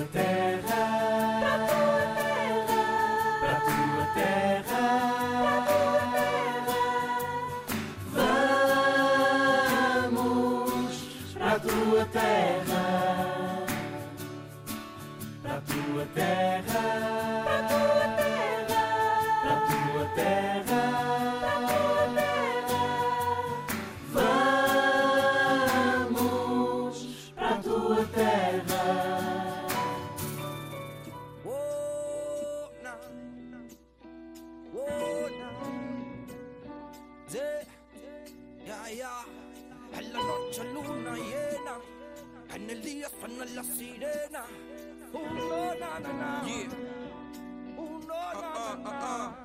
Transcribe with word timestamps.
tua 0.00 0.06
terra, 0.06 0.39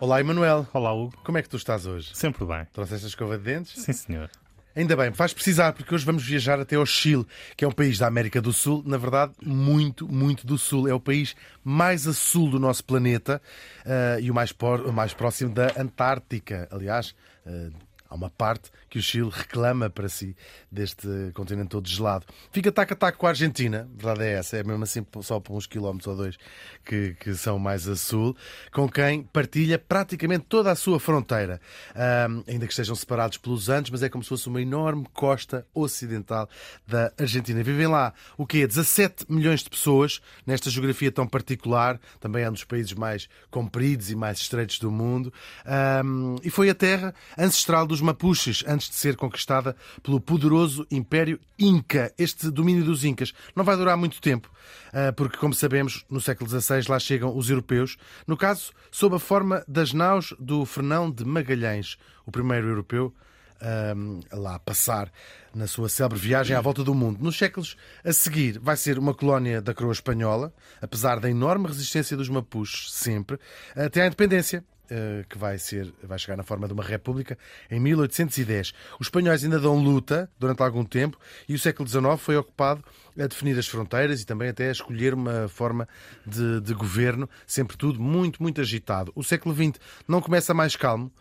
Olá, 0.05 0.19
Emanuel. 0.19 0.67
Olá, 0.71 0.93
Hugo. 0.93 1.17
Como 1.23 1.35
é 1.35 1.41
que 1.41 1.49
tu 1.49 1.57
estás 1.57 1.87
hoje? 1.87 2.11
Sempre 2.13 2.45
bem. 2.45 2.63
Trouxeste 2.71 3.05
a 3.05 3.09
escova 3.09 3.39
de 3.39 3.43
dentes? 3.43 3.73
Sim, 3.81 3.91
senhor. 3.91 4.29
Ainda 4.75 4.95
bem, 4.95 5.09
vais 5.09 5.33
precisar, 5.33 5.73
porque 5.73 5.95
hoje 5.95 6.05
vamos 6.05 6.23
viajar 6.23 6.59
até 6.59 6.75
ao 6.75 6.85
Chile, 6.85 7.25
que 7.57 7.65
é 7.65 7.67
um 7.67 7.71
país 7.71 7.97
da 7.97 8.05
América 8.05 8.39
do 8.39 8.53
Sul, 8.53 8.83
na 8.85 8.97
verdade, 8.97 9.33
muito, 9.43 10.07
muito 10.07 10.45
do 10.45 10.59
Sul. 10.59 10.87
É 10.87 10.93
o 10.93 10.99
país 10.99 11.35
mais 11.63 12.05
a 12.05 12.13
sul 12.13 12.51
do 12.51 12.59
nosso 12.59 12.83
planeta 12.83 13.41
eh, 13.83 14.19
e 14.21 14.29
o 14.29 14.33
mais, 14.35 14.51
por- 14.51 14.81
o 14.81 14.93
mais 14.93 15.11
próximo 15.11 15.51
da 15.51 15.71
Antártica. 15.75 16.67
Aliás, 16.69 17.15
eh, 17.43 17.69
há 18.15 18.17
uma 18.17 18.29
parte 18.29 18.71
que 18.89 18.97
o 18.97 19.01
Chile 19.01 19.29
reclama 19.31 19.89
para 19.89 20.07
si 20.07 20.35
deste 20.71 21.07
continente 21.33 21.69
todo 21.69 21.87
gelado. 21.87 22.25
Fica 22.51 22.71
taco 22.71 22.93
a 22.93 22.95
taco 22.95 23.17
com 23.17 23.27
a 23.27 23.29
Argentina, 23.29 23.89
a 23.93 24.03
verdade 24.03 24.29
é 24.29 24.33
essa, 24.33 24.57
é 24.57 24.63
mesmo 24.63 24.83
assim 24.83 25.05
só 25.21 25.39
por 25.39 25.55
uns 25.55 25.67
quilómetros 25.67 26.07
ou 26.07 26.15
dois 26.15 26.37
que, 26.83 27.13
que 27.15 27.35
são 27.35 27.59
mais 27.59 27.87
a 27.87 27.95
sul, 27.95 28.35
com 28.71 28.89
quem 28.89 29.23
partilha 29.23 29.77
praticamente 29.77 30.45
toda 30.47 30.71
a 30.71 30.75
sua 30.75 30.99
fronteira. 30.99 31.59
Ahm, 31.93 32.43
ainda 32.47 32.65
que 32.65 32.71
estejam 32.71 32.95
separados 32.95 33.37
pelos 33.37 33.67
Andes, 33.69 33.91
mas 33.91 34.01
é 34.01 34.09
como 34.09 34.23
se 34.23 34.29
fosse 34.29 34.47
uma 34.47 34.61
enorme 34.61 35.05
costa 35.13 35.67
ocidental 35.73 36.49
da 36.87 37.11
Argentina. 37.19 37.61
Vivem 37.61 37.87
lá 37.87 38.13
o 38.37 38.45
quê? 38.45 38.65
17 38.65 39.25
milhões 39.29 39.61
de 39.61 39.69
pessoas 39.69 40.21
nesta 40.45 40.69
geografia 40.69 41.11
tão 41.11 41.27
particular, 41.27 41.99
também 42.19 42.43
é 42.43 42.49
um 42.49 42.53
dos 42.53 42.63
países 42.63 42.93
mais 42.93 43.27
compridos 43.51 44.09
e 44.09 44.15
mais 44.15 44.39
estreitos 44.39 44.79
do 44.79 44.89
mundo. 44.89 45.33
Ahm, 45.65 46.37
e 46.43 46.49
foi 46.49 46.69
a 46.69 46.75
terra 46.75 47.13
ancestral 47.37 47.85
dos 47.85 48.01
Mapuches, 48.05 48.63
antes 48.67 48.89
de 48.89 48.95
ser 48.95 49.15
conquistada 49.15 49.75
pelo 50.01 50.19
poderoso 50.19 50.85
Império 50.89 51.39
Inca. 51.59 52.13
Este 52.17 52.49
domínio 52.49 52.83
dos 52.83 53.03
Incas 53.03 53.33
não 53.55 53.63
vai 53.63 53.75
durar 53.75 53.97
muito 53.97 54.21
tempo, 54.21 54.49
ah, 54.93 55.11
porque, 55.11 55.37
como 55.37 55.53
sabemos, 55.53 56.05
no 56.09 56.21
século 56.21 56.49
XVI 56.49 56.87
lá 56.87 56.99
chegam 56.99 57.35
os 57.35 57.49
europeus, 57.49 57.97
no 58.25 58.37
caso, 58.37 58.71
sob 58.91 59.15
a 59.15 59.19
forma 59.19 59.63
das 59.67 59.91
naus 59.91 60.33
do 60.39 60.65
Fernão 60.65 61.11
de 61.11 61.25
Magalhães, 61.25 61.97
o 62.25 62.31
primeiro 62.31 62.67
europeu 62.67 63.13
um, 63.61 64.19
lá 64.31 64.59
passar 64.59 65.11
na 65.53 65.67
sua 65.67 65.89
célebre 65.89 66.19
viagem 66.19 66.55
à 66.55 66.61
volta 66.61 66.83
do 66.83 66.93
mundo. 66.93 67.23
Nos 67.23 67.37
séculos 67.37 67.75
a 68.03 68.11
seguir, 68.11 68.59
vai 68.59 68.75
ser 68.75 68.99
uma 68.99 69.13
colónia 69.13 69.61
da 69.61 69.73
coroa 69.73 69.93
espanhola, 69.93 70.53
apesar 70.81 71.19
da 71.19 71.29
enorme 71.29 71.67
resistência 71.67 72.17
dos 72.17 72.29
Mapuches, 72.29 72.91
sempre, 72.91 73.39
até 73.75 74.03
à 74.03 74.07
independência. 74.07 74.63
Eh, 74.89 75.25
Que 75.29 75.37
vai, 75.37 75.57
ser, 75.57 75.93
vai 76.03 76.17
chegar 76.17 76.35
na 76.35 76.43
forma 76.43 76.67
de 76.67 76.73
uma 76.73 76.83
república 76.83 77.37
em 77.69 77.79
1810. 77.79 78.73
Os 78.99 79.07
espanhóis 79.07 79.43
ainda 79.43 79.59
dão 79.59 79.77
luta 79.77 80.29
durante 80.39 80.61
algum 80.61 80.83
tempo 80.83 81.17
e 81.47 81.53
o 81.53 81.59
século 81.59 81.87
XIX 81.87 82.19
foi 82.19 82.37
ocupado 82.37 82.83
a 83.19 83.27
definir 83.27 83.57
as 83.57 83.67
fronteiras 83.67 84.21
e 84.21 84.25
também 84.25 84.49
até 84.49 84.69
a 84.69 84.71
escolher 84.71 85.13
uma 85.13 85.47
forma 85.47 85.87
de, 86.25 86.61
de 86.61 86.73
governo, 86.73 87.29
sempre 87.47 87.77
tudo 87.77 88.01
muito, 88.01 88.41
muito 88.41 88.61
agitado. 88.61 89.11
O 89.15 89.23
século 89.23 89.55
XX 89.55 89.79
não 90.07 90.21
começa 90.21 90.53
mais 90.53 90.75
calmo. 90.75 91.11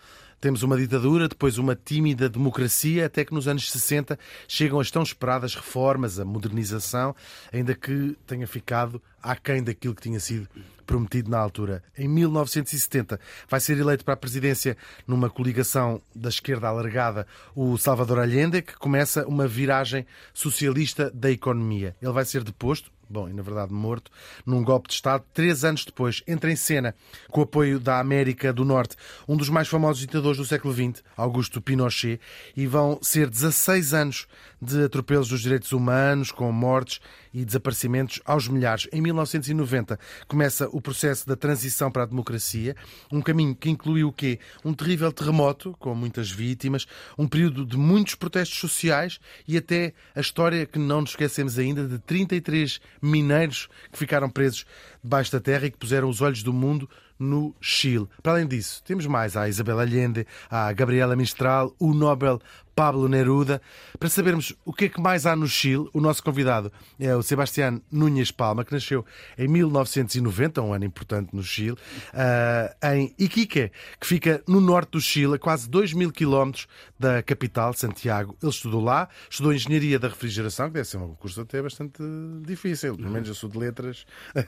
Temos 0.44 0.62
uma 0.62 0.76
ditadura, 0.76 1.26
depois 1.26 1.56
uma 1.56 1.74
tímida 1.74 2.28
democracia, 2.28 3.06
até 3.06 3.24
que 3.24 3.32
nos 3.32 3.48
anos 3.48 3.70
60 3.70 4.18
chegam 4.46 4.78
as 4.78 4.90
tão 4.90 5.02
esperadas 5.02 5.54
reformas, 5.54 6.20
a 6.20 6.24
modernização, 6.26 7.16
ainda 7.50 7.74
que 7.74 8.14
tenha 8.26 8.46
ficado 8.46 9.00
aquém 9.22 9.62
daquilo 9.62 9.94
que 9.94 10.02
tinha 10.02 10.20
sido 10.20 10.46
prometido 10.84 11.30
na 11.30 11.38
altura. 11.38 11.82
Em 11.96 12.06
1970 12.06 13.18
vai 13.48 13.58
ser 13.58 13.78
eleito 13.78 14.04
para 14.04 14.12
a 14.12 14.18
presidência 14.18 14.76
numa 15.06 15.30
coligação 15.30 15.98
da 16.14 16.28
esquerda 16.28 16.68
alargada 16.68 17.26
o 17.56 17.78
Salvador 17.78 18.18
Allende, 18.18 18.60
que 18.60 18.76
começa 18.76 19.26
uma 19.26 19.48
viragem 19.48 20.06
socialista 20.34 21.10
da 21.10 21.30
economia. 21.30 21.96
Ele 22.02 22.12
vai 22.12 22.26
ser 22.26 22.44
deposto, 22.44 22.92
bom, 23.08 23.28
e 23.28 23.32
na 23.32 23.42
verdade 23.42 23.72
morto, 23.72 24.10
num 24.44 24.62
golpe 24.62 24.88
de 24.88 24.94
Estado. 24.94 25.24
Três 25.32 25.64
anos 25.64 25.84
depois, 25.84 26.22
entra 26.26 26.50
em 26.50 26.56
cena, 26.56 26.94
com 27.28 27.40
o 27.40 27.44
apoio 27.44 27.78
da 27.78 27.98
América 27.98 28.52
do 28.52 28.64
Norte, 28.64 28.96
um 29.28 29.36
dos 29.36 29.48
mais 29.48 29.68
famosos 29.68 30.00
ditadores 30.00 30.38
do 30.38 30.44
século 30.44 30.72
XX, 30.72 31.02
Augusto 31.16 31.60
Pinochet, 31.60 32.20
e 32.56 32.66
vão 32.66 32.98
ser 33.02 33.28
16 33.28 33.94
anos 33.94 34.26
de 34.60 34.84
atropelos 34.84 35.28
dos 35.28 35.40
direitos 35.40 35.72
humanos, 35.72 36.32
com 36.32 36.50
mortes 36.50 37.00
e 37.34 37.44
desaparecimentos 37.44 38.20
aos 38.24 38.46
milhares. 38.46 38.88
Em 38.92 39.00
1990 39.02 39.98
começa 40.28 40.68
o 40.70 40.80
processo 40.80 41.26
da 41.26 41.34
transição 41.34 41.90
para 41.90 42.04
a 42.04 42.06
democracia, 42.06 42.76
um 43.10 43.20
caminho 43.20 43.54
que 43.54 43.68
incluiu 43.68 44.08
o 44.08 44.12
quê? 44.12 44.38
Um 44.64 44.72
terrível 44.72 45.12
terremoto, 45.12 45.74
com 45.78 45.94
muitas 45.94 46.30
vítimas, 46.30 46.86
um 47.18 47.26
período 47.26 47.66
de 47.66 47.76
muitos 47.76 48.14
protestos 48.14 48.58
sociais 48.58 49.18
e 49.46 49.56
até 49.56 49.92
a 50.14 50.20
história 50.20 50.64
que 50.64 50.78
não 50.78 51.00
nos 51.00 51.10
esquecemos 51.10 51.58
ainda 51.58 51.86
de 51.86 51.98
33 51.98 52.80
mineiros 53.02 53.68
que 53.90 53.98
ficaram 53.98 54.30
presos 54.30 54.64
debaixo 55.02 55.32
da 55.32 55.40
terra 55.40 55.66
e 55.66 55.70
que 55.70 55.78
puseram 55.78 56.08
os 56.08 56.20
olhos 56.20 56.42
do 56.42 56.52
mundo 56.52 56.88
no 57.24 57.54
Chile. 57.60 58.06
Para 58.22 58.32
além 58.32 58.46
disso, 58.46 58.82
temos 58.84 59.06
mais 59.06 59.36
a 59.36 59.48
Isabel 59.48 59.80
Allende, 59.80 60.26
a 60.50 60.72
Gabriela 60.72 61.16
Mistral, 61.16 61.74
o 61.78 61.94
Nobel 61.94 62.40
Pablo 62.74 63.08
Neruda. 63.08 63.62
Para 63.98 64.08
sabermos 64.08 64.54
o 64.64 64.72
que 64.72 64.86
é 64.86 64.88
que 64.88 65.00
mais 65.00 65.26
há 65.26 65.36
no 65.36 65.46
Chile, 65.46 65.88
o 65.92 66.00
nosso 66.00 66.22
convidado 66.22 66.72
é 66.98 67.14
o 67.14 67.22
Sebastián 67.22 67.80
Núñez 67.90 68.30
Palma, 68.30 68.64
que 68.64 68.72
nasceu 68.72 69.04
em 69.38 69.48
1990, 69.48 70.60
um 70.60 70.72
ano 70.72 70.84
importante 70.84 71.34
no 71.34 71.42
Chile, 71.42 71.76
ah, 72.12 72.74
em 72.94 73.14
Iquique, 73.18 73.70
que 74.00 74.06
fica 74.06 74.42
no 74.46 74.60
norte 74.60 74.92
do 74.92 75.00
Chile, 75.00 75.34
a 75.34 75.38
quase 75.38 75.68
2 75.68 75.92
mil 75.92 76.10
quilómetros 76.10 76.66
da 76.98 77.22
capital, 77.22 77.72
Santiago. 77.72 78.36
Ele 78.42 78.50
estudou 78.50 78.82
lá, 78.82 79.08
estudou 79.30 79.52
Engenharia 79.52 79.98
da 79.98 80.08
Refrigeração, 80.08 80.66
que 80.66 80.74
deve 80.74 80.88
ser 80.88 80.96
um 80.96 81.14
curso 81.14 81.40
até 81.40 81.62
bastante 81.62 82.02
difícil, 82.44 82.96
pelo 82.96 83.10
menos 83.10 83.28
eu 83.28 83.34
sou 83.34 83.48
de 83.48 83.58
letras. 83.58 84.04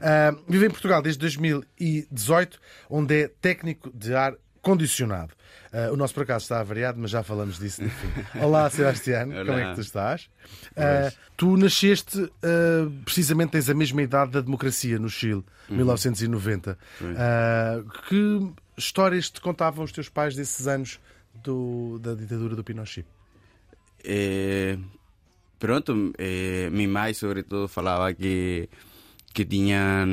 Ah, 0.00 0.34
vive 0.48 0.66
em 0.66 0.70
Portugal 0.70 1.00
desde 1.00 1.20
2018, 2.10 2.58
onde 2.90 3.22
é 3.24 3.28
técnico 3.28 3.90
de 3.94 4.14
ar 4.14 4.34
condicionado. 4.62 5.32
Ah, 5.72 5.90
o 5.92 5.96
nosso 5.96 6.14
por 6.14 6.22
acaso 6.22 6.44
está 6.44 6.62
variado, 6.62 6.98
mas 6.98 7.10
já 7.10 7.22
falamos 7.22 7.58
disso 7.58 7.82
no 7.82 7.90
fim. 7.90 8.08
Olá, 8.40 8.68
Sebastiano, 8.70 9.32
como 9.44 9.58
é 9.58 9.68
que 9.70 9.74
tu 9.74 9.80
estás? 9.80 10.28
Ah, 10.76 11.12
tu 11.36 11.56
nasceste, 11.56 12.30
ah, 12.42 12.90
precisamente 13.04 13.50
tens 13.50 13.68
a 13.70 13.74
mesma 13.74 14.02
idade 14.02 14.32
da 14.32 14.40
democracia 14.40 14.98
no 14.98 15.08
Chile, 15.08 15.44
1990. 15.68 16.78
Ah, 17.16 17.82
que 18.08 18.52
histórias 18.76 19.30
te 19.30 19.40
contavam 19.40 19.84
os 19.84 19.92
teus 19.92 20.08
pais 20.08 20.34
desses 20.34 20.66
anos 20.66 20.98
do- 21.34 21.98
da 22.00 22.14
ditadura 22.14 22.54
do 22.56 22.64
Pinochet? 22.64 23.06
Eh, 24.04 24.78
pronto, 25.58 26.12
eh, 26.18 26.68
mi 26.70 26.86
mãe 26.86 27.12
sobre 27.14 27.42
todo 27.42 27.66
falava 27.68 28.12
que 28.14 28.68
que 29.36 29.44
tinham 29.44 30.06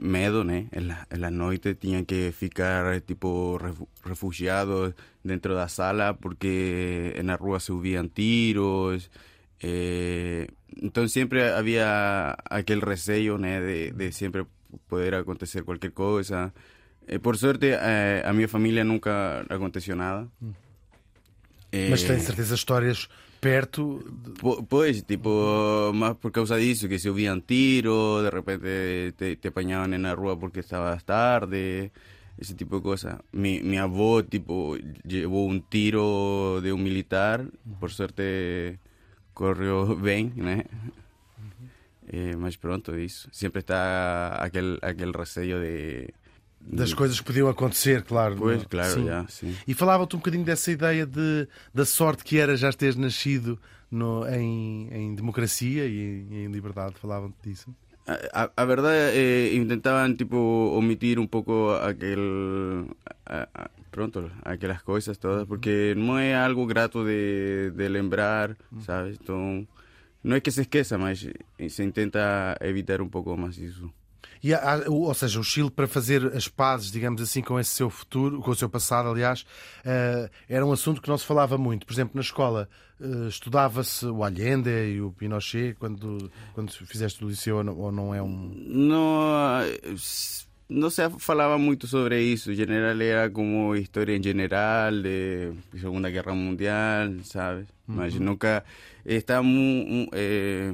medo, 0.00 0.40
né? 0.42 0.68
En, 0.72 0.88
la, 0.88 1.06
en 1.10 1.20
las 1.20 1.32
noites 1.32 1.76
tinham 1.78 2.06
que 2.06 2.32
ficar 2.32 3.00
tipo 3.02 3.58
refu- 3.60 3.88
refugiados 4.02 4.94
dentro 5.22 5.52
da 5.54 5.68
sala 5.68 6.14
porque 6.16 7.20
na 7.22 7.36
rua 7.36 7.60
se 7.60 7.72
ouviam 7.72 8.08
tiros. 8.08 9.10
Eh, 9.62 10.48
então 10.80 11.06
sempre 11.08 11.42
havia 11.52 12.34
aquele 12.48 12.80
receio, 12.80 13.36
né? 13.36 13.60
De, 13.60 13.90
de 13.92 14.12
sempre 14.12 14.46
poder 14.88 15.14
acontecer 15.14 15.62
qualquer 15.62 15.92
coisa. 15.92 16.50
Eh, 17.06 17.18
por 17.18 17.36
sorte, 17.36 17.66
eh, 17.76 18.22
a 18.24 18.32
minha 18.32 18.48
família 18.48 18.82
nunca 18.82 19.44
aconteceu 19.50 19.94
nada. 19.94 20.26
Mas 21.90 22.02
Eh, 22.02 22.06
tens 22.06 22.22
certeza 22.24 22.54
histórias 22.54 23.08
perto 23.40 24.00
Pois, 24.68 25.04
tipo, 25.04 25.92
más 25.94 26.16
por 26.16 26.32
causa 26.32 26.56
disso, 26.56 26.88
que 26.88 26.98
se 26.98 27.08
ouviam 27.08 27.40
tiro, 27.40 28.22
de 28.22 28.30
repente 28.30 29.12
te, 29.16 29.36
te 29.36 29.48
apañaban 29.48 29.92
en 29.94 30.02
la 30.02 30.14
rua 30.14 30.38
porque 30.38 30.60
estabas 30.60 31.04
tarde, 31.04 31.92
ese 32.38 32.54
tipo 32.54 32.76
de 32.76 32.82
cosas. 32.82 33.20
Mi, 33.32 33.60
mi 33.60 33.76
avó, 33.78 34.24
tipo, 34.24 34.76
llevó 35.04 35.44
un 35.44 35.62
tiro 35.62 36.60
de 36.62 36.72
un 36.72 36.82
militar, 36.82 37.46
por 37.80 37.90
suerte 37.92 38.78
corrió 39.34 39.96
bien, 40.06 40.32
né? 40.36 40.66
Eh, 42.12 42.34
mas 42.36 42.56
pronto, 42.56 42.98
isso. 42.98 43.28
Sempre 43.32 43.60
está 43.60 44.42
aquele, 44.42 44.78
aquele 44.82 45.12
receio 45.12 45.60
de. 45.60 46.12
Das 46.60 46.92
coisas 46.94 47.18
que 47.18 47.26
podiam 47.26 47.48
acontecer, 47.48 48.02
claro. 48.02 48.36
Pois, 48.36 48.58
não- 48.58 48.68
claro, 48.68 48.92
Sim. 48.94 49.06
já, 49.06 49.26
sim. 49.28 49.56
E 49.66 49.74
falava-te 49.74 50.14
um 50.14 50.18
bocadinho 50.18 50.44
dessa 50.44 50.70
ideia 50.70 51.06
de, 51.06 51.48
da 51.74 51.84
sorte 51.84 52.22
que 52.22 52.38
era 52.38 52.56
já 52.56 52.70
teres 52.72 52.96
nascido 52.96 53.58
no, 53.90 54.26
em, 54.28 54.88
em 54.92 55.14
democracia 55.14 55.86
e 55.86 56.26
em, 56.30 56.44
em 56.44 56.46
liberdade. 56.52 56.94
Falavam-te 57.00 57.36
disso. 57.48 57.74
A, 58.06 58.44
a- 58.44 58.50
a 58.56 58.64
verdad, 58.64 58.92
eh, 59.14 59.54
intentaban 59.54 60.14
tipo 60.16 60.36
omitir 60.76 61.18
un 61.18 61.28
poco 61.28 61.72
aquel, 61.74 62.86
a- 63.26 63.48
a- 63.54 63.70
pronto, 63.90 64.30
aquellas 64.44 64.82
cosas 64.82 65.18
todas, 65.18 65.46
porque 65.46 65.94
no 65.96 66.18
es 66.20 66.34
algo 66.34 66.66
grato 66.66 67.04
de, 67.04 67.70
de 67.74 67.88
lembrar, 67.88 68.56
¿sabes? 68.84 69.18
Entonces, 69.20 69.66
no 70.22 70.36
es 70.36 70.42
que 70.42 70.50
se 70.50 70.62
esqueça, 70.62 70.98
mas 70.98 71.26
se 71.68 71.82
intenta 71.84 72.56
evitar 72.60 73.00
un 73.00 73.10
poco 73.10 73.36
más 73.36 73.58
eso. 73.58 73.92
E, 74.42 74.54
há- 74.54 74.84
ou 74.88 75.12
seja, 75.12 75.38
o 75.38 75.44
Chile, 75.44 75.70
para 75.70 75.86
fazer 75.86 76.24
as 76.34 76.48
pazes, 76.48 76.90
digamos 76.90 77.20
assim, 77.20 77.42
com 77.42 77.60
esse 77.60 77.70
seu 77.72 77.90
futuro, 77.90 78.40
com 78.40 78.50
o 78.50 78.54
seu 78.54 78.68
passado, 78.70 79.08
aliás, 79.08 79.44
eh, 79.84 80.30
era 80.48 80.64
um 80.64 80.72
assunto 80.72 81.02
que 81.02 81.08
não 81.08 81.18
se 81.18 81.26
falava 81.26 81.58
muito. 81.58 81.84
Por 81.86 81.92
exemplo, 81.92 82.12
na 82.14 82.22
escola 82.22 82.68
eh, 83.00 83.28
estudava-se 83.28 84.06
o 84.06 84.24
Allende 84.24 84.70
e 84.70 85.00
o 85.00 85.10
Pinochet 85.12 85.74
quando, 85.78 86.30
quando 86.54 86.70
fizeste 86.72 87.22
o 87.24 87.28
liceu, 87.28 87.56
ou 87.58 87.64
não, 87.64 87.76
ou 87.78 87.92
não 87.92 88.14
é 88.14 88.22
um. 88.22 88.50
No, 88.66 89.60
eh, 89.62 89.94
no 90.70 90.88
se 90.90 91.02
falaba 91.18 91.58
mucho 91.58 91.86
sobre 91.88 92.32
eso. 92.32 92.52
En 92.52 92.54
general 92.56 93.00
era 93.02 93.28
como 93.30 93.74
historia 93.74 94.16
en 94.16 94.22
general 94.22 95.02
de 95.02 95.52
Segunda 95.78 96.08
Guerra 96.10 96.32
Mundial, 96.32 97.20
¿sabes? 97.24 97.66
Mas 97.86 98.14
nunca 98.14 98.64
está 99.04 99.40
eh, 100.12 100.72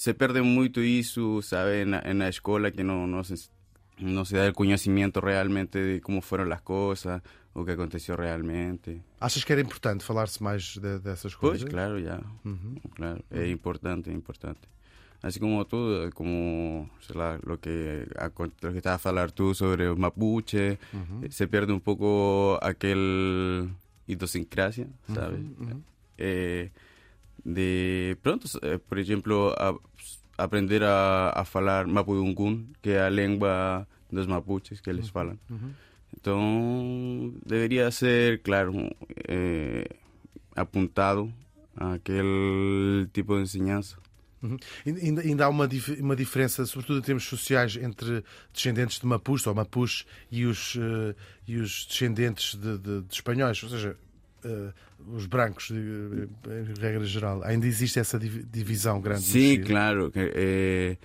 se 0.00 0.14
pierde 0.14 0.40
mucho 0.40 0.80
eso, 0.80 1.42
¿sabes? 1.42 1.82
En 1.82 1.90
la, 1.90 1.98
en 2.00 2.18
la 2.20 2.28
escuela 2.28 2.70
que 2.70 2.82
no, 2.84 3.06
no, 3.06 3.22
se, 3.22 3.34
no 3.98 4.24
se 4.24 4.38
da 4.38 4.46
el 4.46 4.54
conocimiento 4.54 5.20
realmente 5.20 5.78
de 5.78 6.00
cómo 6.00 6.22
fueron 6.22 6.48
las 6.48 6.62
cosas 6.62 7.20
o 7.52 7.66
qué 7.66 7.72
aconteció 7.72 8.16
realmente. 8.16 9.02
Achas 9.18 9.44
que 9.44 9.52
era 9.52 9.60
importante 9.60 10.02
falar-se 10.02 10.42
mais 10.42 10.80
de- 10.80 11.00
dessas 11.00 11.36
Pues 11.36 11.60
coisas? 11.60 11.68
claro, 11.68 11.98
ya. 11.98 12.18
Claro, 12.94 13.20
es 13.28 13.50
importante, 13.50 14.08
es 14.08 14.14
importante. 14.16 14.66
Así 15.20 15.38
como 15.38 15.60
eh, 15.70 16.10
como 16.14 16.88
o 16.98 17.02
sea, 17.02 17.38
lo 17.44 17.60
que 17.60 18.06
lo 18.62 18.72
que 18.72 18.78
estabas 18.78 19.04
a 19.04 19.08
hablar 19.10 19.32
tú 19.32 19.54
sobre 19.54 19.84
los 19.84 19.98
mapuche, 19.98 20.78
se 21.28 21.46
pierde 21.46 21.74
un 21.74 21.82
poco 21.82 22.58
aquel 22.64 23.68
idiosincrasia, 24.06 24.86
¿sabes? 25.12 25.40
Eh, 26.16 26.70
de 27.44 28.16
pronto, 28.22 28.46
eh, 28.62 28.78
por 28.78 28.98
ejemplo, 28.98 29.54
a- 29.58 29.76
aprender 30.38 30.82
a, 30.84 31.30
a 31.30 31.44
falar 31.44 31.86
mapudungun, 31.86 32.72
que 32.82 32.90
es 32.92 32.96
la 32.96 33.10
lengua 33.10 33.86
dos 34.10 34.26
mapuches 34.26 34.80
que 34.80 34.92
les 34.92 35.10
falan. 35.10 35.38
Entonces, 36.16 37.40
debería 37.46 37.90
ser, 37.90 38.42
claro, 38.42 38.72
eh, 39.28 39.86
apuntado 40.56 41.32
a 41.76 41.94
aquele 41.94 43.06
tipo 43.12 43.36
de 43.36 43.42
ensinança. 43.42 43.96
Uhum. 44.42 44.56
Ainda, 44.86 45.20
ainda 45.22 45.44
há 45.44 45.48
uma, 45.50 45.68
dif- 45.68 46.00
uma 46.00 46.16
diferença, 46.16 46.64
sobretudo 46.64 46.98
em 46.98 47.02
termos 47.02 47.24
sociais, 47.24 47.76
entre 47.76 48.24
descendentes 48.52 48.98
de 48.98 49.06
Mapuche 49.06 49.48
ou 49.48 49.54
Mapuche 49.54 50.04
e 50.30 50.46
os, 50.46 50.76
eh, 50.76 51.14
e 51.46 51.56
os 51.58 51.86
descendentes 51.86 52.54
de, 52.54 52.78
de- 52.78 53.02
de 53.02 53.14
espanhóis, 53.14 53.62
ou 53.62 53.68
seja, 53.68 53.96
eh, 54.44 54.72
os 55.08 55.26
brancos, 55.26 55.70
em 55.70 56.28
regra 56.80 57.04
geral. 57.04 57.42
Ainda 57.44 57.66
existe 57.66 57.98
essa 57.98 58.18
divi- 58.18 58.44
divisão 58.44 59.00
grande. 59.00 59.22
Chile. 59.24 59.64
claro. 59.64 60.10
eh, 60.14 60.96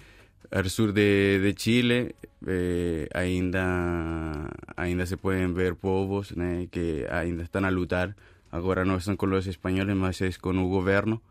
al 0.51 0.69
sur 0.69 0.91
de, 0.93 1.39
de 1.41 1.53
Chile 1.57 2.15
eh, 2.47 3.07
ainda, 3.13 4.49
ainda 4.77 5.05
se 5.05 5.17
pueden 5.17 5.53
ver 5.53 5.75
povos 5.75 6.35
né, 6.35 6.67
que 6.71 7.05
ainda 7.09 7.43
están 7.43 7.65
a 7.65 7.69
lutar. 7.71 8.15
Agora 8.51 8.85
não 8.85 8.99
são 8.99 9.15
com 9.17 9.27
os 9.33 9.47
espanhóis, 9.47 9.95
mas 9.95 10.21
é 10.21 10.31
com 10.39 10.57
o 10.57 10.69
governo. 10.69 11.21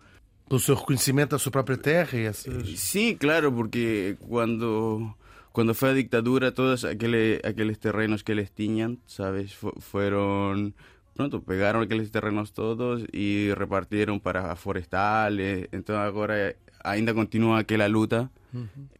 Pelo 0.48 0.60
seu 0.60 0.74
reconhecimento 0.74 1.30
da 1.30 1.38
sua 1.38 1.50
própria 1.52 1.78
terra 1.78 2.18
e 2.18 2.24
essas... 2.26 2.68
Sí, 2.78 3.16
claro, 3.18 3.50
porque 3.50 4.16
cuando, 4.20 5.16
cuando 5.52 5.74
fue 5.74 5.90
a 5.90 5.94
dictadura, 5.94 6.52
todos 6.52 6.84
aquellos, 6.84 7.40
aquellos 7.44 7.78
terrenos 7.78 8.22
que 8.22 8.34
les 8.34 8.50
tiñan, 8.52 8.98
¿sabes? 9.06 9.54
Fu- 9.54 9.72
fueron, 9.80 10.74
pronto, 11.14 11.42
pegaron 11.42 11.82
aquellos 11.82 12.10
terrenos 12.10 12.52
todos 12.52 13.04
y 13.12 13.52
repartieron 13.54 14.20
para 14.20 14.54
forestales. 14.56 15.68
Entonces 15.72 16.14
ahora 16.14 16.54
ainda 16.82 17.14
continúa 17.14 17.60
aquella 17.60 17.88
luta 17.88 18.30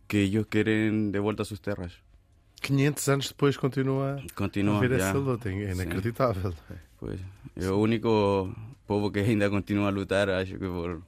que 0.07 0.23
ellos 0.23 0.47
quieren 0.47 1.13
de 1.13 1.19
vuelta 1.19 1.43
a 1.43 1.47
sus 1.47 1.61
tierras. 1.61 1.93
500 2.61 3.09
anos 3.09 3.29
depois 3.29 3.59
continua 3.59 4.15
a 4.15 4.35
Continúa 4.35 4.79
haver 4.79 4.95
essa 4.95 5.13
luta. 5.13 5.51
É 5.51 5.73
inacreditável. 5.73 6.55
Pues, 6.99 7.21
el 7.57 7.71
único 7.71 8.55
povo 8.87 9.13
que 9.13 9.21
ainda 9.29 9.51
continúa 9.51 9.89
a 9.89 9.93
lutar, 9.93 10.31
acho 10.31 10.59
que 10.59 10.67
por 10.67 11.03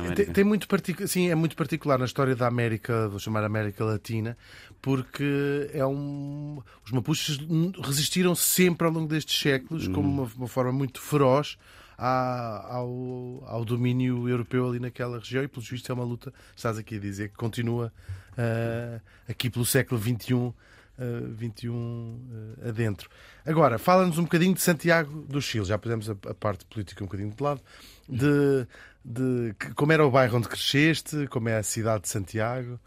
América. 0.00 0.24
Tem, 0.24 0.32
tem 0.32 0.44
muito 0.44 0.68
particu- 0.68 1.08
sim, 1.08 1.30
é 1.30 1.34
muito 1.34 1.56
particular 1.56 1.98
na 1.98 2.04
história 2.04 2.36
da 2.36 2.46
América, 2.46 3.08
vou 3.08 3.18
chamar 3.18 3.44
América 3.44 3.84
Latina, 3.84 4.36
porque 4.82 5.70
é 5.72 5.84
um 5.86 6.62
os 6.84 6.92
mapuches 6.92 7.38
resistiram 7.82 8.34
sempre 8.34 8.86
ao 8.86 8.92
longo 8.92 9.08
destes 9.08 9.40
séculos 9.40 9.88
como 9.88 10.08
uma, 10.08 10.30
uma 10.36 10.48
forma 10.48 10.72
muito 10.72 11.00
feroz 11.00 11.56
ao, 11.96 13.44
ao 13.46 13.64
domínio 13.64 14.28
europeu 14.28 14.68
ali 14.68 14.78
naquela 14.78 15.18
região 15.18 15.42
e 15.44 15.48
pelo 15.48 15.64
visto 15.64 15.90
é 15.90 15.94
uma 15.94 16.04
luta, 16.04 16.32
estás 16.54 16.76
aqui 16.78 16.96
a 16.96 17.00
dizer, 17.00 17.28
que 17.30 17.36
continua 17.36 17.92
ah, 18.36 19.00
aqui 19.28 19.48
pelo 19.48 19.64
século 19.64 20.00
XXI 20.00 20.52
Uh, 20.96 21.26
21 21.34 21.72
uh, 21.74 22.68
adentro. 22.68 23.10
Agora, 23.44 23.78
fala-nos 23.78 24.16
um 24.16 24.22
bocadinho 24.22 24.54
de 24.54 24.60
Santiago 24.62 25.22
do 25.28 25.42
Chile. 25.42 25.64
Já 25.64 25.76
pusemos 25.76 26.08
a, 26.08 26.12
a 26.28 26.34
parte 26.34 26.64
política 26.66 27.02
um 27.02 27.06
bocadinho 27.08 27.32
de 27.32 27.42
lado. 27.42 27.60
De, 28.08 28.64
de 29.04 29.54
que- 29.58 29.74
como 29.74 29.90
era 29.92 30.06
o 30.06 30.10
bairro 30.10 30.36
onde 30.38 30.48
cresceste, 30.48 31.26
como 31.26 31.48
é 31.48 31.56
a 31.58 31.62
cidade 31.64 32.02
de 32.04 32.08
Santiago. 32.10 32.78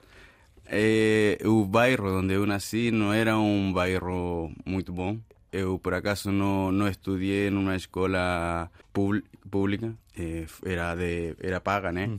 Eh, 0.65 1.37
o 1.45 1.65
bairro 1.65 2.09
donde 2.09 2.33
eu 2.33 2.45
nasci 2.45 2.91
não 2.91 3.11
era 3.11 3.37
um 3.37 3.71
bairro 3.73 4.51
muito 4.65 4.93
bom. 4.93 5.19
Eu, 5.57 5.79
por 5.79 5.93
acaso, 5.95 6.31
não, 6.31 6.71
não 6.71 6.87
estudei 6.87 7.49
numa 7.49 7.75
escola 7.75 8.69
públi- 8.93 9.23
pública, 9.49 9.91
eh, 10.15 10.45
era, 10.63 10.93
de, 10.93 11.35
era 11.39 11.59
paga, 11.59 11.91
né? 11.91 12.11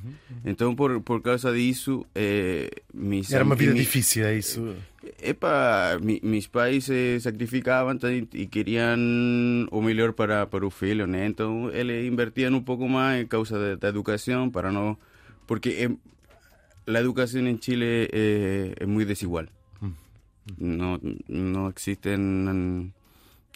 Então, 0.45 0.75
por, 0.75 1.01
por 1.03 1.23
causa 1.23 1.53
disso, 1.53 2.05
eh, 2.17 2.69
mis 2.93 3.33
Era 3.33 3.45
uma 3.45 3.55
vida 3.55 3.73
difícil, 3.75 4.25
é 4.27 4.37
isso? 4.37 4.75
Epa, 5.23 5.99
mi- 6.03 6.21
mis 6.23 6.49
pais 6.49 6.85
se 6.87 7.21
sacrificavam 7.21 7.97
tá, 7.97 8.11
e 8.11 8.47
queriam 8.47 8.99
o 9.71 9.81
melhor 9.81 10.13
para, 10.13 10.45
para 10.47 10.67
o 10.67 10.71
filho, 10.71 11.07
né? 11.07 11.27
Então, 11.27 11.71
eles 11.71 12.05
invertiam 12.11 12.53
um 12.55 12.63
pouco 12.63 12.89
mais 12.89 13.23
em 13.23 13.27
causa 13.27 13.77
da, 13.77 13.89
educação, 13.89 14.51
para 14.51 14.73
não... 14.73 14.99
Porque 15.47 15.71
em, 15.87 15.97
a 16.93 17.01
educação 17.01 17.47
em 17.47 17.57
Chile 17.61 18.09
é, 18.13 18.75
é 18.81 18.87
muito 18.87 19.07
desigual. 19.09 19.47
Não, 20.59 20.99
não 21.29 21.73
existem 21.77 22.17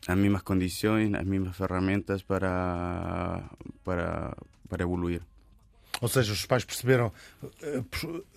as 0.06 0.16
mesmas 0.16 0.42
condições, 0.42 1.12
as 1.14 1.24
mesmas 1.24 1.56
ferramentas 1.56 2.22
para, 2.22 3.42
para, 3.84 4.36
para 4.68 4.82
evoluir. 4.82 5.22
Ou 6.00 6.08
seja, 6.08 6.32
os 6.32 6.44
pais 6.46 6.64
perceberam 6.64 7.12
eh, 7.62 7.82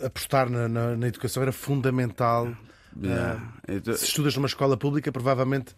apostar 0.05 0.50
na, 0.50 0.67
na- 0.67 0.95
na 0.95 1.07
educação 1.07 1.41
era 1.41 1.51
fundamental. 1.51 2.53
Já. 3.01 3.53
Então- 3.67 3.93
Se 3.95 4.05
estudas 4.05 4.36
numa 4.36 4.48
escola 4.48 4.77
pública, 4.77 5.12
provavelmente 5.12 5.75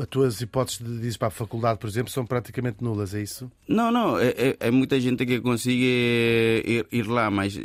as 0.00 0.06
tuas 0.08 0.40
hipóteses 0.40 0.78
de, 1.00 1.08
ir 1.08 1.18
para 1.18 1.28
a 1.28 1.30
faculdade, 1.30 1.78
por 1.78 1.88
exemplo, 1.88 2.10
são 2.12 2.24
praticamente 2.24 2.82
nulas, 2.82 3.14
é 3.14 3.20
isso? 3.22 3.50
Não, 3.68 3.90
não, 3.90 4.18
é, 4.18 4.28
é, 4.28 4.56
é 4.60 4.70
muita 4.70 4.98
gente 5.00 5.26
que 5.26 5.40
consegue 5.40 6.62
ir, 6.64 6.86
ir 6.92 7.06
lá, 7.06 7.30
mas 7.30 7.58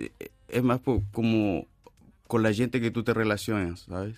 é 0.50 0.62
mais 0.62 0.82
por, 0.82 1.02
como 1.14 1.66
com 2.30 2.46
a 2.46 2.52
gente 2.54 2.80
que 2.80 2.92
tu 2.92 3.02
te 3.02 3.12
relacionas, 3.14 3.82
¿sabes? 3.90 4.16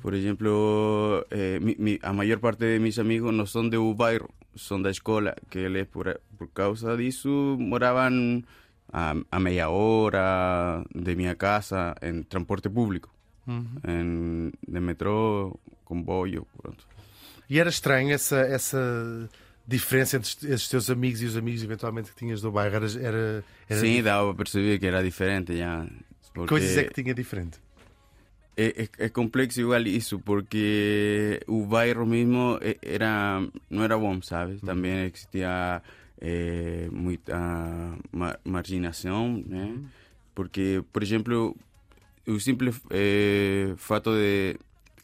Por 0.00 0.14
exemplo, 0.14 1.26
eh, 1.30 1.58
mi- 1.60 1.74
mi- 1.78 1.98
a 2.02 2.12
maior 2.12 2.38
parte 2.38 2.64
de 2.64 2.78
mis 2.78 2.98
amigos 2.98 3.34
não 3.34 3.44
são 3.46 3.68
do 3.68 3.92
bairro, 3.94 4.30
são 4.54 4.80
da 4.80 4.90
escola, 4.90 5.34
que 5.50 5.58
eles, 5.66 5.86
por, 5.88 6.20
por 6.38 6.48
causa 6.54 6.96
disso, 6.96 7.56
moravam 7.58 8.42
a, 8.92 9.14
a 9.30 9.40
meia 9.40 9.68
hora 9.68 10.84
de 10.94 11.16
minha 11.16 11.34
casa 11.34 11.94
em 12.00 12.22
transporte 12.22 12.68
público, 12.70 13.10
em, 13.84 14.52
de 14.66 14.80
metrô, 14.80 15.58
comboio, 15.84 16.46
pronto. 16.56 16.86
E 17.50 17.58
era 17.58 17.68
estranho 17.68 18.12
essa, 18.14 18.38
essa 18.40 18.78
diferença 19.66 20.16
entre 20.16 20.30
esses 20.54 20.68
teus 20.68 20.88
amigos 20.88 21.20
e 21.20 21.26
os 21.26 21.36
amigos 21.36 21.62
eventualmente 21.64 22.10
que 22.10 22.16
tinhas 22.16 22.40
do 22.40 22.50
bairro. 22.52 22.76
Era, 22.76 22.86
era, 23.00 23.44
era 23.68 23.80
Sim, 23.80 24.02
dava 24.02 24.28
para 24.28 24.36
perceber 24.44 24.78
que 24.78 24.86
era 24.86 25.02
diferente 25.02 25.56
já. 25.56 25.84
Porque- 26.34 26.48
coisas 26.50 26.76
é 26.76 26.84
que 26.84 26.92
tinha 27.02 27.14
diferente. 27.14 27.58
É, 28.56 28.82
é, 28.84 29.06
é 29.06 29.08
complexo 29.08 29.60
igual 29.60 29.80
isso, 29.82 30.18
porque 30.20 31.40
o 31.48 31.64
bairro 31.66 32.06
mesmo 32.06 32.58
era, 32.82 33.40
não 33.70 33.82
era 33.82 33.96
bom, 33.98 34.20
sabes? 34.22 34.60
Também 34.60 35.06
existia 35.06 35.82
eh, 36.20 36.88
muita 36.92 37.36
ma- 38.12 38.38
marginação, 38.44 39.42
né? 39.46 39.74
Porque, 40.36 40.84
por 40.92 41.02
exemplo, 41.02 41.56
o 42.28 42.38
simples 42.38 42.80
eh, 42.90 43.74
fato 43.76 44.10
de 44.12 44.56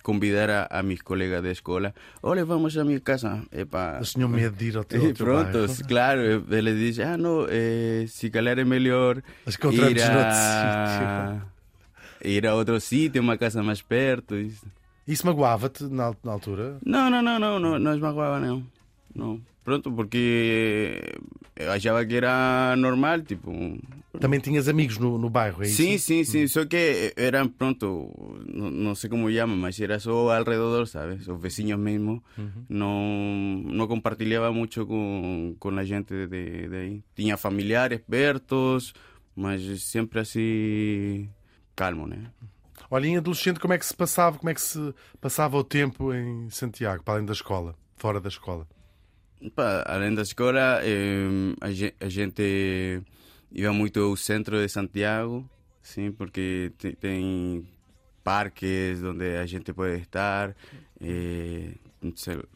convidar 0.02 0.50
a, 0.50 0.66
a 0.70 0.82
mis 0.82 1.02
colegas 1.02 1.42
de 1.42 1.50
escola, 1.50 1.94
olha, 2.22 2.44
vamos 2.44 2.76
a 2.76 2.84
minha 2.84 3.00
casa. 3.00 3.42
Epa, 3.52 3.94
Eles 3.96 4.12
tinham 4.12 4.28
medo 4.28 4.56
de 4.56 4.68
ir 4.68 4.76
ao 4.76 4.84
teu 4.84 5.10
e 5.10 5.14
pronto, 5.14 5.66
claro, 5.86 6.44
eles 6.50 6.76
dizem, 6.76 7.04
ah, 7.04 7.16
não, 7.16 7.46
eh, 7.48 8.04
se 8.08 8.30
calhar 8.30 8.58
é 8.58 8.64
melhor 8.64 9.22
ir 9.72 10.02
a, 10.02 11.42
ir 12.24 12.46
a 12.46 12.54
outro 12.54 12.80
sítio, 12.80 13.22
uma 13.22 13.36
casa 13.36 13.62
mais 13.62 13.82
perto. 13.82 14.36
Isso. 14.36 14.66
Isso 15.06 15.26
magoava-te 15.26 15.84
na, 15.84 16.14
na 16.22 16.32
altura? 16.32 16.78
Não, 16.84 17.10
não, 17.10 17.20
não, 17.22 17.38
não, 17.38 17.58
não, 17.58 17.78
não 17.78 17.94
esmagoava, 17.94 18.38
não. 18.38 18.64
Não. 19.14 19.40
Pronto, 19.62 19.92
porque 19.92 21.18
eu 21.54 21.70
achava 21.70 22.04
que 22.04 22.16
era 22.16 22.74
normal, 22.76 23.20
tipo. 23.22 23.52
Também 24.18 24.40
tinhas 24.40 24.68
amigos 24.68 24.98
no, 24.98 25.18
no 25.18 25.30
bairro, 25.30 25.62
é 25.62 25.66
isso? 25.66 25.76
Sim, 25.76 25.98
sim, 25.98 26.24
sim, 26.24 26.46
só 26.48 26.64
que 26.64 27.12
eran 27.16 27.48
pronto, 27.48 28.10
no, 28.46 28.70
no 28.70 28.96
sé 28.96 29.08
cómo 29.08 29.28
llaman, 29.30 29.56
mas 29.56 29.78
era 29.80 30.00
só 30.00 30.30
alrededor, 30.30 30.88
¿sabes? 30.88 31.28
Os 31.28 31.40
vecinos 31.40 31.78
mesmo, 31.78 32.22
não, 32.68 33.62
não 33.64 33.86
compartilhava 33.86 34.52
muito 34.52 34.84
com, 34.86 35.54
com 35.58 35.78
a 35.78 35.84
gente 35.84 36.26
de, 36.26 36.68
de 36.68 36.76
aí. 36.76 37.04
Tinha 37.14 37.36
familiares 37.36 38.00
pertos, 38.00 38.92
mas 39.36 39.62
sempre 39.82 40.20
assim, 40.20 41.30
calmo, 41.76 42.06
né? 42.06 42.32
Olha, 42.90 43.06
em 43.06 43.16
adolescente, 43.18 43.60
como 43.60 43.74
é 43.74 43.78
que 43.78 43.86
se 43.86 43.94
passava, 43.94 44.36
como 44.38 44.50
é 44.50 44.54
que 44.54 44.60
se 44.60 44.92
passava 45.20 45.56
o 45.56 45.62
tempo 45.62 46.12
em 46.12 46.50
Santiago, 46.50 47.04
para 47.04 47.14
além 47.14 47.26
da 47.26 47.32
escola, 47.32 47.76
fora 47.96 48.20
da 48.20 48.28
escola? 48.28 48.66
Pá, 49.54 49.82
além 49.86 50.14
da 50.14 50.22
escola, 50.22 50.80
eh, 50.82 51.54
a, 51.60 51.70
ge- 51.70 51.94
a 51.98 52.08
gente 52.08 53.02
ia 53.50 53.72
muito 53.72 53.98
ao 54.00 54.14
centro 54.16 54.58
de 54.60 54.68
Santiago, 54.68 55.48
sim, 55.82 56.12
porque 56.12 56.72
te- 56.76 56.94
tem 56.94 57.66
parques 58.22 59.02
onde 59.02 59.36
a 59.38 59.46
gente 59.46 59.72
pode 59.72 59.96
estar, 60.02 60.54
eh, 61.00 61.72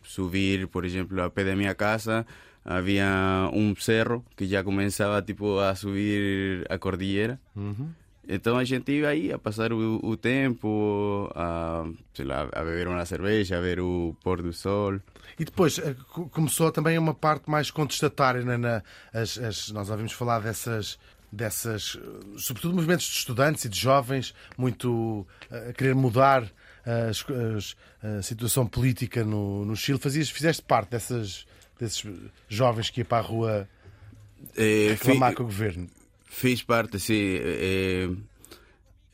subir, 0.02 0.68
por 0.68 0.84
exemplo, 0.84 1.20
a 1.22 1.30
pé 1.30 1.44
da 1.44 1.56
minha 1.56 1.74
casa 1.74 2.26
havia 2.64 3.48
um 3.52 3.74
cerro 3.76 4.24
que 4.36 4.46
já 4.46 4.62
começava 4.62 5.22
tipo 5.22 5.58
a 5.58 5.74
subir 5.74 6.66
a 6.68 6.78
cordilheira. 6.78 7.40
Então 8.28 8.56
a 8.56 8.64
gente 8.64 8.90
ia 8.92 9.08
aí 9.08 9.32
a 9.32 9.38
passar 9.38 9.72
o, 9.72 10.00
o 10.02 10.16
tempo, 10.16 11.30
a, 11.34 11.84
sei 12.14 12.24
lá, 12.24 12.48
a 12.52 12.64
beber 12.64 12.88
uma 12.88 13.04
cerveja, 13.04 13.58
a 13.58 13.60
ver 13.60 13.80
o 13.80 14.16
pôr 14.22 14.40
do 14.42 14.52
sol. 14.52 14.98
E 15.38 15.44
depois 15.44 15.78
eh, 15.78 15.94
co- 16.12 16.28
começou 16.28 16.72
também 16.72 16.96
uma 16.98 17.12
parte 17.14 17.50
mais 17.50 17.70
contestatária, 17.70 18.42
né, 18.42 18.56
na, 18.56 18.82
as, 19.12 19.36
as- 19.38 19.70
nós 19.72 19.90
ouvimos 19.90 20.12
falar 20.12 20.40
dessas, 20.40 20.98
dessas, 21.30 21.98
eh, 22.02 22.38
sobretudo 22.38 22.74
movimentos 22.74 23.04
de 23.06 23.12
estudantes 23.18 23.64
e 23.64 23.68
de 23.68 23.78
jovens, 23.78 24.34
muito 24.56 25.26
eh, 25.50 25.68
a 25.70 25.72
querer 25.74 25.94
mudar 25.94 26.50
as- 27.10 27.24
as- 27.56 27.76
a 28.18 28.22
situação 28.22 28.66
política 28.66 29.22
no, 29.24 29.64
no 29.66 29.76
Chile. 29.76 29.98
Fazias, 29.98 30.30
fizeste 30.30 30.62
parte 30.62 30.90
dessas, 30.90 31.46
desses 31.78 32.04
jovens 32.48 32.88
que 32.90 33.00
iam 33.00 33.06
para 33.06 33.18
a 33.18 33.26
rua 33.26 33.68
Eh, 34.56 34.94
fi- 34.96 35.08
reclamar 35.08 35.34
com 35.34 35.42
o 35.42 35.46
governo. 35.46 35.88
Fiz 36.34 36.62
parte, 36.62 36.98
sim. 36.98 37.14
Eh, 37.14 38.10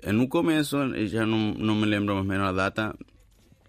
eh, 0.03 0.13
no 0.13 0.27
começo, 0.27 0.77
já 1.07 1.27
não, 1.27 1.53
não 1.53 1.75
me 1.75 1.85
lembro 1.85 2.15
mais 2.15 2.25
ou 2.25 2.25
menos 2.25 2.49
a 2.49 2.53
data, 2.53 2.97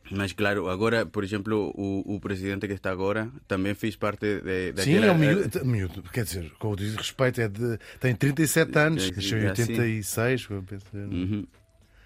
mas 0.09 0.31
claro, 0.31 0.69
agora, 0.69 1.05
por 1.05 1.21
exemplo, 1.21 1.73
o, 1.75 2.15
o 2.15 2.19
presidente 2.21 2.65
que 2.65 2.73
está 2.73 2.91
agora 2.91 3.29
também 3.49 3.73
fez 3.75 3.97
parte 3.97 4.41
de, 4.41 4.67
Sim, 4.83 4.95
daquela... 4.95 5.05
é 5.07 5.11
um 5.11 5.17
miúdo, 5.17 5.65
miúdo, 5.65 6.03
quer 6.13 6.23
dizer, 6.23 6.49
com 6.59 6.71
o 6.71 6.75
devido 6.77 6.97
respeito, 6.97 7.41
é 7.41 7.49
de, 7.49 7.77
tem 7.99 8.15
37 8.15 8.77
anos, 8.79 9.09
É, 9.09 9.15
nasceu 9.15 9.37
em 9.37 9.45
é 9.45 9.51
assim. 9.51 9.61
86. 9.63 10.47
eu 10.49 10.63
penso. 10.63 10.85
Uhum. 10.93 11.45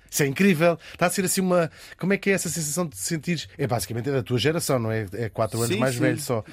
Isso 0.10 0.24
é 0.24 0.28
incrível. 0.28 0.80
Está 0.94 1.08
a 1.08 1.10
ser 1.10 1.26
assim 1.26 1.42
uma. 1.42 1.70
Como 1.98 2.14
é 2.14 2.18
que 2.18 2.30
é 2.30 2.34
essa 2.34 2.48
sensação 2.48 2.88
de 2.88 2.96
sentir. 2.96 3.50
É 3.58 3.68
basicamente 3.68 4.08
é 4.08 4.14
da 4.14 4.24
tua 4.24 4.38
geração, 4.38 4.80
não 4.80 4.92
é? 4.92 5.06
É 5.14 5.30
4 5.30 5.58
anos 5.60 5.74
Sim, 5.74 5.80
mais 5.80 5.96
sim. 5.96 6.02
velho 6.02 6.20
só. 6.20 6.44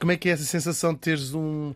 Como 0.00 0.10
é 0.10 0.16
que 0.16 0.28
é 0.28 0.32
essa 0.32 0.42
sensação 0.42 0.92
de 0.92 1.00
teres 1.00 1.32
um. 1.32 1.74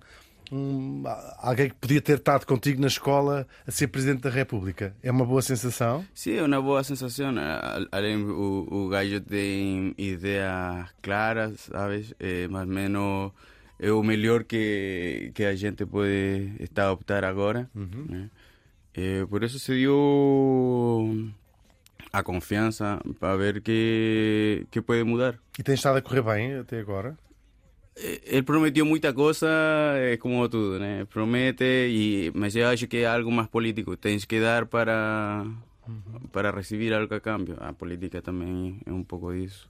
Um- 0.52 1.02
alguém 1.38 1.68
que 1.68 1.74
podia 1.76 2.00
ter 2.00 2.18
estado 2.18 2.46
contigo 2.46 2.80
na 2.80 2.86
escola 2.86 3.46
a 3.66 3.70
ser 3.70 3.88
Presidente 3.88 4.22
da 4.22 4.30
República? 4.30 4.94
É 5.02 5.10
uma 5.10 5.24
boa 5.24 5.42
sensação? 5.42 6.04
Sim, 6.14 6.34
é 6.36 6.42
uma 6.42 6.60
boa 6.62 6.82
sensação. 6.84 7.34
A- 7.38 7.80
Além, 7.92 8.16
o, 8.22 8.66
o 8.70 8.88
gajo 8.88 9.20
tem 9.20 9.94
ideias 9.98 10.88
claras, 11.02 11.60
sabes? 11.60 12.14
Eh, 12.18 12.48
mais 12.48 12.66
ou 12.68 12.74
menos 12.74 13.32
é 13.78 13.92
o 13.92 14.02
melhor 14.02 14.44
que, 14.44 15.30
que 15.34 15.44
a 15.44 15.54
gente 15.54 15.84
pode 15.86 16.52
estar 16.60 16.86
a 16.86 16.92
optar 16.92 17.24
agora. 17.24 17.68
né? 17.74 18.30
Eh, 18.94 19.24
por 19.28 19.44
isso 19.44 19.58
se 19.58 19.72
deu 19.72 21.28
a 22.12 22.22
confiança 22.22 22.98
para 23.20 23.36
ver 23.36 23.60
que, 23.60 24.66
que 24.70 24.80
pode 24.80 25.04
mudar. 25.04 25.38
E 25.58 25.62
tens 25.62 25.74
estado 25.74 25.98
a 25.98 26.02
correr 26.02 26.22
bem 26.22 26.54
até 26.56 26.80
agora? 26.80 27.16
Eh, 27.98 28.20
Ele 28.24 28.42
prometeu 28.42 28.86
muita 28.86 29.12
coisa, 29.12 29.48
é 29.96 30.16
como 30.16 30.48
tudo, 30.48 30.78
né? 30.78 31.04
Promete, 31.10 31.64
e, 31.64 32.30
mas 32.34 32.54
eu 32.54 32.68
acho 32.68 32.86
que 32.86 32.98
é 32.98 33.06
algo 33.06 33.30
mais 33.30 33.48
político. 33.48 33.96
Tens 33.96 34.24
que 34.24 34.40
dar 34.40 34.66
para, 34.66 35.44
para 36.32 36.50
receber 36.50 36.92
algo 36.94 37.12
a 37.14 37.20
cambio. 37.20 37.56
A 37.60 37.72
política 37.72 38.22
também 38.22 38.78
é 38.86 38.92
um 38.92 39.02
pouco 39.02 39.32
disso. 39.32 39.68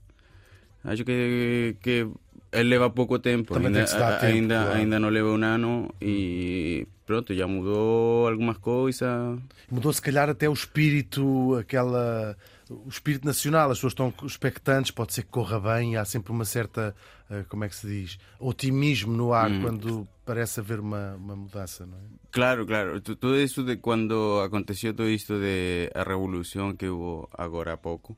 Acho 0.83 1.03
que, 1.03 1.75
que 1.81 2.07
ele 2.51 2.69
leva 2.69 2.89
pouco 2.89 3.19
tempo. 3.19 3.53
Também 3.53 3.67
ainda, 3.67 3.85
tem 3.85 3.97
tempo, 3.97 4.25
ainda, 4.25 4.55
claro. 4.55 4.77
ainda 4.77 4.99
não 4.99 5.09
leva 5.09 5.29
um 5.29 5.43
ano 5.43 5.93
e 6.01 6.87
pronto, 7.05 7.33
já 7.33 7.47
mudou 7.47 8.27
algumas 8.27 8.57
coisas. 8.57 9.39
Mudou 9.69 9.91
se 9.91 10.01
calhar 10.01 10.29
até 10.29 10.47
o 10.47 10.53
espírito, 10.53 11.55
aquela. 11.55 12.37
O 12.69 12.87
espírito 12.87 13.25
nacional, 13.25 13.71
as 13.71 13.77
pessoas 13.79 13.93
estão 13.93 14.13
expectantes, 14.27 14.91
pode 14.91 15.13
ser 15.13 15.23
que 15.23 15.29
corra 15.29 15.59
bem, 15.59 15.97
há 15.97 16.05
sempre 16.05 16.31
uma 16.31 16.45
certa, 16.45 16.95
eh, 17.29 17.43
como 17.49 17.63
é 17.63 17.67
que 17.69 17.75
se 17.75 17.87
diz, 17.87 18.19
otimismo 18.39 19.11
no 19.11 19.33
ar 19.33 19.49
quando 19.61 20.07
parece 20.23 20.59
haver 20.59 20.79
uma, 20.79 21.15
uma 21.15 21.35
mudança, 21.35 21.85
não 21.87 21.97
é? 21.97 22.01
Claro, 22.31 22.67
claro. 22.67 23.01
Tu- 23.01 23.15
Todo 23.15 23.39
isso 23.39 23.63
de 23.63 23.77
quando 23.77 24.39
aconteceu 24.45 24.93
todo 24.93 25.09
isto 25.09 25.33
de 25.39 25.89
a 25.95 26.03
revolução 26.03 26.75
que 26.75 26.87
houve 26.87 27.27
agora 27.35 27.73
há 27.73 27.77
pouco, 27.77 28.15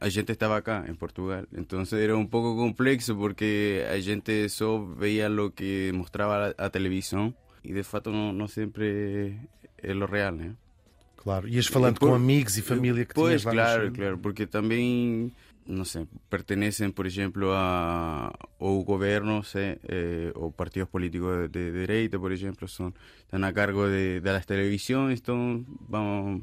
a 0.00 0.08
gente 0.08 0.32
estava 0.32 0.62
cá 0.62 0.84
em 0.88 0.94
Portugal. 0.94 1.44
Então 1.52 1.82
era 1.92 2.16
um 2.16 2.26
pouco 2.26 2.56
complexo 2.56 3.14
porque 3.14 3.84
a 3.90 4.00
gente 4.00 4.48
só 4.48 4.78
veia 4.78 5.28
o 5.30 5.50
que 5.50 5.92
mostrava 5.92 6.54
a, 6.58 6.64
a 6.66 6.70
televisão 6.70 7.34
e 7.62 7.74
de 7.74 7.82
fato 7.82 8.10
não, 8.10 8.32
não 8.32 8.48
sempre 8.48 9.38
é 9.82 9.92
o 9.92 10.06
real, 10.06 10.32
né? 10.32 10.54
Claro. 11.26 11.48
Ias 11.48 11.66
falando 11.66 11.98
por- 11.98 12.10
com 12.10 12.14
amigos 12.14 12.56
e 12.56 12.62
família 12.62 13.04
que 13.04 13.12
pois, 13.12 13.42
tinhas 13.42 13.44
lá 13.44 13.52
claro, 13.52 13.90
claro, 13.90 14.18
porque 14.18 14.46
também, 14.46 15.32
não 15.66 15.84
sei, 15.84 16.06
pertenecem, 16.30 16.88
por 16.88 17.04
exemplo, 17.04 17.50
a, 17.50 18.32
ao 18.60 18.84
governo, 18.84 19.42
sei, 19.42 19.76
eh, 19.88 20.30
ou 20.36 20.52
partidos 20.52 20.88
políticos 20.88 21.50
de, 21.50 21.70
de 21.72 21.72
direita, 21.80 22.16
por 22.16 22.30
exemplo, 22.30 22.68
são, 22.68 22.94
estão 23.24 23.42
a 23.42 23.52
cargo 23.52 23.88
de, 23.88 24.20
das 24.20 24.46
televisões, 24.46 25.18
então 25.18 25.66
vamos 25.88 26.42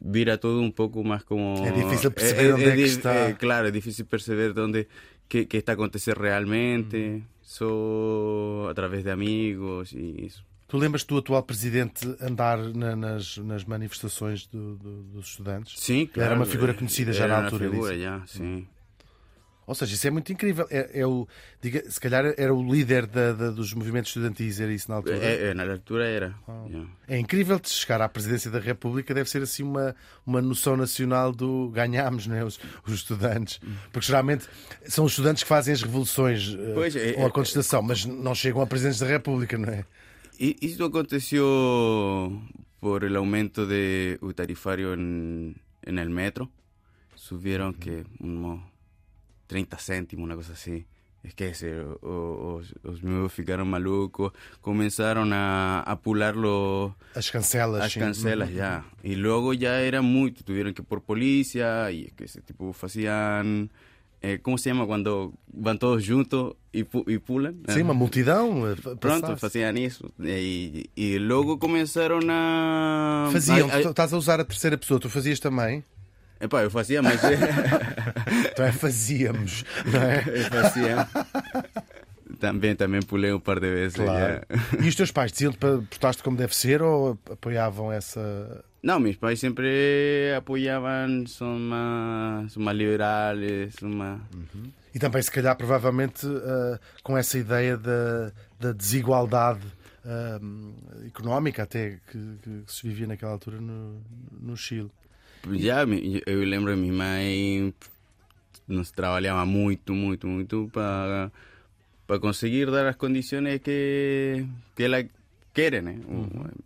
vira 0.00 0.38
todo 0.38 0.60
um 0.62 0.70
pouco 0.70 1.02
mais 1.02 1.24
como 1.24 1.56
É 1.66 1.72
difícil 1.72 2.12
perceber 2.12 2.54
onde 2.54 2.64
é 2.66 2.70
que 2.70 2.76
di- 2.76 2.82
está. 2.84 3.14
é, 3.14 3.32
claro, 3.32 3.66
é 3.66 3.70
difícil 3.72 4.04
perceber 4.06 4.52
de 4.52 4.60
onde 4.60 4.86
que, 5.28 5.44
que 5.44 5.56
está 5.56 5.72
a 5.72 5.74
acontecer 5.74 6.16
realmente, 6.16 6.96
Uhum. 6.96 7.22
só 7.42 8.68
através 8.70 9.02
de 9.02 9.10
amigos 9.10 9.92
e 9.92 10.24
isso. 10.26 10.44
Tu 10.68 10.76
lembras 10.76 11.04
do 11.04 11.16
atual 11.18 11.42
presidente 11.44 12.04
andar 12.20 12.58
na- 12.58 12.96
nas, 12.96 13.36
nas 13.38 13.64
manifestações 13.64 14.46
do- 14.46 14.76
do- 14.76 15.02
dos 15.04 15.28
estudantes? 15.28 15.80
Sim, 15.80 16.06
claro. 16.06 16.30
Era 16.30 16.38
uma 16.38 16.46
figura 16.46 16.74
conhecida 16.74 17.12
já 17.12 17.24
Era 17.24 17.34
na 17.34 17.38
uma 17.40 17.44
altura 17.46 17.70
figura, 17.70 17.92
disso. 17.92 18.02
já, 18.04 18.22
sim. 18.26 18.66
Ou 19.64 19.74
seja, 19.74 19.94
isso 19.94 20.06
é 20.06 20.10
muito 20.10 20.32
incrível. 20.32 20.64
É, 20.70 21.00
é 21.00 21.06
o, 21.06 21.26
diga, 21.60 21.88
se 21.90 22.00
calhar 22.00 22.24
era 22.36 22.54
o 22.54 22.72
líder 22.72 23.04
da- 23.06 23.32
da- 23.32 23.50
dos 23.50 23.72
movimentos 23.74 24.10
estudantis, 24.10 24.60
era 24.60 24.72
isso 24.72 24.88
na 24.88 24.96
altura. 24.96 25.16
É, 25.18 25.48
é, 25.48 25.54
na 25.54 25.64
altura 25.64 26.06
era. 26.06 26.34
já. 26.70 26.84
É 27.08 27.18
incrível 27.18 27.58
de 27.58 27.68
chegar 27.68 28.00
à 28.00 28.08
presidência 28.08 28.48
da 28.48 28.60
República, 28.60 29.12
deve 29.12 29.28
ser 29.28 29.42
assim 29.42 29.64
uma, 29.64 29.94
uma 30.24 30.40
noção 30.40 30.76
nacional 30.76 31.32
do 31.32 31.68
ganhámos, 31.70 32.26
não 32.28 32.36
é? 32.36 32.44
Os, 32.44 32.58
os 32.86 32.92
estudantes. 32.94 33.60
Porque 33.92 34.06
geralmente 34.06 34.46
são 34.84 35.04
os 35.04 35.12
estudantes 35.12 35.42
que 35.42 35.48
fazem 35.48 35.74
as 35.74 35.82
revoluções 35.82 36.56
eh, 36.56 36.72
Pois, 36.74 36.94
é, 36.94 37.14
ou 37.18 37.24
a 37.24 37.28
é, 37.28 37.30
contestação, 37.30 37.82
mas 37.82 38.04
não 38.04 38.34
chegam 38.36 38.62
a 38.62 38.66
presidentes 38.68 39.00
da 39.00 39.06
República, 39.06 39.58
não 39.58 39.68
é? 39.68 39.84
Y 40.38 40.66
esto 40.66 40.86
aconteció 40.86 42.30
por 42.80 43.04
el 43.04 43.16
aumento 43.16 43.66
de 43.66 44.18
el 44.22 44.34
tarifario 44.34 44.92
en, 44.92 45.56
en 45.82 45.98
el 45.98 46.10
metro. 46.10 46.50
Subieron 47.14 47.74
que 47.74 48.04
unos 48.20 48.60
30 49.46 49.76
céntimos, 49.78 50.24
una 50.24 50.36
cosa 50.36 50.52
así. 50.52 50.86
Es 51.22 51.34
que 51.34 51.52
o- 52.02 52.54
os, 52.60 52.72
os 52.84 53.02
miúdos 53.02 53.32
ficaron 53.32 53.68
malucos, 53.68 54.32
comenzaron 54.60 55.32
a, 55.32 55.80
a 55.80 56.00
pular 56.00 56.36
los, 56.36 56.92
As 57.16 57.30
cancelas. 57.32 57.80
las 57.80 57.94
cancelas 57.96 58.52
ya. 58.52 58.84
Y 59.02 59.16
luego 59.16 59.52
ya 59.52 59.80
era 59.80 60.02
muy, 60.02 60.30
tuvieron 60.30 60.72
que 60.72 60.84
por 60.84 61.02
policía 61.02 61.90
y 61.90 62.04
es 62.04 62.12
que 62.12 62.24
ese 62.26 62.42
tipo 62.42 62.72
hacían 62.80 63.72
eh, 64.22 64.38
¿cómo 64.42 64.58
se 64.58 64.70
llama 64.70 64.86
cuando 64.86 65.32
van 65.48 65.78
todos 65.78 66.06
juntos 66.06 66.54
y, 66.72 66.84
pu- 66.84 67.04
y 67.06 67.18
pulan? 67.18 67.62
Sim, 67.68 67.82
uma 67.82 67.94
multidão. 67.94 68.64
a 68.66 68.76
fa- 68.76 68.96
Pronto, 68.96 69.26
passar-se. 69.28 69.46
hacían 69.46 69.76
eso. 69.78 70.10
Y, 70.18 70.90
y 70.96 71.18
luego 71.18 71.58
comenzaron 71.58 72.28
a... 72.30 73.28
Faziam, 73.32 73.70
a- 73.70 73.74
a- 73.76 73.80
estás 73.80 74.12
a 74.12 74.16
usar 74.16 74.40
a 74.40 74.44
terceira 74.44 74.76
pessoa, 74.76 74.98
tu 75.00 75.08
fazias 75.08 75.38
também? 75.40 75.82
Epá, 76.40 76.62
eu 76.62 76.70
fazia, 76.70 77.02
mas... 77.02 77.20
Então 78.52 78.64
é 78.64 78.72
fazíamos, 78.72 79.64
não 79.86 80.02
é? 80.02 80.24
eu 80.26 80.44
fazia. 80.50 81.08
Também, 82.40 82.74
também 82.74 83.00
pulei 83.02 83.32
um 83.32 83.40
par 83.40 83.60
de 83.60 83.68
vezes. 83.70 83.96
Claro. 83.96 84.42
E 84.82 84.88
os 84.88 84.94
teus 84.94 85.10
pais 85.10 85.30
diziam-te 85.32 85.58
para 85.58 85.78
portar-te 85.78 86.22
como 86.22 86.36
deve 86.36 86.54
ser 86.54 86.82
ou 86.82 87.18
apoiavam 87.30 87.92
essa. 87.92 88.64
No, 88.82 89.00
mis 89.00 89.16
pais 89.16 89.42
apoyaban, 90.36 91.26
son 91.26 91.68
más, 91.68 92.52
son 92.52 92.62
más 92.62 92.74
liberales, 92.74 93.74
son 93.74 93.96
más... 93.96 94.20
E 94.94 94.98
também, 94.98 95.20
se 95.20 95.30
calhar, 95.30 95.56
provavelmente 95.56 96.26
ah, 96.26 96.78
com 97.02 97.18
essa 97.18 97.36
ideia 97.36 97.76
da, 97.76 98.32
da 98.58 98.72
desigualdade 98.72 99.60
ah, 100.04 100.38
económica 101.06 101.64
até 101.64 101.98
que, 102.10 102.18
que 102.42 102.72
se 102.72 102.88
vivia 102.88 103.06
naquela 103.06 103.32
altura 103.32 103.60
no, 103.60 104.00
no 104.40 104.56
Chile. 104.56 104.90
Já, 105.52 105.84
eu 106.26 106.44
lembro 106.44 106.76
minha 106.76 106.92
mãe 106.92 107.74
nos 108.66 108.90
trabalhava 108.90 109.44
muito, 109.44 109.92
muito, 109.92 110.26
muito 110.26 110.70
para 110.72 111.30
para 112.06 112.20
conseguir 112.20 112.70
dar 112.70 112.86
as 112.86 112.96
condições 112.96 113.60
que 113.60 114.46
que 114.74 114.82
ela 114.82 115.04
quer, 115.56 115.82
né? 115.82 115.94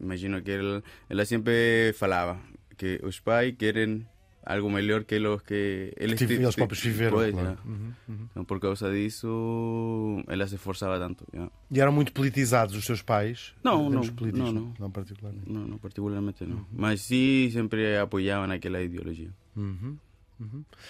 Imagino 0.00 0.42
que 0.42 0.50
ela, 0.50 0.82
ela 1.08 1.24
sempre 1.24 1.92
falava 2.02 2.34
que 2.76 2.98
os 3.02 3.20
pais 3.20 3.54
querem 3.56 4.04
algo 4.44 4.68
melhor 4.70 5.04
que 5.04 5.14
os 5.18 5.42
que 5.48 5.92
eles, 5.96 6.18
te- 6.18 6.24
eles 6.32 6.54
próprios 6.56 6.82
viveram. 6.82 7.16
Pois, 7.18 7.32
claro. 7.32 7.58
já. 8.08 8.14
Então, 8.30 8.44
por 8.44 8.58
causa 8.58 8.90
disso, 8.90 9.28
ela 10.26 10.46
se 10.48 10.54
esforçava 10.56 10.98
tanto. 10.98 11.24
já. 11.32 11.46
E 11.70 11.80
eram 11.80 11.92
muito 11.92 12.10
politizados 12.12 12.74
os 12.74 12.84
teus 12.86 13.02
pais? 13.02 13.54
Não, 13.62 13.88
não, 13.90 14.00
políticos, 14.00 14.52
não, 14.52 14.52
não. 14.52 14.74
Não, 14.80 14.90
particularmente. 14.90 15.46
No, 15.52 15.60
no, 15.66 15.78
particularmente 15.78 16.44
no. 16.44 16.66
Mas 16.72 17.02
sí, 17.02 17.48
siempre 17.52 17.98
apoyaban 17.98 18.50
aquella 18.50 18.80
ideología. 18.82 19.30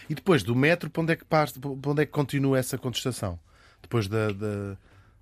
E 0.08 0.14
depois 0.14 0.44
do 0.44 0.54
metro, 0.54 0.88
para 0.88 1.02
onde 1.02 1.12
é 1.12 1.16
que, 1.16 1.24
parte, 1.24 1.58
para 1.58 1.90
onde 1.90 2.02
é 2.02 2.06
que 2.06 2.12
continua 2.12 2.56
essa 2.58 2.78
contestação? 2.78 3.38
Depois 3.82 4.06
da- 4.08 4.30
da- 4.32 4.76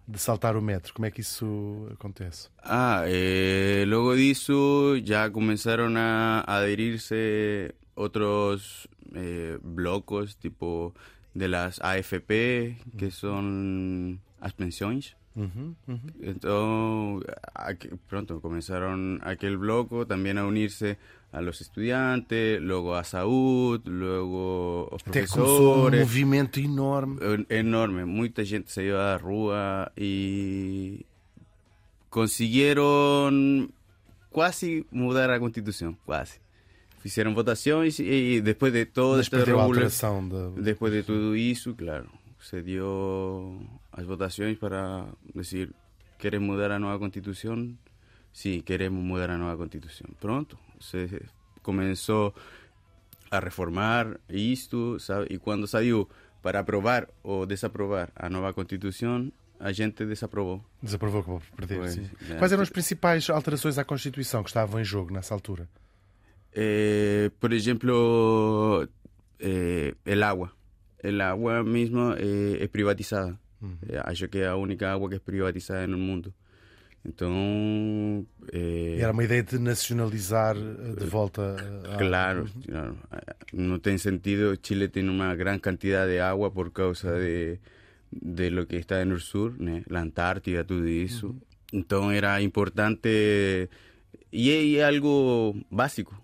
de 0.09 0.19
saltar 0.19 0.57
o 0.57 0.63
metro, 0.63 0.95
como 0.95 1.05
é 1.05 1.11
que 1.11 1.21
isso 1.21 1.87
acontece? 1.93 2.49
Ah, 2.63 3.05
eh, 3.07 3.85
luego 3.87 4.15
de 4.15 4.31
eso 4.31 4.97
ya 4.97 5.31
comenzaron 5.31 5.99
a 5.99 6.41
adherirse 6.47 7.75
otros 7.95 8.89
eh, 9.15 9.59
blocos 9.63 10.39
tipo 10.39 10.95
de 11.35 11.49
las 11.49 11.79
AFP, 11.83 12.79
que 12.97 13.11
son 13.11 14.21
las 15.39 15.51
pensiones. 15.51 15.77
Uhum, 15.87 15.95
uhum. 15.95 16.13
Entonces, 16.23 17.35
aqu- 17.55 17.99
pronto 18.09 18.41
comenzaron 18.41 19.21
aquel 19.23 19.57
bloco 19.57 20.07
también 20.07 20.39
a 20.39 20.45
unirse 20.47 20.99
a 21.33 21.41
los 21.43 21.61
estudiantes, 21.61 22.61
luego 22.61 22.97
a 22.97 23.05
salud, 23.05 23.81
luego 23.85 24.89
los 24.91 25.03
começou 25.03 25.43
um 25.43 25.85
profesores. 25.85 26.01
movimento 26.07 26.59
enorme. 26.61 27.17
En- 27.21 27.47
enorme, 27.51 28.05
mucha 28.07 28.45
gente 28.45 28.71
se 28.71 28.85
iba 28.85 28.99
a 29.01 29.13
la 29.13 29.19
rúa 29.19 29.93
y 29.97 31.05
consiguieron 32.11 33.73
casi 34.35 34.87
mudar 34.91 35.31
la 35.31 35.39
constitución, 35.41 35.99
casi. 36.07 36.39
Hicieron 37.05 37.35
votaciones 37.35 38.01
y, 38.01 38.05
y 38.05 38.41
después 38.41 38.73
de 38.73 38.87
todo 38.87 39.21
este 39.21 39.37
a 39.37 39.45
revuelo- 39.45 39.81
alteração 39.87 40.29
da. 40.29 40.51
después 40.61 40.93
de 40.93 41.03
todo 41.03 41.35
eso, 41.35 41.75
claro, 41.77 42.07
se 42.41 42.63
dio 42.63 43.61
las 43.99 44.07
votaciones 44.07 44.57
para 44.59 45.07
decir, 45.35 45.75
¿querés 46.19 46.41
mudar 46.41 46.71
la 46.71 46.79
nueva 46.79 46.99
constitución? 46.99 47.79
Sí, 48.33 48.63
queremos 48.63 49.03
mudar 49.03 49.31
la 49.31 49.39
nueva 49.39 49.57
constitución. 49.57 50.15
Pronto, 50.21 50.59
se 50.79 51.23
comenzó 51.63 52.33
a 53.31 53.41
reformar 53.41 54.21
esto, 54.29 54.99
sabe? 55.01 55.27
y 55.29 55.39
cuando 55.39 55.67
salió 55.67 56.09
para 56.43 56.61
aprobar 56.61 57.13
o 57.23 57.47
desaprobar 57.47 58.13
a 58.15 58.29
nueva 58.29 58.53
constitución, 58.53 59.33
a 59.59 59.73
gente. 59.73 60.07
Desaprovou 60.07 60.63
que 60.81 61.31
vou 61.31 61.43
perder. 61.57 61.79
Pois, 61.79 61.95
sim. 61.95 62.09
já. 62.29 62.39
Quais 62.39 62.53
eram 62.53 62.63
as 62.63 62.71
principais 62.71 63.29
alterações 63.29 63.77
à 63.77 63.85
Constituição 63.85 64.45
que 64.45 64.51
estavam 64.51 64.81
em 64.81 64.85
jogo 64.85 65.13
nessa 65.13 65.35
altura? 65.35 65.69
Eh, 66.53 67.33
por 67.41 67.53
ejemplo, 67.53 68.89
eh, 69.41 69.95
el 70.07 70.23
agua. 70.23 70.53
El 71.03 71.21
agua 71.21 71.65
misma 71.65 72.15
eh, 72.19 72.59
es 72.61 72.69
privatizada. 72.69 73.37
Eh, 73.89 74.01
acho 74.05 74.29
que 74.31 74.41
es 74.41 74.47
la 74.47 74.57
única 74.57 74.93
agua 74.93 75.09
que 75.11 75.17
es 75.17 75.21
privatizada 75.23 75.83
el 75.85 75.97
mundo. 75.97 76.33
Entonces, 77.05 78.27
eh, 78.53 78.97
Era 79.01 79.13
uma 79.13 79.25
ideia 79.25 79.43
de 79.43 79.59
nacionalizar 79.59 80.57
eh, 80.57 80.95
de 80.99 81.07
volta. 81.07 81.57
a- 81.95 81.97
claro, 81.97 82.47
claro, 82.67 82.97
eh, 83.13 83.33
no 83.53 83.81
tiene 83.81 83.99
sentido. 83.99 84.55
Chile 84.57 84.89
tiene 84.89 85.11
una 85.11 85.35
gran 85.35 85.59
cantidad 85.59 86.07
de 86.07 86.21
agua 86.21 86.53
por 86.53 86.73
causa 86.73 87.13
de, 87.13 87.61
de 88.11 88.51
lo 88.51 88.67
que 88.67 88.77
está 88.79 89.01
en 89.01 89.13
el 89.13 89.21
sur, 89.21 89.59
¿no? 89.61 89.83
la 89.87 90.01
Antártida, 90.01 90.65
todo 90.65 90.85
eso. 90.85 91.35
Entonces 91.73 92.19
era 92.19 92.41
importante 92.41 93.69
y 94.31 94.51
es 94.77 94.83
algo 94.85 95.55
básico 95.71 96.21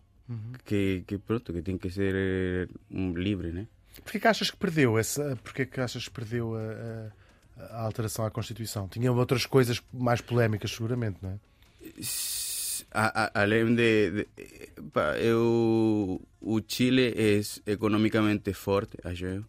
que, 0.64 1.04
que 1.06 1.18
pronto 1.18 1.52
que 1.52 1.62
tiene 1.62 1.78
que 1.80 1.90
ser 1.90 2.14
eh, 2.16 2.66
libre, 2.90 3.52
né? 3.52 3.68
Porquê 4.02 4.18
que 4.18 4.26
achas 4.28 4.50
que 4.50 4.56
perdeu 4.58 4.98
essa? 4.98 5.36
Porquê 5.36 5.66
que 5.66 5.80
achas 5.80 6.08
que 6.08 6.10
perdeu 6.14 6.56
a, 6.56 6.60
a- 6.62 7.12
a 7.56 7.82
alteração 7.82 8.24
à 8.24 8.30
Constituição? 8.30 8.88
Tinha 8.88 9.12
outras 9.12 9.46
coisas 9.46 9.82
mais 9.92 10.20
polémicas, 10.20 10.70
seguramente, 10.70 11.18
não 11.22 11.30
é? 11.30 11.38
A, 12.92 13.24
a, 13.24 13.42
além 13.42 13.74
de, 13.74 14.10
de 14.10 14.26
eu, 15.20 16.20
o 16.40 16.60
Chile 16.66 17.14
é 17.16 17.70
economicamente 17.70 18.52
forte, 18.52 18.96
acho 19.04 19.44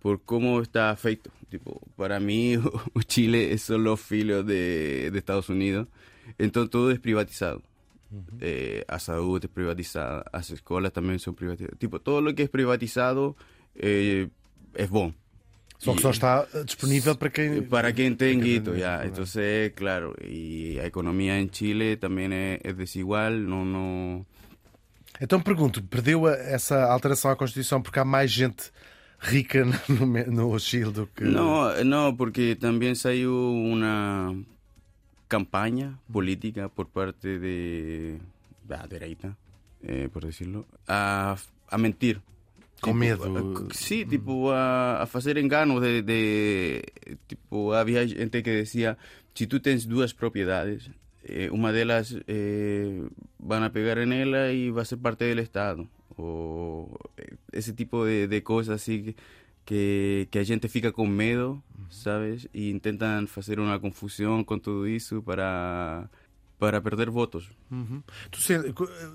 por 0.00 0.18
como 0.18 0.60
está 0.60 0.94
feito. 0.96 1.30
Tipo, 1.48 1.80
para 1.96 2.18
mim, 2.18 2.56
o 2.94 3.00
Chile 3.06 3.52
é 3.52 3.56
só 3.56 3.96
filho 3.96 4.42
de, 4.42 5.10
de 5.10 5.18
Estados 5.18 5.48
Unidos, 5.48 5.86
então 6.38 6.66
tudo 6.66 6.90
é 6.90 6.98
privatizado. 6.98 7.62
Eh, 8.40 8.84
a 8.88 8.98
saúde 8.98 9.46
é 9.46 9.48
privatizada, 9.48 10.24
as 10.30 10.50
escolas 10.50 10.92
também 10.92 11.18
são 11.18 11.32
privatizadas. 11.32 11.78
Tipo, 11.78 11.98
todo 11.98 12.28
o 12.28 12.34
que 12.34 12.42
é 12.42 12.48
privatizado 12.48 13.34
eh, 13.76 14.28
é 14.74 14.86
bom. 14.86 15.12
Só 15.82 15.92
que 15.92 15.98
E- 15.98 16.02
só 16.02 16.10
está 16.10 16.46
disponível 16.64 17.16
para 17.16 17.30
quem. 17.30 17.62
para 17.62 17.92
quem 17.92 18.10
guito, 18.38 18.70
tenga, 18.72 18.78
ya. 18.78 19.02
claro. 19.74 20.14
Y 20.22 20.74
la 20.74 20.86
economía 20.86 21.38
en 21.38 21.50
Chile 21.50 21.96
también 21.96 22.32
es, 22.32 22.60
es 22.62 22.76
desigual, 22.76 23.44
no, 23.48 23.64
no... 23.64 24.24
Então 25.20 25.40
pergunto, 25.40 25.82
perdeu 25.82 26.26
a- 26.26 26.34
essa 26.36 26.84
alteração 26.86 27.30
à 27.32 27.36
Constituição 27.36 27.82
porque 27.82 27.98
há 27.98 28.04
mais 28.04 28.30
gente 28.30 28.70
rica 29.18 29.64
no, 29.88 30.06
no 30.30 30.58
Chile 30.60 30.92
do 30.92 31.06
que. 31.08 31.24
No, 31.24 31.72
no, 31.84 32.16
porque 32.16 32.54
también 32.56 32.94
salió 32.94 33.32
una 33.50 34.34
campaña 35.28 35.98
política 36.12 36.68
por 36.68 36.86
parte 36.88 37.38
de 37.40 38.18
la 38.68 38.86
derecha, 38.86 39.36
eh, 39.82 40.08
por 40.12 40.24
decirlo, 40.24 40.64
a, 40.86 41.36
a 41.68 41.78
mentir. 41.78 42.20
Com 42.82 43.00
Tipo, 43.00 43.26
medo. 43.28 43.66
a- 43.70 43.74
sí, 43.74 44.04
tipo 44.04 44.52
a, 44.52 44.96
a 44.98 45.02
hacer 45.04 45.38
enganos 45.38 45.80
de, 45.80 46.02
de- 46.02 46.92
tipo 47.26 47.74
había 47.74 48.06
gente 48.06 48.42
que 48.42 48.50
decía 48.50 48.98
si 49.34 49.46
tú 49.46 49.60
tienes 49.60 49.88
dos 49.88 50.12
propiedades 50.14 50.90
eh, 51.24 51.48
una 51.52 51.70
de 51.72 51.82
ellas 51.82 52.16
eh, 52.26 53.08
van 53.38 53.62
a 53.62 53.72
pegar 53.72 53.98
en 53.98 54.12
ella 54.12 54.50
y 54.50 54.70
va 54.70 54.82
a 54.82 54.84
ser 54.84 54.98
parte 54.98 55.24
del 55.24 55.38
estado. 55.38 55.86
O 56.16 56.98
eh, 57.16 57.36
ese 57.52 57.72
tipo 57.72 58.04
de, 58.04 58.26
de 58.28 58.42
cosas 58.42 58.82
así 58.82 59.14
que, 59.64 60.28
que, 60.30 60.40
a 60.40 60.44
gente 60.44 60.68
fica 60.68 60.90
con 60.92 61.16
miedo 61.16 61.62
sabes? 61.88 62.48
Y 62.52 62.70
intentan 62.70 63.28
hacer 63.36 63.60
una 63.60 63.78
confusión 63.78 64.44
con 64.44 64.60
todo 64.60 64.86
eso 64.86 65.22
para 65.22 66.10
para 66.62 66.80
perder 66.80 67.10
votos 67.10 67.50
Uhum. 67.72 68.00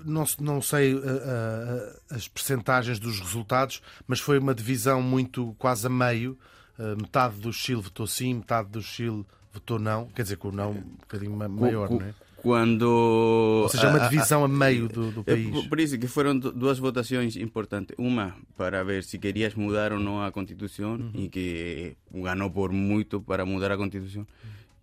Não, 0.04 0.24
não 0.38 0.60
sei 0.60 0.92
uh, 0.94 0.98
uh, 0.98 2.00
as 2.10 2.28
percentagens 2.28 2.98
dos 2.98 3.18
resultados, 3.20 3.80
mas 4.06 4.20
foi 4.20 4.38
uma 4.38 4.54
divisão 4.54 5.00
muito 5.00 5.54
quase 5.58 5.86
a 5.86 5.90
meio. 5.90 6.38
Uh, 6.78 6.94
metade 7.00 7.36
do 7.40 7.50
Chile 7.52 7.80
votou 7.80 8.06
sim, 8.06 8.34
metade 8.34 8.68
do 8.68 8.82
Chile 8.82 9.24
votou 9.52 9.78
não. 9.78 10.06
Quer 10.14 10.24
dizer, 10.24 10.36
com 10.36 10.48
o 10.48 10.52
não 10.52 10.72
um 10.72 10.82
bocadinho 11.00 11.34
ma- 11.34 11.48
maior, 11.48 11.88
não 11.90 12.02
é? 12.02 12.12
Cuando 12.40 13.62
Ou 13.62 13.68
seja, 13.68 13.86
é 13.86 13.90
uma 13.90 13.98
a- 13.98 14.06
a- 14.06 14.08
divisão 14.08 14.44
a 14.44 14.48
meio 14.48 14.88
do, 14.88 15.10
do 15.10 15.20
É 15.26 15.34
país. 15.34 15.66
por, 15.66 15.80
isso 15.80 15.98
que 15.98 16.06
foram 16.06 16.38
du- 16.38 16.52
duas 16.52 16.78
votações 16.78 17.34
importantes. 17.36 17.96
Uma 17.98 18.34
para 18.56 18.84
ver 18.84 19.02
se 19.04 19.18
querias 19.18 19.54
mudar 19.54 19.92
ou 19.92 19.98
não 19.98 20.22
a 20.22 20.30
Constituição 20.30 21.10
e 21.14 21.28
que 21.28 21.96
ganhou 22.12 22.50
por 22.50 22.70
muito 22.72 23.20
para 23.22 23.44
mudar 23.46 23.72
a 23.72 23.76
Constituição. 23.76 24.24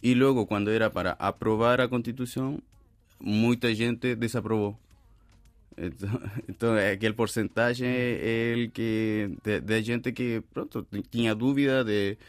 E 0.06 0.14
logo, 0.14 0.46
quando 0.46 0.70
era 0.70 0.88
para 0.92 1.16
aprovar 1.18 1.82
a 1.82 1.88
Constituição, 1.88 2.62
muita 3.20 3.74
gente 3.74 4.16
desaprovou. 4.16 4.78
Então, 5.76 6.10
então 6.48 6.76
aquele 6.76 7.16
porcentagem 7.16 7.88
é 7.88 8.54
el 8.54 8.70
que 8.70 9.32
de, 9.44 9.82
gente 9.82 10.12
que 10.12 10.44
pronto 10.54 10.86
tinha 11.10 11.34
dúvida 11.34 11.84
de 11.84 12.20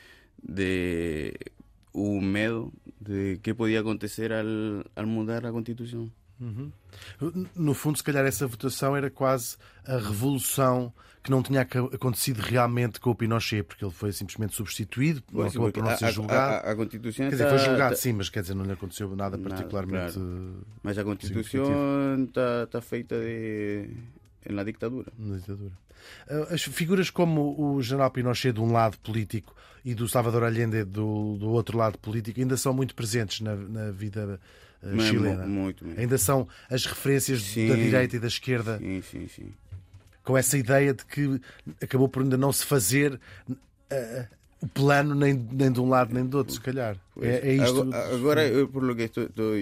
de 0.43 1.35
o 1.93 2.19
medo 2.19 2.73
de 2.99 3.41
que 3.43 3.53
podia 3.53 3.81
acontecer 3.81 4.33
al, 4.33 4.83
al 4.97 5.07
mudar 5.07 5.45
a 5.45 5.53
Constituição. 5.53 6.11
No 7.55 7.75
fundo, 7.75 7.99
se 7.99 8.05
calhar 8.05 8.25
essa 8.25 8.47
votação 8.47 8.97
era 8.97 9.11
quase 9.11 9.59
a 9.85 9.99
revolução 9.99 10.95
que 11.27 11.31
não 11.33 11.43
tinha 11.43 11.63
ac- 11.63 11.77
acontecido 11.93 12.39
realmente 12.41 13.01
com 13.01 13.11
o 13.11 13.15
Pinochet, 13.15 13.65
porque 13.65 13.85
ele 13.85 13.93
foi 13.93 14.13
simplesmente 14.13 14.55
substituído, 14.55 15.21
Pois, 15.31 15.51
acabou 15.51 15.73
por 15.73 15.83
não 15.83 15.91
a, 15.91 15.97
ser 15.97 16.05
a- 16.07 16.11
julgado. 16.13 16.67
a- 16.67 16.71
a 16.71 16.77
Constituição 16.77 17.27
Quer 17.29 17.33
dizer, 17.33 17.49
foi 17.49 17.59
julgado, 17.59 17.95
está- 17.95 18.03
sim, 18.03 18.13
mas 18.13 18.29
quer 18.31 18.43
dizer, 18.43 18.55
não 18.55 18.65
lhe 18.65 18.73
aconteceu 18.73 19.09
nada 19.17 19.37
Nada, 19.37 19.39
particularmente 19.51 20.19
Mas 20.83 20.97
a 20.97 21.03
Constituição 21.05 22.25
está, 22.25 22.63
está 22.65 22.81
feita 22.81 23.19
de, 23.21 23.91
na 24.49 24.63
ditadura. 24.63 25.13
na 25.19 25.37
ditadura. 25.37 25.73
Ah, 26.31 26.55
As 26.55 26.63
figuras 26.63 27.11
como 27.11 27.61
o 27.61 27.83
general 27.83 28.11
Pinochet 28.13 28.53
de 28.53 28.61
um 28.61 28.71
lado 28.73 28.97
político 29.01 29.55
e 29.85 29.95
do 29.95 30.09
Salvador 30.09 30.45
Allende 30.45 30.85
do, 30.85 31.37
do 31.39 31.49
outro 31.51 31.77
lado 31.77 31.99
político 31.99 32.39
ainda 32.41 32.57
são 32.57 32.73
muito 32.73 32.95
presentes 32.95 33.41
na, 33.41 33.57
na 33.57 33.91
vida 33.91 34.39
Mas 34.83 35.05
chilena. 35.07 35.45
mu- 35.47 35.63
Muito 35.65 35.85
mesmo. 35.85 36.01
Ainda 36.01 36.19
são 36.19 36.47
as 36.71 36.87
referências 36.87 37.43
Sim. 37.43 37.69
da 37.69 37.75
direita 37.75 38.15
e 38.17 38.19
da 38.21 38.29
esquerda 38.29 38.79
Sim, 38.79 39.03
sim, 39.03 39.27
sim. 39.27 39.53
Com 40.27 40.37
essa 40.37 40.59
ideia 40.59 40.93
de 40.93 41.05
que 41.07 41.41
acabou 41.81 42.09
por 42.09 42.23
ainda 42.23 42.37
não 42.37 42.53
se 42.53 42.65
fazer 42.67 43.19
ah, 43.91 44.27
o 44.61 44.69
plano 44.69 45.15
nem, 45.15 45.35
nem 45.35 45.73
de 45.73 45.81
um 45.81 45.89
lado 45.89 46.13
nem 46.13 46.27
do 46.27 46.39
outro, 46.39 46.53
se 46.53 46.61
calhar. 46.61 46.97
É, 47.23 47.49
é 47.49 47.55
isto. 47.55 47.81
Ago- 47.83 47.95
Agora, 48.15 48.47
eu, 48.47 48.69
por 48.69 48.83
lo 48.83 48.95
que 48.95 49.03
estou, 49.05 49.25
estou 49.25 49.53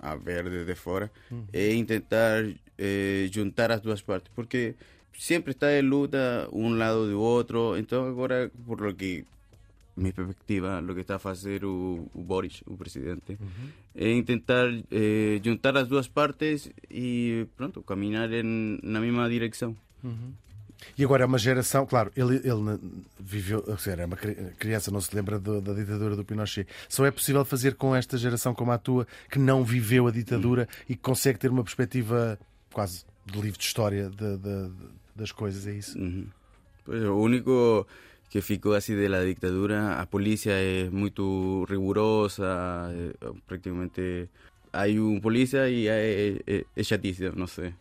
a 0.00 0.14
ver 0.16 0.48
desde 0.50 0.74
fora, 0.76 1.10
é 1.52 1.84
tentar 1.84 2.44
eh, 2.78 3.28
juntar 3.32 3.70
as 3.72 3.80
duas 3.80 4.02
partes, 4.02 4.30
porque 4.34 4.74
sempre 5.18 5.52
está 5.52 5.72
em 5.76 5.82
luta 5.82 6.48
um 6.52 6.76
lado 6.76 7.08
do 7.08 7.18
outro. 7.20 7.76
Então, 7.78 8.06
agora, 8.06 8.50
por 8.66 8.80
lo 8.80 8.94
que 8.94 9.24
minha 9.96 10.12
perspectiva, 10.12 10.82
o 10.82 10.92
que 10.94 11.00
está 11.02 11.14
a 11.14 11.18
fazer 11.20 11.64
o, 11.64 12.10
o 12.12 12.20
Boris, 12.20 12.62
o 12.66 12.76
presidente, 12.76 13.38
é 13.94 14.22
tentar 14.22 14.66
eh, 14.90 15.40
juntar 15.42 15.76
as 15.76 15.86
duas 15.86 16.08
partes 16.08 16.68
e 16.90 17.46
pronto, 17.56 17.80
caminhar 17.82 18.30
em, 18.32 18.80
na 18.82 18.98
mesma 19.00 19.28
direção. 19.30 19.76
E 20.98 21.04
agora 21.04 21.22
é 21.22 21.26
uma 21.26 21.38
geração, 21.38 21.86
claro, 21.86 22.12
ele, 22.16 22.36
ele 22.44 22.78
viveu, 23.18 23.64
ou 23.66 23.78
seja, 23.78 23.92
era 23.92 24.06
uma 24.06 24.16
cri- 24.16 24.36
criança, 24.58 24.90
não 24.90 25.00
se 25.00 25.14
lembra 25.14 25.38
do- 25.38 25.60
da 25.60 25.72
ditadura 25.72 26.14
do 26.14 26.24
Pinochet. 26.24 26.66
Só 26.88 27.06
é 27.06 27.10
possível 27.10 27.44
fazer 27.44 27.74
com 27.76 27.94
esta 27.96 28.18
geração 28.18 28.54
como 28.54 28.70
a 28.70 28.76
tua, 28.78 29.06
que 29.30 29.38
não 29.38 29.64
viveu 29.64 30.06
a 30.06 30.10
ditadura 30.10 30.68
e 30.88 30.94
que 30.94 31.00
consegue 31.00 31.38
ter 31.38 31.50
uma 31.50 31.62
perspectiva 31.64 32.38
quase 32.72 33.04
de 33.24 33.40
livro 33.40 33.58
de 33.58 33.64
história 33.64 34.10
de- 34.10 34.36
de- 34.36 34.70
das 35.16 35.32
coisas, 35.32 35.66
é 35.66 35.72
isso? 35.74 35.98
Uhum. 35.98 36.26
Pues 36.84 37.02
o 37.02 37.14
único 37.16 37.86
que 38.28 38.42
ficou 38.42 38.74
assim 38.74 38.94
de 38.94 39.08
la 39.08 39.24
dictadura, 39.24 39.98
a 39.98 40.04
polícia 40.06 40.52
é 40.52 40.90
muito 40.90 41.64
rigurosa, 41.66 42.44
eh, 42.92 43.14
praticamente 43.46 44.28
hay 44.70 44.98
um 45.00 45.18
polícia 45.18 45.66
e 45.70 45.86
é, 45.88 46.36
é, 46.46 46.64
é 46.76 47.32
não 47.34 47.46
sei. 47.46 47.72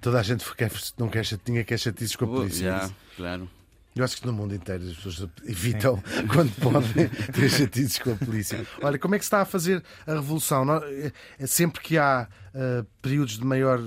Toda 0.00 0.20
a 0.20 0.22
gente 0.22 0.44
quer, 0.54 0.70
não 0.98 1.08
quer, 1.08 1.24
chat- 1.24 1.40
tinha 1.44 1.64
quer 1.64 1.78
chatices 1.78 2.16
com 2.16 2.24
a 2.24 2.28
polícia. 2.28 2.66
é 2.66 2.70
Já, 2.78 2.84
isso? 2.84 2.94
claro. 3.16 3.50
Eu 3.94 4.04
acho 4.04 4.20
que 4.20 4.26
no 4.26 4.32
mundo 4.34 4.54
inteiro 4.54 4.84
as 4.84 4.94
pessoas 4.94 5.26
evitam, 5.44 6.02
quando 6.30 6.52
podem, 6.60 7.08
ter 7.32 7.48
chatices 7.50 7.98
com 7.98 8.12
a 8.12 8.16
polícia. 8.16 8.66
Olha, 8.82 8.98
como 8.98 9.14
é 9.14 9.18
que 9.18 9.24
se 9.24 9.28
está 9.28 9.40
a 9.40 9.44
fazer 9.46 9.82
a 10.06 10.12
revolução? 10.14 10.64
É- 10.84 11.12
é 11.38 11.46
Sempre 11.46 11.80
que 11.80 11.96
há 11.96 12.28
ah, 12.54 12.84
períodos 13.00 13.38
de 13.38 13.44
maior 13.44 13.80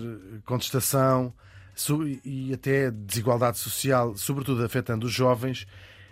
contestação 0.45 1.33
e 2.25 2.51
até 2.53 2.91
desigualdade 2.91 3.57
social, 3.57 4.17
sobretudo 4.17 4.63
afetando 4.65 5.05
os 5.07 5.13
jovens, 5.13 5.65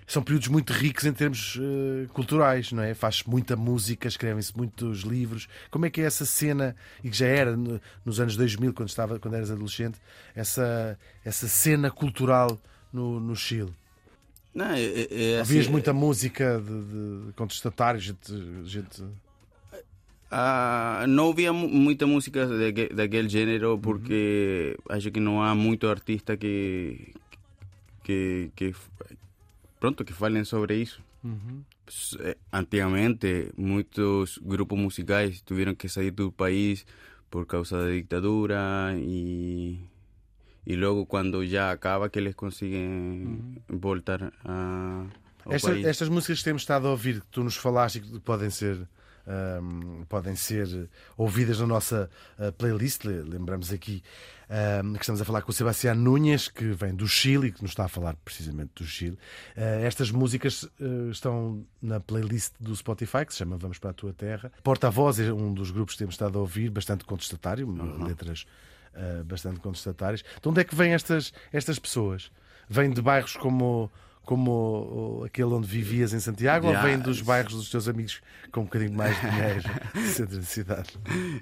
são 0.07 0.23
períodos 0.23 0.47
muito 0.47 0.71
ricos 0.71 1.03
em 1.05 1.11
termos 1.11 1.59
ah, 1.59 2.07
culturais, 2.13 2.71
não 2.71 2.81
é? 2.81 2.93
Faz-se 2.93 3.29
muita 3.29 3.55
música, 3.57 4.07
escrevem-se 4.07 4.55
muitos 4.57 5.01
livros. 5.01 5.47
Como 5.69 5.85
é 5.85 5.89
que 5.89 5.99
é 6.01 6.05
essa 6.05 6.25
cena, 6.25 6.75
e 7.03 7.09
que 7.09 7.17
já 7.17 7.27
era 7.27 7.55
no- 7.57 7.79
nos 8.05 8.19
anos 8.19 8.37
2000, 8.37 8.73
quando, 8.73 8.87
estava, 8.89 9.19
quando 9.19 9.33
eras 9.35 9.51
adolescente, 9.51 9.99
essa, 10.33 10.97
essa 11.25 11.47
cena 11.47 11.91
cultural 11.91 12.57
no, 12.91 13.19
no 13.19 13.35
Chile? 13.35 13.73
Não, 14.55 14.71
é, 14.71 14.81
é, 14.81 15.33
é 15.35 15.39
Ouvias 15.39 15.65
assim, 15.65 15.71
muita 15.71 15.93
música 15.93 16.59
de, 16.65 17.25
de 17.27 17.33
contestatários, 17.33 18.03
gente, 18.05 18.63
gente. 18.65 19.03
Ah, 20.31 21.05
não 21.07 21.27
ouvia 21.27 21.53
mu- 21.53 21.69
muita 21.69 22.05
música 22.05 22.45
daque- 22.45 22.93
daquele 22.93 23.29
gênero 23.29 23.77
porque 23.79 24.77
acho 24.89 25.09
que 25.09 25.19
não 25.21 25.41
há 25.41 25.55
muito 25.55 25.87
artista 25.87 26.35
que 26.35 27.13
que, 28.03 28.49
que 28.55 28.73
pronto 29.79 30.03
que 30.05 30.13
falem 30.13 30.43
sobre 30.43 30.75
isso. 30.81 31.01
S- 31.87 32.17
eh, 32.21 32.37
Antigamente 32.53 33.51
muitos 33.57 34.37
grupos 34.41 34.77
musicais 34.79 35.41
tiveram 35.41 35.75
que 35.75 35.89
sair 35.89 36.11
do 36.11 36.31
país 36.31 36.85
por 37.29 37.45
causa 37.45 37.81
da 37.85 37.91
ditadura 37.91 38.93
e 38.97 39.79
e 40.65 40.75
logo 40.75 41.05
quando 41.05 41.45
já 41.45 41.71
acaba 41.71 42.09
que 42.09 42.19
eles 42.19 42.35
conseguem 42.35 43.39
voltar 43.69 44.33
a, 44.43 45.05
ao 45.45 45.53
Esta- 45.53 45.69
país. 45.71 45.85
estas 45.85 46.09
músicas 46.09 46.39
que 46.39 46.43
temos 46.43 46.61
estado 46.63 46.87
a 46.87 46.91
ouvir, 46.91 47.21
que 47.21 47.27
tu 47.27 47.41
nos 47.43 47.55
falaste 47.55 47.97
e 47.99 48.01
que 48.01 48.19
podem 48.19 48.49
ser. 48.49 48.85
Ahm, 49.27 50.03
podem 50.07 50.35
ser 50.35 50.89
ouvidas 51.17 51.59
na 51.59 51.67
nossa 51.67 52.09
ah, 52.39 52.51
playlist. 52.51 53.03
Le- 53.03 53.23
Lembramos 53.23 53.71
aqui 53.73 54.01
ahm, 54.49 54.93
que 54.93 55.01
estamos 55.01 55.21
a 55.21 55.25
falar 55.25 55.41
com 55.41 55.51
o 55.51 55.53
Sebastião 55.53 55.93
Núñez, 55.93 56.47
que 56.47 56.65
vem 56.71 56.95
do 56.95 57.07
Chile, 57.07 57.47
e 57.47 57.51
que 57.51 57.61
nos 57.61 57.71
está 57.71 57.85
a 57.85 57.87
falar 57.89 58.15
precisamente 58.23 58.71
do 58.75 58.85
Chile. 58.85 59.17
Ah, 59.55 59.61
estas 59.81 60.09
músicas 60.11 60.67
ah, 60.79 61.11
estão 61.11 61.65
na 61.81 61.99
playlist 61.99 62.53
do 62.59 62.75
Spotify, 62.75 63.25
que 63.25 63.33
se 63.33 63.39
chama 63.39 63.57
Vamos 63.57 63.77
para 63.77 63.89
a 63.89 63.93
Tua 63.93 64.13
Terra. 64.13 64.51
Porta-Voz 64.63 65.19
é 65.19 65.31
um 65.33 65.53
dos 65.53 65.71
grupos 65.71 65.95
que 65.95 65.99
temos 65.99 66.15
estado 66.15 66.37
a 66.37 66.41
ouvir, 66.41 66.69
bastante 66.69 67.03
contestatário, 67.03 67.67
letras 68.05 68.45
ah, 68.95 69.23
bastante 69.25 69.59
contestatárias. 69.59 70.23
De 70.41 70.47
onde 70.47 70.61
é 70.61 70.63
que 70.63 70.73
vêm 70.73 70.93
estas, 70.93 71.33
estas 71.51 71.77
pessoas? 71.77 72.31
Vêm 72.69 72.89
de 72.89 73.01
bairros 73.01 73.35
como, 73.37 73.89
como 74.27 75.23
aquele 75.25 75.47
onde 75.53 75.65
vivias 75.65 76.11
em 76.13 76.19
Santiago 76.19 76.67
Já, 76.69 76.81
ou 76.81 76.85
vêm 76.85 76.99
dos 76.99 77.21
bairros 77.21 77.53
dos 77.55 77.69
teus 77.71 77.87
amigos 77.87 78.21
com 78.51 78.61
um 78.61 78.63
bocadinho 78.65 78.91
mais 78.93 79.15
de 79.21 79.29
dinheiro 79.31 79.61
centro 80.13 80.35
da 80.37 80.43
cidade? 80.43 80.89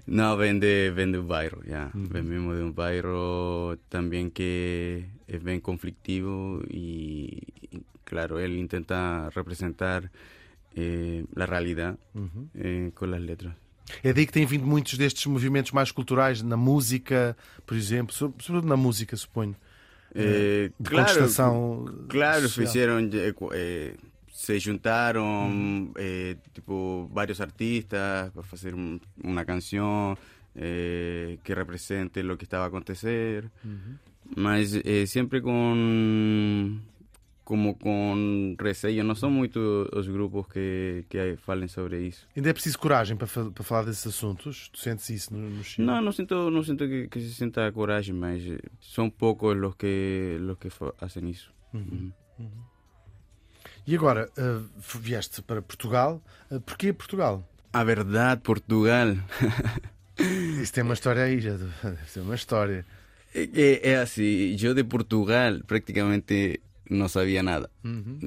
No, 0.06 0.38
vende, 0.38 0.92
vende 0.92 1.18
un 1.18 1.26
bairro, 1.28 1.62
ya. 1.66 1.90
Venimos 1.96 2.56
de 2.56 2.62
un 2.64 2.72
bairro 2.74 3.76
también 3.90 4.30
que 4.30 5.04
es 5.28 5.42
bien 5.44 5.60
conflictivo 5.60 6.62
y, 6.70 7.42
claro, 8.04 8.40
él 8.40 8.56
intenta 8.56 9.32
representar 9.32 10.12
eh, 10.76 11.26
la 11.34 11.48
realidad 11.48 11.98
eh, 12.54 12.92
con 12.94 13.10
las 13.10 13.22
letras. 13.22 13.56
É 14.04 14.14
daí 14.14 14.26
que 14.26 14.32
têm 14.34 14.46
vindo 14.48 14.66
muitos 14.66 14.98
destes 14.98 15.26
movimentos 15.28 15.72
mais 15.72 15.92
culturais, 15.92 16.42
na 16.42 16.58
música, 16.58 17.36
por 17.68 17.76
exemplo, 17.78 18.14
so- 18.14 18.34
sobretudo 18.40 18.68
na 18.68 18.76
música, 18.78 19.16
suponho. 19.16 19.56
Eh, 20.18 20.72
de 20.78 20.90
claro, 20.90 21.28
claro, 22.08 22.48
social. 22.48 22.68
hicieron, 22.68 23.10
eh, 23.14 23.34
eh, 23.54 23.98
se 24.32 24.62
juntaron 24.62 25.92
eh, 25.98 26.36
tipo 26.54 27.10
varios 27.12 27.42
artistas 27.42 28.32
para 28.32 28.48
hacer 28.52 28.74
un- 28.76 29.02
una 29.24 29.44
canción 29.46 30.18
eh, 30.56 31.38
que 31.44 31.54
represente 31.54 32.24
lo 32.24 32.38
que 32.38 32.46
estaba 32.46 32.64
a 32.64 32.68
acontecer, 32.68 33.50
mas 34.36 34.74
eh, 34.86 35.06
siempre 35.06 35.42
con 35.42 36.82
como 37.46 37.78
con 37.78 38.56
receio, 38.60 39.04
não 39.04 39.16
são 39.16 39.30
muito 39.32 39.88
os 39.96 40.08
grupos 40.08 40.48
que, 40.52 41.06
que 41.08 41.38
falem 41.38 41.68
sobre 41.70 42.02
isso. 42.08 42.28
Ainda 42.36 42.50
é 42.50 42.54
preciso 42.54 42.78
coragem 42.80 43.16
para, 43.16 43.28
para 43.28 43.64
falar 43.64 43.84
desses 43.86 44.08
assuntos? 44.08 44.70
Tu 44.74 44.80
sentes 44.80 45.08
isso 45.10 45.34
no, 45.34 45.50
no 45.50 45.64
Chile? 45.64 45.86
No, 45.88 46.02
no 46.02 46.12
siento, 46.12 46.50
no 46.50 46.64
siento 46.64 46.88
que, 46.88 47.08
que 47.08 47.22
se 47.22 47.32
sienta 47.34 47.72
coraje, 47.72 48.12
mas 48.12 48.42
son 48.82 49.12
pocos 49.12 49.56
los 49.56 49.76
que 49.78 50.38
los 50.42 50.58
que 50.58 50.70
fa- 50.70 50.94
hacen 51.00 51.28
eso. 51.30 51.52
Ujú. 51.74 52.12
E 53.88 53.96
agora, 53.96 54.28
f- 54.80 54.98
vieste 55.00 55.42
para 55.44 55.62
Portugal. 55.62 56.22
Ah, 56.50 56.60
porquê 56.60 56.92
Portugal? 56.94 57.48
A 57.72 57.84
verdad, 57.84 58.40
Portugal. 58.42 59.16
Isso 60.62 60.74
tem 60.74 60.84
uma 60.84 60.94
história 60.94 61.24
aí, 61.24 61.40
já 61.40 61.52
deve 61.58 61.72
ter 62.14 62.22
uma 62.22 62.36
história. 62.36 62.86
É, 63.34 63.44
é, 63.54 63.90
é 63.92 63.96
assim, 63.98 64.56
eu 64.62 64.74
de 64.74 64.84
Portugal 64.84 65.60
praticamente 65.68 66.62
não 66.90 67.08
sabia 67.08 67.42
nada, 67.44 67.70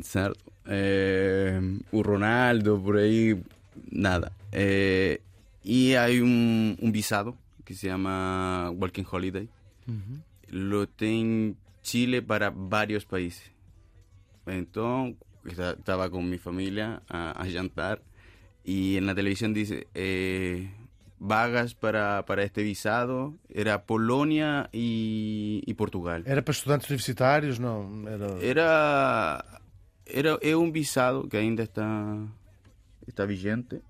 certo? 0.02 0.52
É, 0.66 1.58
o 1.92 2.00
Ronaldo, 2.02 2.80
por 2.84 2.96
aí, 2.96 3.36
nada. 3.90 4.32
É, 4.52 5.20
e 5.64 5.96
há 5.96 6.06
um, 6.22 6.76
um 6.80 6.90
visado 6.92 7.36
que 7.64 7.74
se 7.74 7.88
chama 7.88 8.70
Walking 8.80 9.04
Holiday. 9.10 9.48
Lo 10.50 10.86
tem 10.86 11.56
Chile 11.82 12.20
para 12.22 12.50
vários 12.50 13.04
países. 13.04 13.42
Então, 14.46 15.14
esta- 15.44 15.76
estava 15.78 16.08
com 16.08 16.22
minha 16.22 16.38
família 16.38 17.02
a, 17.08 17.42
a 17.42 17.48
jantar 17.48 17.98
e 18.64 19.00
na 19.00 19.14
televisão 19.14 19.52
diz: 19.52 19.70
eh, 19.94 20.66
vagas 21.20 21.74
para, 21.74 22.22
para 22.22 22.44
este 22.44 22.62
visado 22.62 23.38
era 23.52 23.78
Polônia 23.78 24.68
e, 24.72 25.62
e 25.66 25.74
Portugal. 25.74 26.22
Era 26.24 26.42
para 26.42 26.52
estudantes 26.52 26.88
universitários? 26.88 27.58
Não, 27.58 28.06
era... 28.08 28.26
Era, 28.44 29.44
era 30.06 30.38
é 30.40 30.56
um 30.56 30.70
visado 30.70 31.28
que 31.28 31.36
ainda 31.36 31.64
está 31.64 32.16
está 33.06 33.24
vigente. 33.26 33.80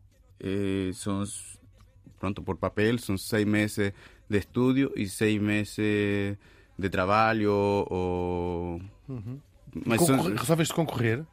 Eh, 0.41 0.91
são 0.95 1.23
pronto 2.19 2.43
por 2.43 2.57
papel 2.57 2.99
são 2.99 3.17
seis 3.19 3.45
meses 3.45 3.93
de 4.29 4.39
estudio 4.39 4.93
e 4.97 5.09
seis 5.09 5.41
meses 5.41 5.77
de 5.77 6.89
trabalho 6.91 7.53
ou 7.53 8.81
mas 9.87 10.01
são- 10.03 10.17
Concorre... 10.17 10.37
Resolveste 10.37 10.75
concorrer? 10.75 11.25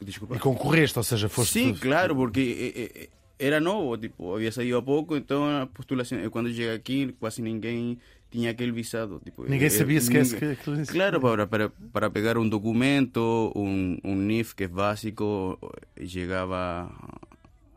Desculpa. 0.00 0.36
E 0.36 0.38
concorreste, 0.38 0.98
ou 0.98 1.02
seja, 1.04 1.28
foste. 1.28 1.52
Sí, 1.52 1.72
claro, 1.74 2.16
porque 2.16 2.40
eh, 2.74 3.02
eh, 3.02 3.08
era 3.40 3.58
novo, 3.60 3.96
tipo, 3.98 4.34
había 4.36 4.52
salido 4.52 4.78
a 4.78 4.82
pouco, 4.84 5.16
então 5.16 5.44
a 5.48 5.66
postulação, 5.66 6.18
eh, 6.18 6.28
quando 6.28 6.50
cheguei 6.50 6.74
aqui, 6.74 7.14
quase 7.18 7.40
ninguém 7.42 7.98
tinha 8.30 8.50
aquele 8.52 8.70
visado. 8.72 9.20
Tipo, 9.24 9.44
Ninguém 9.48 9.70
sabia 9.70 10.00
sequer 10.00 10.24
ninguém- 10.24 10.56
que. 10.86 10.92
Claro, 10.92 11.20
para, 11.20 11.46
para, 11.48 11.70
para 11.92 12.10
pegar 12.10 12.36
un 12.38 12.48
documento, 12.50 13.50
un, 13.56 13.98
un 14.04 14.26
NIF 14.26 14.54
que 14.54 14.64
es 14.64 14.70
básico, 14.70 15.58
llegaba 15.96 16.92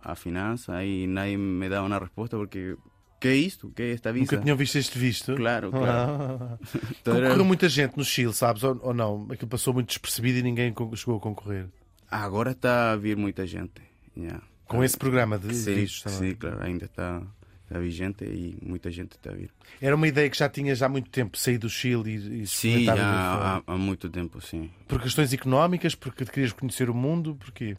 a 0.01 0.15
finanza 0.15 0.83
y 0.83 1.07
nadie 1.07 1.37
me 1.37 1.69
daba 1.69 1.85
una 1.85 1.97
respuesta 1.97 2.37
porque, 2.37 2.75
¿qué 3.19 3.39
es 3.39 3.53
esto? 3.53 3.71
¿Qué 3.73 3.91
es 3.91 3.95
esta 3.95 4.11
visa? 4.11 4.35
Nunca 4.35 4.43
tinham 4.43 4.57
visto 4.57 4.77
este 4.77 4.99
visto? 4.99 5.33
Claro, 5.35 5.71
claro. 5.71 6.11
Ah. 6.41 6.57
Então 7.01 7.15
era- 7.15 7.27
Concorreu 7.29 7.45
muita 7.45 7.69
gente 7.69 7.95
no 7.97 8.03
Chile, 8.03 8.33
sabes? 8.33 8.63
Ou, 8.63 8.79
ou 8.83 8.93
não? 8.93 9.27
Aquilo 9.31 9.47
passou 9.49 9.73
muito 9.73 9.87
despercebido 9.87 10.39
e 10.39 10.43
ninguém 10.43 10.73
chegou 10.95 11.17
a 11.17 11.19
concorrer. 11.21 11.67
Agora 12.11 12.51
está 12.51 12.91
a 12.91 12.95
vir 12.95 13.17
muita 13.17 13.47
gente. 13.47 13.81
ya. 14.15 14.39
Com 14.67 14.83
esse 14.83 14.97
programa 14.97 15.37
de 15.37 15.53
Sim, 15.53 15.85
também. 16.03 16.31
sim, 16.31 16.35
claro, 16.35 16.63
ainda 16.63 16.85
está, 16.85 17.21
está 17.63 17.79
vigente 17.79 18.23
e 18.25 18.57
muita 18.61 18.89
gente 18.89 19.11
está 19.13 19.31
a 19.31 19.33
vir. 19.35 19.51
Era 19.81 19.95
uma 19.95 20.07
ideia 20.07 20.29
que 20.29 20.37
já 20.37 20.49
tinhas 20.49 20.81
há 20.81 20.89
muito 20.89 21.09
tempo 21.09 21.37
sair 21.37 21.57
do 21.57 21.69
Chile 21.69 22.11
e, 22.15 22.41
e 22.43 22.47
Sim, 22.47 22.85
já 22.85 22.95
fora. 22.95 23.63
há, 23.67 23.73
há 23.73 23.77
muito 23.77 24.09
tempo, 24.09 24.41
sim. 24.41 24.69
Por 24.87 25.01
questões 25.01 25.31
económicas, 25.33 25.95
porque 25.95 26.25
querias 26.25 26.53
conhecer 26.53 26.89
o 26.89 26.93
mundo, 26.93 27.35
porque 27.39 27.75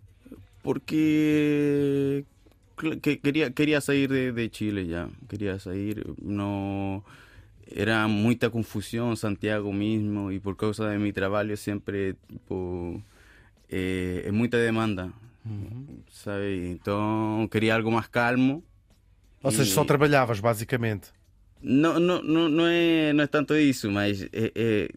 Porque 0.63 2.25
cl- 2.79 3.01
que 3.01 3.19
quería, 3.19 3.51
quería 3.53 3.81
salir 3.81 4.09
de, 4.11 4.33
de 4.33 4.51
Chile 4.51 4.87
ya, 4.87 5.09
quería 5.29 5.59
salir, 5.59 6.05
no 6.23 7.05
era 7.67 8.07
mucha 8.09 8.51
confusión 8.51 9.11
en 9.11 9.17
Santiago 9.17 9.73
mismo 9.73 10.31
y 10.31 10.39
por 10.39 10.57
causa 10.57 10.89
de 10.89 10.99
mi 10.99 11.13
trabajo 11.13 11.57
siempre 11.57 12.15
tipo, 12.29 13.03
eh, 13.69 14.25
es 14.27 14.33
mucha 14.33 14.59
demanda, 14.59 15.13
¿sabes? 16.11 16.65
Entonces 16.71 17.51
quería 17.51 17.75
algo 17.75 17.91
más 17.91 18.09
calmo. 18.09 18.63
Ou 19.43 19.51
seja, 19.53 19.65
E- 19.65 19.75
só 19.75 19.85
trabalhavas 19.85 20.41
basicamente. 20.41 21.09
No, 21.61 21.99
no, 21.99 22.23
no, 22.23 22.49
no, 22.49 22.69
es, 22.69 23.15
no 23.15 23.23
es 23.23 23.31
tanto 23.31 23.55
eso, 23.55 23.91
mas 23.91 24.21
eh, 24.23 24.53
eh, 24.55 24.89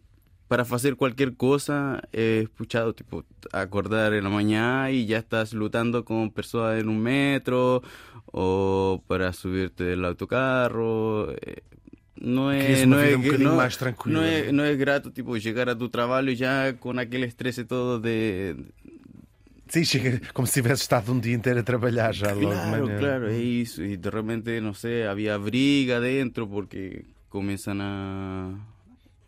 para 0.49 0.63
hacer 0.63 0.95
cualquier 0.97 1.35
cosa 1.37 2.01
he 2.11 2.41
escuchado, 2.43 2.93
tipo, 2.93 3.23
acordar 3.53 4.11
la 4.25 4.29
mañana 4.29 4.91
y 4.91 5.05
ya 5.05 5.17
estás 5.19 5.53
lutando 5.53 6.03
con 6.03 6.31
personas 6.31 6.79
en 6.81 6.89
un 6.89 6.99
metro 7.01 7.83
o 8.27 9.01
para 9.07 9.31
subirte 9.33 9.93
autocarro. 10.07 11.31
eh, 11.41 11.63
No 12.19 12.51
es, 12.51 12.83
uma 12.83 12.87
no, 12.87 12.97
vida 12.97 13.15
es, 13.15 13.23
um 13.37 13.37
no, 13.43 13.55
mais 13.55 13.77
tranquila, 13.77 14.19
no 14.19 14.23
es, 14.25 14.45
né? 14.47 14.51
no 14.51 14.63
es 14.65 14.77
grato, 14.77 15.11
tipo, 15.13 15.37
llegar 15.37 15.69
a 15.69 15.77
tu 15.77 15.89
trabajo 15.89 16.29
ya 16.31 16.77
con 16.79 16.99
aquel 16.99 17.23
estrés 17.23 17.57
todo 17.67 17.99
de... 17.99 18.55
Sim, 19.69 19.83
chega 19.83 20.21
como 20.33 20.47
se 20.47 20.53
tivesse 20.61 20.81
estado 20.83 21.11
um 21.11 21.19
dia 21.19 21.35
inteiro 21.35 21.59
a 21.59 21.63
trabalhar 21.63 22.13
já 22.13 22.31
logo 22.33 22.55
de 22.55 22.61
Claro, 22.67 22.71
manhã. 22.87 22.97
claro, 22.99 23.27
es 23.29 23.71
eso. 23.71 23.83
Y 23.83 23.97
de 23.97 24.09
repente, 24.09 24.61
no 24.61 24.73
sé, 24.73 25.05
había 25.07 25.37
briga 25.37 25.99
dentro 25.99 26.47
porque 26.47 27.05
comienzan 27.29 27.81
a... 27.81 28.53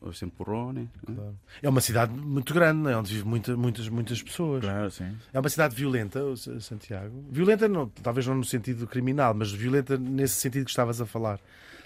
Os 0.02 0.24
empurrones. 0.24 0.88
¿no? 1.10 1.36
É 1.62 1.68
uma 1.68 1.82
cidade 1.82 2.14
muito 2.14 2.54
grande, 2.54 2.84
não 2.84 2.90
é? 2.90 2.96
onde 2.96 3.12
vivem 3.14 3.28
muita, 3.30 3.58
muitas, 3.58 3.90
muitas 3.90 4.24
pessoas. 4.24 4.62
Claro, 4.64 4.90
sim. 4.90 5.14
É 5.34 5.38
uma 5.42 5.50
cidade 5.50 5.76
violenta, 5.76 6.22
Santiago. 6.62 7.22
Violenta, 7.30 7.68
não, 7.68 7.90
talvez 8.02 8.26
não 8.26 8.36
no 8.36 8.46
sentido 8.46 8.88
criminal, 8.88 9.34
mas 9.34 9.52
violenta 9.52 9.98
nesse 9.98 10.36
sentido 10.36 10.64
que 10.64 10.72
estavas 10.72 11.02
a 11.02 11.06
falar. 11.06 11.38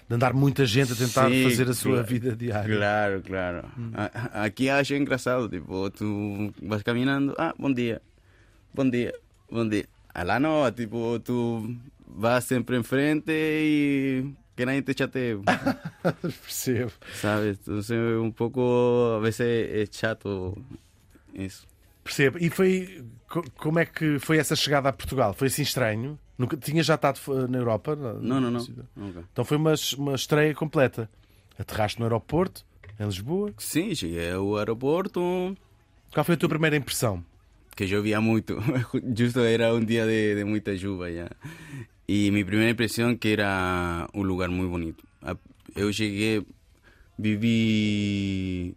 De 0.08 0.14
andar 0.14 0.32
muita 0.32 0.64
gente 0.64 0.92
a 0.92 0.94
tentar 0.94 1.28
Sim, 1.28 1.42
fazer 1.42 1.68
a 1.68 1.74
sua 1.74 1.92
claro. 1.94 2.06
vida 2.06 2.36
diária. 2.36 2.76
Claro, 2.76 3.22
claro. 3.22 3.68
A- 3.94 4.44
Aquí 4.44 4.68
acho 4.70 4.94
engraçado, 4.94 5.48
tipo, 5.48 5.90
tú 5.90 6.52
vas 6.62 6.84
caminando, 6.84 7.34
ah, 7.36 7.52
bom 7.58 7.72
dia, 7.74 8.00
bom 8.74 8.88
dia, 8.90 9.12
bom 9.50 9.68
dia. 9.68 9.86
Lá 10.14 10.38
no, 10.38 10.70
tipo, 10.72 11.18
tú 11.20 11.76
vas 12.06 12.44
sempre 12.44 12.76
em 12.76 12.82
frente 12.84 13.30
e 13.32 14.34
que 14.56 14.64
nadie 14.64 14.82
te 14.82 14.94
chatee, 14.94 15.36
Percebo. 16.42 16.92
¿sabes? 17.14 17.58
Entonces, 17.58 17.98
un 18.20 18.32
poco, 18.32 19.14
a 19.16 19.18
veces 19.20 19.70
es 19.72 19.90
chato 19.90 20.54
isso. 21.34 21.66
Percebo. 22.04 22.38
E 22.38 22.50
foi. 22.50 23.02
co- 23.28 23.42
Como 23.56 23.78
é 23.80 23.86
que 23.86 24.18
foi 24.20 24.38
essa 24.38 24.54
chegada 24.54 24.88
a 24.90 24.92
Portugal? 24.92 25.32
Foi 25.34 25.48
assim 25.48 25.62
estranho? 25.62 26.18
Nunca, 26.38 26.56
tinha 26.56 26.82
já 26.82 26.94
estado 26.96 27.18
na 27.48 27.58
Europa? 27.58 27.96
Na- 27.96 28.12
Não, 28.14 28.40
não, 28.40 28.50
não. 28.50 28.66
Nunca. 28.94 29.24
Então 29.32 29.44
foi 29.44 29.56
uma, 29.56 29.74
uma 29.98 30.14
estreia 30.14 30.54
completa. 30.54 31.08
Aterraste 31.58 31.98
no 31.98 32.04
aeroporto, 32.04 32.64
em 33.00 33.04
Lisboa. 33.06 33.52
Sim, 33.58 33.94
cheguei 33.94 34.30
ao 34.32 34.56
aeroporto, 34.56 35.56
Qual 36.12 36.24
foi 36.24 36.34
a 36.34 36.38
tua 36.38 36.48
primeira 36.48 36.76
impressão? 36.76 37.24
Que 37.74 37.86
llovía 37.86 38.20
muito. 38.20 38.58
Justo 39.18 39.44
era 39.44 39.72
un 39.74 39.86
día 39.86 40.06
de, 40.06 40.34
de 40.34 40.44
mucha 40.44 40.72
lluvia 40.74 41.10
ya. 41.10 41.36
Y 42.06 42.30
mi 42.30 42.44
primera 42.44 42.70
impresión 42.70 43.18
que 43.18 43.32
era 43.32 44.08
un 44.12 44.26
lugar 44.26 44.50
muy 44.50 44.66
bonito. 44.66 45.02
Eu 45.74 45.90
llegué, 45.90 46.44
viví 47.16 48.74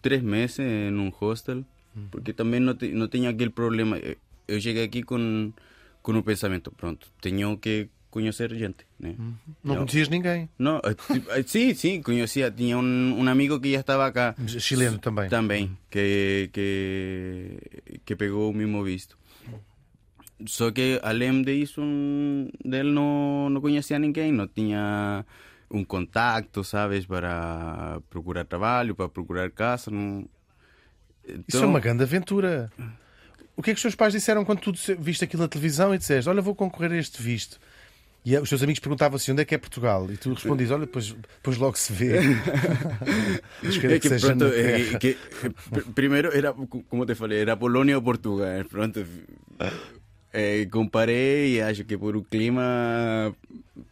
tres 0.00 0.22
meses 0.22 0.66
en 0.88 0.98
un 0.98 1.12
hostel, 1.18 1.64
porque 2.10 2.32
también 2.32 2.64
no, 2.64 2.76
te- 2.76 2.92
no 2.92 3.08
tenía 3.08 3.30
aquel 3.30 3.50
problema. 3.52 3.96
Eh, 3.98 4.18
Eu 4.48 4.58
llegué 4.58 4.82
aquí 4.82 5.02
con, 5.02 5.54
con 6.02 6.16
un 6.16 6.22
pensamiento, 6.24 6.72
pronto, 6.72 7.06
tengo 7.20 7.60
que 7.60 7.88
conocer 8.12 8.54
gente. 8.54 8.84
né? 9.00 9.16
Não 9.64 9.74
Eu- 9.74 9.80
conhecias 9.80 10.08
ninguém. 10.08 10.48
No, 10.58 10.76
eh, 10.84 10.94
ti- 10.94 11.24
eh, 11.30 11.42
sí, 11.46 11.74
sí, 11.74 12.00
conocía, 12.00 12.54
tenía 12.54 12.76
un, 12.78 13.16
un 13.18 13.26
amigo 13.28 13.58
que 13.60 13.70
ya 13.72 13.80
estaba 13.80 14.06
acá. 14.06 14.36
Chileno 14.46 14.98
também. 15.00 15.28
Também, 15.28 15.76
que, 15.90 16.50
que, 16.52 17.98
que 18.04 18.14
pegou 18.14 18.50
o 18.50 18.54
mesmo 18.54 18.84
visto. 18.84 19.16
Só 20.46 20.70
que, 20.70 21.00
além 21.02 21.42
disso, 21.42 21.80
hum, 21.80 22.48
dele 22.64 22.90
não, 22.92 23.48
não 23.48 23.60
conhecia 23.60 23.98
ninguém, 23.98 24.32
não 24.32 24.46
tinha 24.48 25.24
um 25.70 25.84
contato, 25.84 26.62
sabes, 26.64 27.06
para 27.06 28.00
procurar 28.10 28.44
trabalho, 28.44 28.94
para 28.94 29.08
procurar 29.08 29.50
casa. 29.50 29.90
Não... 29.90 30.26
Isso 31.48 31.62
é 31.62 31.66
uma 31.66 31.80
grande 31.80 32.02
aventura. 32.02 32.70
O 33.56 33.62
que 33.62 33.70
é 33.70 33.74
que 33.74 33.78
os 33.78 33.82
teus 33.82 33.94
pais 33.94 34.12
disseram 34.12 34.44
quando 34.44 34.60
tu 34.60 34.72
viste 34.98 35.24
aquilo 35.24 35.42
na 35.42 35.48
televisão 35.48 35.94
e 35.94 35.98
disseste: 35.98 36.28
Olha, 36.28 36.42
vou 36.42 36.54
concorrer 36.56 36.90
a 36.92 36.96
este 36.96 37.22
visto? 37.22 37.60
E 38.24 38.36
os 38.38 38.48
teus 38.48 38.62
amigos 38.62 38.78
perguntavam 38.78 39.16
assim: 39.16 39.32
onde 39.32 39.42
é 39.42 39.44
que 39.44 39.54
é 39.54 39.58
Portugal? 39.58 40.08
E 40.10 40.16
tu 40.16 40.32
respondias: 40.32 40.70
Olha, 40.70 40.86
depois, 40.86 41.08
depois 41.12 41.56
logo 41.58 41.76
se 41.76 41.92
vê. 41.92 42.20
Espero 43.62 43.94
É 43.94 43.98
que 43.98 44.08
que 44.08 44.18
pronto, 44.20 44.44
é 44.44 44.98
que, 44.98 45.16
pr- 45.70 45.90
primeiro 45.94 46.30
era, 46.32 46.52
como 46.52 47.04
te 47.04 47.14
falei, 47.16 47.40
era 47.40 47.56
Polônia 47.56 47.96
ou 47.96 48.02
Portugal. 48.02 48.64
Pronto, 48.70 49.04
eh, 50.32 50.66
comparei 50.70 51.56
e 51.56 51.62
acho 51.62 51.84
que 51.84 51.98
por 51.98 52.14
o 52.16 52.22
clima 52.22 53.34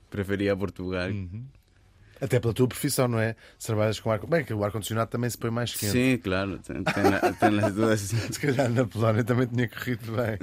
preferia 0.09 0.57
Portugal. 0.57 1.11
Até 2.21 2.39
pela 2.39 2.53
tua 2.53 2.69
profissão, 2.69 3.09
não 3.09 3.19
é? 3.19 3.35
Se 3.59 3.67
trabalhas 3.69 3.99
com 3.99 4.11
ar 4.13 4.21
Bem, 4.27 4.45
que 4.45 4.53
o 4.53 4.63
ar-condicionado 4.63 5.11
também 5.11 5.29
se 5.31 5.39
põe 5.39 5.51
mais 5.51 5.75
quente. 5.75 5.91
Sim, 5.93 6.19
claro, 6.19 6.59
tem, 6.59 6.77
tem, 6.85 6.93
tem 7.41 7.65
as 7.65 7.75
duas. 7.75 8.01
Se 8.31 8.39
calhar 8.39 8.69
na 8.71 8.85
Polónia 8.87 9.25
também 9.25 9.47
tinha 9.47 9.67
corrido 9.69 10.13
bem. 10.13 10.39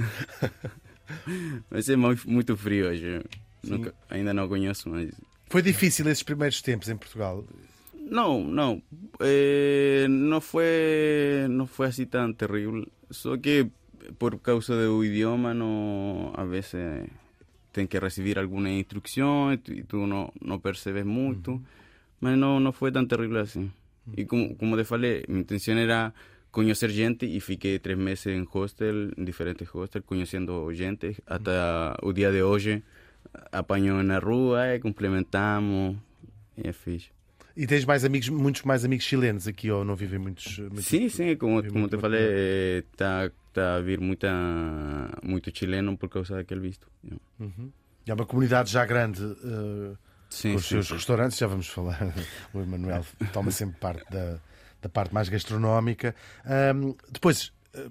Mas 1.69 1.88
é 1.88 1.95
muito, 1.95 2.28
muito 2.30 2.58
frio 2.58 2.88
hoje. 2.89 3.21
Nunca- 3.63 3.93
ainda 4.10 4.34
não 4.34 4.48
conheço, 4.48 4.89
mas. 4.89 5.12
Foi 5.50 5.62
difícil 5.62 6.08
esses 6.08 6.24
primeiros 6.24 6.62
tempos 6.62 6.89
em 6.89 6.98
Portugal. 6.98 7.43
Não, 8.10 8.43
não. 8.43 8.82
Eh, 9.20 10.06
não 10.10 10.39
foi 10.39 11.46
não 11.50 11.67
foi 11.67 11.88
assim 11.88 12.06
tão 12.06 12.32
terrível. 12.34 12.86
Só 13.10 13.36
que 13.38 13.70
por 14.17 14.39
causa 14.39 14.76
do 14.86 15.04
idioma, 15.04 15.54
não, 15.54 16.32
a 16.36 16.46
vezes 16.46 16.74
tem 17.74 17.86
que 17.86 18.00
receber 18.00 18.39
alguma 18.39 18.70
instrução 18.70 19.52
e 19.54 19.58
tu, 19.58 19.74
e 19.74 19.84
tu 19.84 20.08
não, 20.08 20.32
não 20.41 20.60
percebes 20.60 21.06
muito. 21.06 21.62
Mas 22.20 22.38
não, 22.38 22.60
não 22.60 22.72
foi 22.72 22.91
tão 22.91 23.06
terrível 23.06 23.39
assim. 23.39 23.72
E 24.15 24.26
como, 24.26 24.56
como 24.56 24.78
te 24.78 24.84
falei, 24.86 25.24
minha 25.28 25.41
intenção 25.41 25.78
era 25.78 26.13
conhecer 26.52 26.89
gente 26.89 27.26
e 27.26 27.39
fiquei 27.39 27.78
três 27.78 27.98
meses 28.00 28.26
em 28.28 28.43
hostel, 28.43 29.12
em 29.17 29.24
diferentes 29.24 29.67
hostels, 29.67 30.06
conhecendo 30.06 30.74
gente. 30.74 31.17
Até 31.28 31.52
o 32.02 32.12
dia 32.13 32.32
de 32.32 32.41
hoje, 32.41 32.82
apanho 33.52 34.02
na 34.04 34.20
rua, 34.20 34.76
e 34.76 34.80
cumprimentamos. 34.80 35.98
E 36.58 36.68
é 36.68 36.74
fixe. 36.74 37.10
E 37.56 37.66
tens 37.66 37.86
mais 37.86 38.06
amigos, 38.06 38.30
muitos 38.30 38.62
mais 38.63 38.86
amigos 38.86 39.06
chilenos 39.06 39.48
aqui 39.48 39.72
ou 39.72 39.84
não 39.84 39.96
vivem 39.96 40.20
muitos. 40.20 40.60
muitos... 40.60 40.86
Sim, 40.86 41.10
sim, 41.10 41.36
como, 41.36 41.63
como 41.63 41.80
muito 41.80 41.98
te 41.98 42.00
falei, 42.00 42.80
está 42.80 43.32
tá 43.52 43.76
a 43.76 43.82
vir 43.82 44.00
muita, 44.00 44.30
muito 45.24 45.52
chileno 45.52 45.98
por 45.98 46.08
causa 46.08 46.36
daquele 46.36 46.62
visto. 46.62 46.88
Uhum. 47.40 47.72
É 48.06 48.13
uma 48.13 48.26
comunidade 48.26 48.72
já 48.72 48.86
grande 48.86 49.24
uh, 49.24 49.98
Sim, 50.30 50.52
com 50.52 50.58
os 50.58 50.63
sim, 50.63 50.70
seus 50.70 50.88
sim. 50.88 50.94
restaurantes, 50.96 51.38
já 51.38 51.48
vamos 51.48 51.68
falar. 51.68 52.13
O 52.54 52.62
Emanuel 52.62 53.06
toma 53.34 53.52
sempre 53.52 53.80
parte 53.80 54.10
da, 54.12 54.40
da 54.82 54.90
parte 54.90 55.13
mais 55.13 55.30
gastronómica. 55.30 56.16
Ahm, 56.46 56.94
depois, 57.10 57.54
eh, 57.74 57.90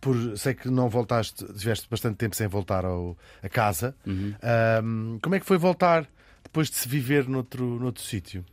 por, 0.00 0.36
sei 0.38 0.54
que 0.54 0.68
não 0.68 0.88
voltaste, 0.88 1.44
tiveste 1.54 1.86
bastante 1.90 2.16
tempo 2.16 2.34
sem 2.36 2.46
voltar 2.46 2.84
ao, 2.84 3.16
a 3.42 3.48
casa. 3.48 3.94
Uhum. 4.06 4.34
Ahm, 4.42 5.18
como 5.22 5.34
é 5.34 5.40
que 5.40 5.46
foi 5.46 5.58
voltar 5.58 6.06
depois 6.42 6.70
de 6.70 6.76
se 6.76 6.88
viver 6.88 7.28
noutro, 7.28 7.64
noutro 7.78 8.02
sítio? 8.02 8.44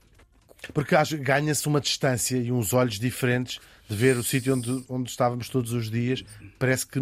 Porque 0.74 0.96
acho- 0.96 1.18
ganha-se 1.20 1.68
uma 1.68 1.80
distância 1.80 2.38
e 2.38 2.52
uns 2.52 2.74
olhos 2.74 2.98
diferentes 3.00 3.60
de 3.88 3.96
ver 3.96 4.18
o 4.18 4.24
sítio 4.24 4.56
onde, 4.56 4.84
onde 4.90 5.10
estávamos 5.10 5.48
todos 5.48 5.72
os 5.74 5.92
dias. 5.92 6.24
Parece 6.58 6.88
que, 6.88 7.00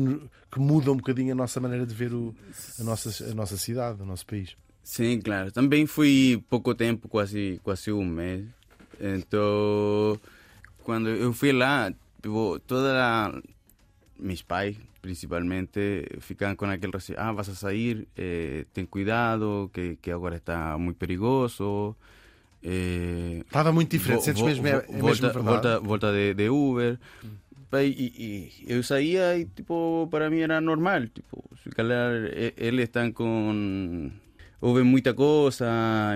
que 0.51 0.59
muda 0.59 0.91
um 0.91 0.97
bocadinho 0.97 1.31
a 1.31 1.35
nossa 1.35 1.59
maneira 1.61 1.85
de 1.85 1.95
ver 1.95 2.13
o- 2.13 2.35
a, 2.79 2.83
nossa, 2.83 3.31
a 3.31 3.33
nossa 3.33 3.55
cidade, 3.57 4.01
o 4.01 4.05
nosso 4.05 4.25
país. 4.25 4.55
Sim, 4.83 5.21
claro. 5.21 5.49
Também 5.49 5.85
fui 5.85 6.43
pouco 6.49 6.75
tempo, 6.75 7.07
quase, 7.07 7.57
quase 7.63 7.89
um 7.91 8.03
mês. 8.05 8.43
Então, 8.99 10.19
quando 10.83 11.07
eu 11.09 11.31
fui 11.33 11.51
lá, 11.53 11.91
tipo, 12.21 12.59
toda 12.67 12.93
a... 13.01 13.41
Mis 14.23 14.41
pais, 14.41 14.77
principalmente, 15.01 16.07
ficavam 16.19 16.55
com 16.55 16.65
aquele 16.65 16.93
receio. 16.93 17.19
Ah, 17.19 17.33
vas 17.33 17.49
a 17.49 17.55
sair, 17.55 18.07
eh, 18.15 18.63
ten 18.73 18.85
cuidado, 18.87 19.69
que, 19.73 19.97
que 20.01 20.09
agora 20.11 20.37
está 20.37 20.77
muito 20.79 20.95
perigoso. 20.97 21.95
Eh, 22.63 23.43
Estava 23.45 23.71
muito 23.73 23.91
diferente, 23.91 24.19
Vo- 24.19 24.23
sentes 24.25 24.41
vo- 24.41 24.47
mesmo, 24.47 24.67
é, 24.67 24.71
vo- 24.79 24.79
é 24.79 24.85
mesmo 24.87 25.01
volta, 25.01 25.27
verdade. 25.27 25.43
volta, 25.45 25.79
volta 25.81 26.11
de, 26.13 26.33
de 26.33 26.49
Uber. 26.49 26.97
Pai, 27.69 27.87
E, 27.87 28.07
e 28.17 28.73
eu 28.73 28.81
saía 28.83 29.35
e, 29.37 29.45
tipo, 29.45 30.07
para 30.09 30.29
mim 30.29 30.39
era 30.39 30.61
normal. 30.61 31.07
Tipo, 31.09 31.43
se 31.61 31.69
calhar 31.69 32.13
e- 32.31 32.53
eles 32.55 32.85
estão 32.85 33.11
com... 33.11 34.09
Houve 34.61 34.83
muita 34.83 35.13
coisa, 35.13 35.67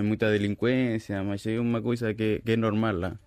muita 0.01 0.31
delinquência, 0.31 1.21
mas 1.23 1.45
é 1.45 1.59
uma 1.59 1.81
coisa 1.81 2.13
que, 2.13 2.41
que 2.45 2.51
é 2.53 2.55
normal 2.55 2.95
lá. 2.95 3.19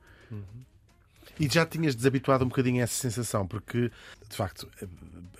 E 1.41 1.49
já 1.49 1.65
tinhas 1.65 1.95
desabituado 1.95 2.45
um 2.45 2.49
bocadinho 2.49 2.81
a 2.81 2.85
essa 2.85 2.95
sensação, 2.95 3.47
porque 3.47 3.91
de 4.29 4.37
facto 4.37 4.69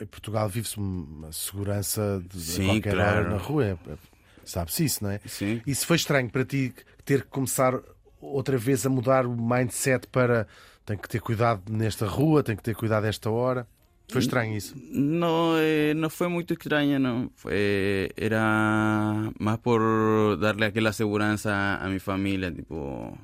em 0.01 0.07
Portugal 0.07 0.49
vive-se 0.49 0.79
uma 0.79 1.31
segurança 1.31 2.23
de, 2.33 2.41
Sim, 2.41 2.65
qualquer 2.67 2.95
claro. 2.95 3.19
hora 3.19 3.31
na 3.31 3.37
rua. 3.37 3.65
É- 3.67 3.73
é- 3.93 3.97
Sabe-se 4.45 4.85
isso, 4.87 5.05
não 5.05 5.11
é? 5.11 5.21
Sim. 5.27 5.61
Isso 5.67 5.87
foi 5.87 5.97
estranho 5.97 6.29
para 6.31 6.45
ti 6.45 6.75
ter 7.05 7.23
que 7.23 7.29
começar 7.29 7.79
outra 8.21 8.57
vez 8.59 8.85
a 8.85 8.89
mudar 8.89 9.27
o 9.27 9.37
mindset 9.37 10.07
para 10.09 10.47
tem 10.85 10.97
que 10.97 11.09
ter 11.09 11.21
cuidado 11.21 11.71
nesta 11.71 12.07
rua, 12.07 12.43
tem 12.43 12.57
que 12.57 12.63
ter 12.63 12.75
cuidado 12.75 13.05
esta 13.07 13.31
hora. 13.31 13.67
Foi 14.11 14.21
estranho 14.21 14.57
isso. 14.57 14.75
No, 14.93 15.55
eh, 15.57 15.95
no 15.95 16.11
fue 16.11 16.27
muy 16.27 16.45
extraña, 16.49 16.99
no. 16.99 17.31
Fue, 17.37 18.11
era 18.17 19.31
más 19.39 19.59
por 19.59 20.37
darle 20.41 20.67
aquella 20.67 20.93
seguridad 20.93 21.39
a 21.81 21.89
mi 21.89 22.01
familia, 22.01 22.51
tipo. 22.51 23.17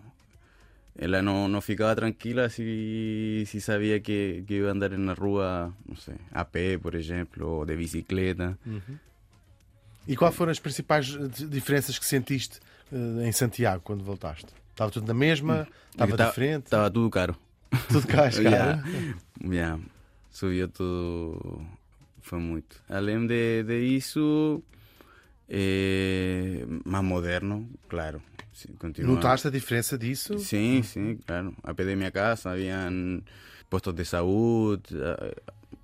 Ella 0.98 1.20
no, 1.20 1.46
no 1.46 1.61
ficaba 1.61 1.94
tranquila 1.94 2.48
si, 2.48 3.44
si 3.46 3.61
sabía 3.61 4.00
que, 4.02 4.44
que 4.46 4.54
iba 4.54 4.68
a 4.68 4.72
andar 4.72 4.94
en 4.94 5.04
la 5.06 5.14
rúa, 5.14 5.74
no 5.87 5.94
sé, 5.96 6.16
a 6.32 6.48
pé, 6.48 6.78
por 6.78 6.96
ejemplo, 6.96 7.59
o 7.59 7.66
de 7.66 7.76
bicicleta. 7.76 8.56
E 10.09 10.16
quais 10.16 10.35
foram 10.35 10.52
as 10.52 10.59
principais 10.61 11.06
di- 11.06 11.46
diferenças 11.48 11.98
que 11.98 12.06
sentiste 12.06 12.61
eh, 12.92 13.26
em 13.28 13.32
Santiago 13.32 13.82
quando 13.82 14.04
voltaste? 14.04 14.46
Estava 14.70 14.90
tudo 14.90 15.06
na 15.06 15.14
mesma? 15.14 15.66
Estava 15.90 16.11
Estaba- 16.12 16.30
diferente? 16.30 16.64
Estaba 16.66 16.90
todo 16.90 17.11
caro. 17.11 17.37
Tudo 17.88 18.06
caro, 18.06 18.32
cara. 18.42 18.82
ya, 19.42 19.78
subió 20.30 20.68
todo, 20.68 21.61
fue 22.22 22.38
mucho. 22.38 22.78
Além 22.88 23.26
de, 23.26 23.64
de 23.64 23.96
eso, 23.96 24.62
eh, 25.48 26.64
más 26.85 27.02
moderno, 27.02 27.68
claro. 27.88 28.22
Sí. 28.57 28.69
Notaste 29.03 29.49
a 29.49 29.51
diferença 29.51 29.99
disso? 29.99 30.38
Sí, 30.38 30.83
sí, 30.83 31.19
claro. 31.27 31.55
A 31.62 31.73
de 31.75 31.95
mi 31.95 32.11
casa 32.11 32.53
habían 32.53 33.23
puestos 33.69 33.95
de 33.95 34.05
salud. 34.05 34.81
eh, 34.90 35.35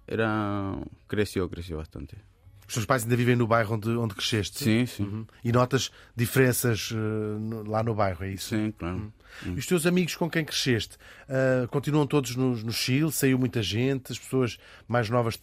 Era. 0.06 0.78
Creció, 1.06 1.48
creció 1.48 1.76
bastante. 1.76 2.16
Os 2.66 2.74
teus 2.74 2.86
pais 2.86 3.02
ainda 3.02 3.14
vivem 3.16 3.36
no 3.36 3.46
bairro 3.46 3.74
onde, 3.74 3.90
onde 3.90 4.14
cresceste? 4.14 4.64
Sí, 4.64 4.86
sí. 4.86 5.02
Uhum. 5.02 5.26
E 5.44 5.52
notas 5.52 5.90
diferenças 6.16 6.90
no- 6.92 7.62
lá 7.68 7.82
no 7.82 7.94
bairro, 7.94 8.24
é 8.24 8.30
isso? 8.32 8.48
Sí, 8.56 8.74
claro. 8.78 9.12
E 9.44 9.58
os 9.58 9.66
teus 9.66 9.84
amigos 9.86 10.14
com 10.16 10.30
quem 10.30 10.44
cresceste 10.44 10.96
ah, 11.28 11.66
continuam 11.68 12.06
todos 12.06 12.34
no, 12.36 12.56
no 12.56 12.72
Chile? 12.72 13.12
Saiu 13.12 13.38
muita 13.38 13.62
gente? 13.62 14.12
As 14.12 14.18
pessoas 14.18 14.58
mais 14.88 15.10
novas 15.10 15.38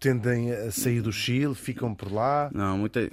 tendem 0.00 0.50
a 0.52 0.70
sair 0.70 1.02
do 1.02 1.12
Chile? 1.12 1.54
Ficam 1.54 1.94
por 1.94 2.10
lá? 2.12 2.50
No, 2.54 2.78
mucha, 2.78 3.10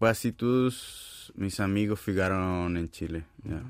casi 0.00 0.32
todos 0.32 1.15
mis 1.36 1.60
amigos 1.60 2.00
ficaron 2.00 2.76
en 2.76 2.90
Chile. 2.90 3.24
ya. 3.44 3.62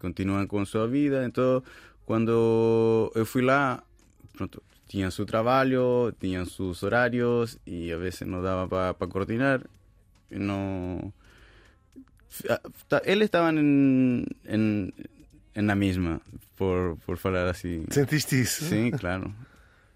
Continúan 0.00 0.46
con 0.46 0.66
su 0.66 0.86
vida. 0.88 1.24
Entonces, 1.24 1.68
cuando 2.04 3.10
yo 3.14 3.24
fui 3.24 3.42
lá, 3.42 3.84
pronto, 4.36 4.62
tenían 4.86 5.10
su 5.10 5.24
trabajo, 5.24 6.12
tenían 6.18 6.46
sus 6.46 6.82
horarios 6.82 7.58
y 7.64 7.90
a 7.90 7.96
veces 7.96 8.28
no 8.28 8.42
daba 8.42 8.68
para 8.68 9.10
coordinar. 9.10 9.68
Y 10.30 10.38
No. 10.38 11.12
Ah, 12.50 12.60
ta- 12.88 12.98
Él 13.04 13.22
estaban 13.22 13.58
en, 13.58 14.26
en, 14.44 14.92
en 15.54 15.66
la 15.66 15.74
misma, 15.74 16.20
por, 16.58 16.96
por 16.98 17.18
hablar 17.24 17.46
así. 17.48 17.84
Sentiste 17.90 18.36
isso? 18.40 18.64
Sí, 18.66 18.90
claro. 18.90 19.32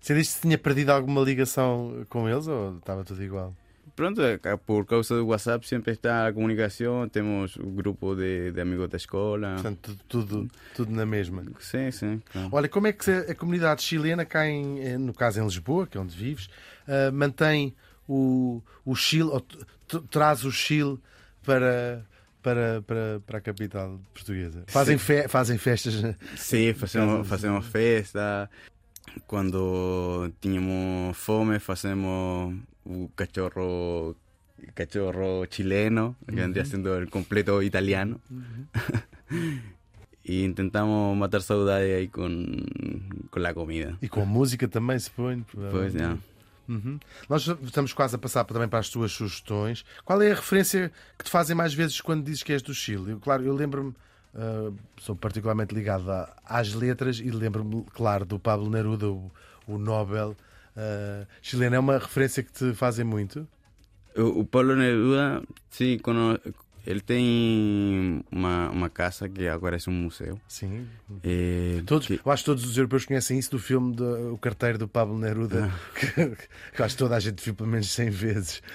Sentiste 0.01 0.37
que 0.37 0.43
tinha 0.43 0.59
perdido 0.59 0.93
alguma 0.93 1.21
ligação 1.23 2.07
com 2.09 2.29
eles 2.29 2.47
ou 2.47 2.79
estava 2.79 3.05
tudo 3.05 3.23
igual? 3.25 3.55
Pronto, 3.99 4.23
por 4.65 4.87
causa 4.87 5.17
do 5.17 5.27
WhatsApp 5.27 5.67
sempre 5.67 5.93
está 5.93 6.29
a 6.29 6.33
comunicação, 6.33 7.09
temos 7.09 7.57
o 7.57 7.65
grupo 7.67 8.15
de, 8.15 8.53
de 8.53 8.61
amigos 8.61 8.89
da 8.89 8.97
escola. 8.97 9.55
Portanto, 9.55 9.99
tudo, 10.07 10.49
tudo, 10.77 10.93
na 10.93 11.05
mesma. 11.05 11.43
Sim, 11.59 11.91
sim. 11.91 12.23
Claro. 12.31 12.49
Olha, 12.53 12.69
como 12.69 12.87
é 12.87 12.93
que 12.93 13.11
a 13.11 13.35
comunidade 13.35 13.83
chilena, 13.83 14.25
cá 14.25 14.47
em, 14.47 14.79
eh, 14.81 14.97
no 14.97 15.13
caso 15.13 15.41
em 15.41 15.45
Lisboa, 15.45 15.85
que 15.85 15.99
é 15.99 16.01
onde 16.01 16.17
vives, 16.17 16.49
ah, 16.87 17.11
mantém 17.11 17.75
o, 18.09 18.63
o 18.85 18.95
Chile, 18.95 19.31
ou 19.31 19.41
traz 20.09 20.45
o 20.45 20.53
Chile 20.53 20.97
para, 21.45 22.07
para, 22.41 22.81
para, 22.87 23.21
para 23.27 23.39
a 23.39 23.41
capital 23.41 24.01
portuguesa? 24.15 24.63
Fazem, 24.69 24.97
fe- 24.97 25.27
fazem 25.27 25.59
festas. 25.59 25.95
Sim, 26.37 26.73
fazemos, 26.73 27.27
fazemos 27.27 27.67
festa. 27.67 28.49
Quando 29.27 30.31
tínhamos 30.41 31.17
fome, 31.17 31.59
fazemos 31.59 32.55
o 32.89 33.09
cachorro 33.15 34.17
cachorro 34.75 35.47
chileno, 35.47 36.17
que 36.27 36.35
vendría 36.35 36.65
siendo 36.65 36.97
el 36.99 37.09
completo 37.11 37.63
italiano. 37.63 38.21
y 40.25 40.45
intentamos 40.45 41.17
matar 41.17 41.43
saudade 41.43 41.93
aí 41.95 42.09
com, 42.09 42.27
com 43.31 43.47
a 43.47 43.55
comida. 43.55 43.97
E 44.03 44.09
com 44.09 44.27
música 44.27 44.67
também 44.69 44.99
se 44.99 45.11
põe. 45.11 45.45
Pois 45.71 45.95
é. 45.95 46.17
Uhum. 46.69 46.99
Nós 47.31 47.47
estamos 47.63 47.93
quase 47.95 48.17
a 48.17 48.19
passar 48.19 48.45
também 48.45 48.69
para 48.69 48.79
as 48.81 48.91
tuas 48.91 49.13
sugestões. 49.13 49.85
Qual 50.05 50.21
é 50.21 50.33
a 50.33 50.35
referência 50.35 50.93
que 51.17 51.25
te 51.25 51.31
fazem 51.31 51.57
mais 51.57 51.73
vezes 51.73 52.01
quando 52.01 52.25
dizes 52.25 52.43
que 52.43 52.53
és 52.53 52.61
do 52.61 52.75
Chile? 52.75 53.13
Eu, 53.13 53.21
claro, 53.21 53.43
eu 53.43 53.55
lembro-me, 53.55 53.95
ah, 54.35 54.71
sou 55.01 55.17
particularmente 55.17 55.75
ligado 55.75 56.11
a- 56.11 56.35
às 56.45 56.75
letras 56.75 57.21
e 57.21 57.31
lembro-me, 57.31 57.85
claro, 57.95 58.27
do 58.27 58.39
Pablo 58.39 58.69
Neruda, 58.69 59.09
o, 59.09 59.31
o 59.67 59.79
Nobel 59.79 60.37
ah, 60.79 61.27
chileno. 61.43 61.75
É 61.77 61.79
uma 61.79 61.99
referência 61.99 62.43
que 62.43 62.53
te 62.53 62.73
fazem 62.75 63.05
muito? 63.05 63.47
O, 64.17 64.41
o 64.41 64.45
Paulo 64.45 64.75
Neruda, 64.77 65.43
sim, 65.71 65.99
cono- 65.99 66.39
ele 66.87 67.01
tem 67.01 68.25
uma, 68.33 68.71
uma 68.71 68.89
casa 68.89 69.29
que 69.29 69.47
agora 69.47 69.77
é 69.77 69.91
um 69.91 69.93
museu. 69.93 70.41
Sim. 70.49 70.87
Eh, 71.23 71.83
Todos, 71.85 72.07
que- 72.07 72.21
eu 72.25 72.33
acho 72.33 72.43
que 72.43 72.47
todos 72.47 72.65
os 72.65 72.77
europeus 72.79 73.05
conhecem 73.05 73.39
isso 73.39 73.51
do 73.51 73.59
filme 73.59 73.95
do, 73.95 74.33
O 74.35 74.39
Carteiro 74.39 74.79
do 74.79 74.89
Pablo 74.89 75.19
Neruda, 75.19 75.71
que, 75.95 76.07
que 76.13 76.81
eu 76.81 76.85
acho 76.85 76.95
que 76.95 76.99
toda 76.99 77.17
a 77.17 77.21
gente 77.21 77.45
viu 77.45 77.55
pelo 77.55 77.69
menos 77.69 77.91
100 77.91 78.11
vezes. 78.11 78.63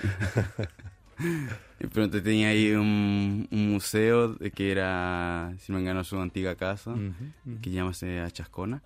E 1.80 1.88
pronto, 1.88 2.20
tem 2.22 2.46
aí 2.46 2.76
um, 2.78 3.46
um 3.52 3.58
museu 3.74 4.36
que 4.56 4.64
era, 4.72 5.54
se 5.60 5.72
não 5.72 5.78
me 5.78 5.84
engano, 5.84 6.04
sua 6.04 6.24
antiga 6.24 6.56
casa, 6.56 6.92
que 7.62 7.72
chama-se 7.74 8.06
a 8.20 8.30
Chascona. 8.34 8.82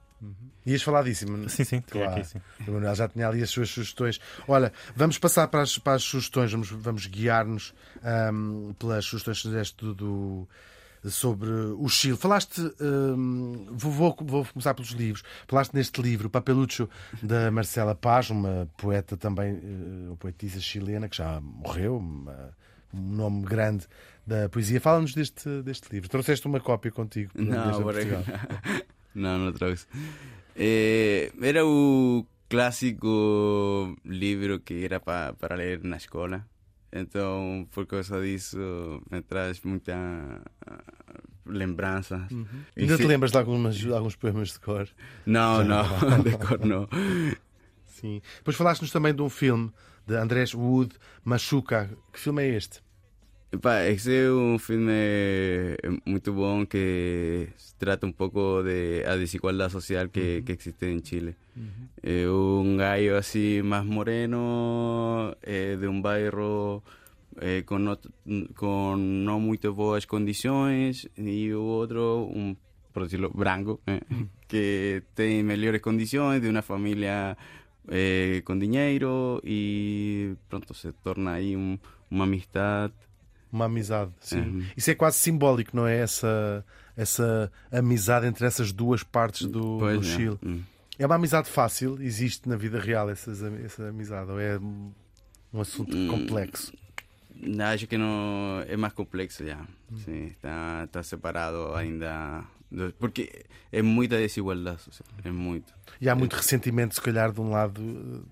Ias 0.65 0.81
falar 0.81 1.03
disso, 1.03 1.25
Sim, 1.49 1.63
sim, 1.63 1.81
Claro. 1.81 2.11
aqui, 2.19 2.23
sim. 2.27 2.41
O 2.67 2.71
Manuel 2.71 2.95
já 2.95 3.07
tinha 3.07 3.27
ali 3.27 3.41
as 3.41 3.49
suas 3.49 3.69
sugestões. 3.69 4.19
Olha, 4.47 4.73
vamos 4.95 5.17
passar 5.17 5.47
para 5.47 5.61
as, 5.61 5.77
para 5.77 5.93
as 5.93 6.03
sugestões, 6.03 6.51
vamos, 6.51 6.69
vamos 6.69 7.05
guiar-nos 7.07 7.73
ahm, 8.03 8.73
pelas 8.79 9.05
sugestões 9.05 9.41
que 9.41 9.47
fizeste 9.47 9.75
do, 9.85 9.93
do- 9.95 10.47
sobre 11.09 11.49
o 11.49 11.87
Chile. 11.87 12.17
Falaste, 12.17 12.59
ahm, 12.81 13.67
vou, 13.71 14.15
vou, 14.19 14.45
começar 14.45 14.73
pelos 14.73 14.89
livros. 14.91 15.23
Falaste 15.47 15.73
neste 15.73 16.01
livro, 16.01 16.29
Papelucho, 16.29 16.89
da 17.21 17.49
Marcela 17.51 17.95
Paz, 17.95 18.29
uma 18.29 18.67
poeta 18.77 19.15
também, 19.15 19.53
eh, 19.55 20.07
uma 20.07 20.17
poetisa 20.17 20.59
chilena 20.59 21.07
que 21.07 21.15
já 21.17 21.39
morreu, 21.39 21.97
uma- 21.97 22.49
um 22.93 22.99
nome 23.01 23.45
grande 23.45 23.85
da 24.25 24.49
poesia. 24.49 24.81
Fala-nos 24.81 25.13
deste, 25.13 25.61
deste 25.61 25.87
livro. 25.93 26.09
Trouxeste 26.09 26.45
uma 26.47 26.59
cópia 26.59 26.91
contigo 26.91 27.31
Não, 27.35 27.83
por 27.83 27.93
Portugal. 27.93 28.23
não, 29.17 29.37
não 29.39 29.51
trouxe. 29.51 29.87
Eh, 30.55 31.31
era 31.41 31.65
o 31.65 32.25
clássico 32.49 33.95
livro 34.05 34.59
que 34.59 34.85
era 34.85 34.99
pa, 34.99 35.33
para 35.33 35.55
ler 35.55 35.83
na 35.83 35.97
escola. 35.97 36.45
Então, 36.91 37.67
por 37.71 37.85
causa 37.85 38.21
disso, 38.21 38.57
me 39.11 39.21
traz 39.21 39.61
muita 39.61 39.93
ah, 40.65 40.83
lembranças. 41.45 42.31
E 42.75 42.81
Ainda 42.81 42.97
te 42.97 43.05
lembras 43.05 43.31
de 43.31 43.37
algumas, 43.37 43.75
de 43.75 43.91
alguns 43.91 44.15
poemas 44.15 44.53
de 44.53 44.59
cor? 44.59 44.87
Não, 45.25 45.63
não, 45.63 45.83
de 46.23 46.31
cor 46.37 46.65
não. 46.65 46.87
Sim. 47.85 48.21
Depois 48.37 48.55
falaste-nos 48.55 48.91
também 48.91 49.13
de 49.13 49.21
um 49.21 49.29
filme 49.29 49.71
de 50.05 50.15
Andrés 50.15 50.53
Wood, 50.53 50.95
Machuca. 51.23 51.89
Que 52.13 52.19
filme 52.19 52.43
é 52.43 52.55
este? 52.55 52.81
Epá, 53.57 53.87
esse 53.87 54.13
é 54.15 54.31
um 54.31 54.59
filme 54.59 54.93
muito 56.05 56.31
bom 56.31 56.63
que 56.63 57.49
trata 57.79 58.05
un 58.05 58.13
poco 58.13 58.61
de 58.61 59.01
la 59.03 59.17
desigualdad 59.17 59.69
social 59.71 60.11
que, 60.11 60.43
que 60.45 60.53
existe 60.53 60.91
en 60.91 61.01
Chile. 61.01 61.35
Eh, 62.03 62.27
un 62.27 62.77
gallo 62.77 63.17
así 63.17 63.61
más 63.63 63.83
moreno, 63.83 65.35
eh, 65.41 65.75
de 65.81 65.87
un 65.87 66.03
bairro 66.03 66.83
eh, 67.41 67.63
con, 67.65 67.83
no, 67.83 67.97
con 68.55 69.25
no 69.25 69.39
muy 69.39 69.57
buenas 69.57 70.05
condiciones, 70.05 71.09
y 71.17 71.51
otro, 71.51 72.25
un, 72.25 72.59
por 72.93 73.03
decirlo, 73.05 73.31
branco, 73.31 73.81
eh, 73.87 74.01
que 74.47 75.01
tiene 75.15 75.41
mejores 75.41 75.81
condiciones, 75.81 76.43
de 76.43 76.49
una 76.51 76.61
familia 76.61 77.35
eh, 77.89 78.43
con 78.43 78.59
dinero, 78.59 79.41
y 79.43 80.35
pronto 80.47 80.75
se 80.75 80.93
torna 80.93 81.33
ahí 81.33 81.55
un- 81.55 81.79
uma 82.11 82.25
amistad. 82.25 82.91
Uma 83.51 83.65
amizade, 83.65 84.11
sim. 84.19 84.39
Uhum. 84.41 84.65
Isso 84.75 84.91
é 84.91 84.95
quase 84.95 85.17
simbólico, 85.17 85.75
não 85.75 85.87
é? 85.87 85.97
Essa, 85.99 86.63
essa 86.95 87.51
amizade 87.71 88.25
entre 88.27 88.45
essas 88.45 88.71
duas 88.71 89.03
partes 89.03 89.47
do, 89.47 89.77
do 89.79 89.89
é. 89.89 90.03
Chile. 90.03 90.37
Hum. 90.43 90.61
É 90.99 91.05
uma 91.05 91.15
amizade 91.15 91.49
fácil? 91.49 91.97
Existe 92.01 92.49
na 92.49 92.55
vida 92.57 92.79
real 92.79 93.09
essas, 93.09 93.41
essa 93.63 93.87
amizade? 93.89 94.31
Ou 94.31 94.39
é 94.39 94.57
um 94.59 95.61
assunto 95.61 95.95
Hum. 95.95 96.07
complexo? 96.09 96.73
Acho 97.73 97.87
que 97.87 97.97
no 97.99 98.63
es 98.67 98.77
más 98.79 98.93
complejo 98.93 99.43
ya. 99.43 99.59
Sí, 100.03 100.31
está, 100.31 100.85
está 100.85 101.03
separado 101.03 101.75
ainda. 101.75 102.43
Porque 102.99 103.45
es 103.71 103.83
mucha 103.83 104.15
desigualdad 104.17 104.79
social. 104.79 105.07
Es 105.23 105.31
muy. 105.31 105.63
E 106.01 106.09
há 106.09 106.15
muito 106.15 106.35
ressentimento, 106.35 106.95
se 106.95 107.01
calhar, 107.01 107.31
de 107.31 107.39
um 107.39 107.51
lado, 107.51 107.79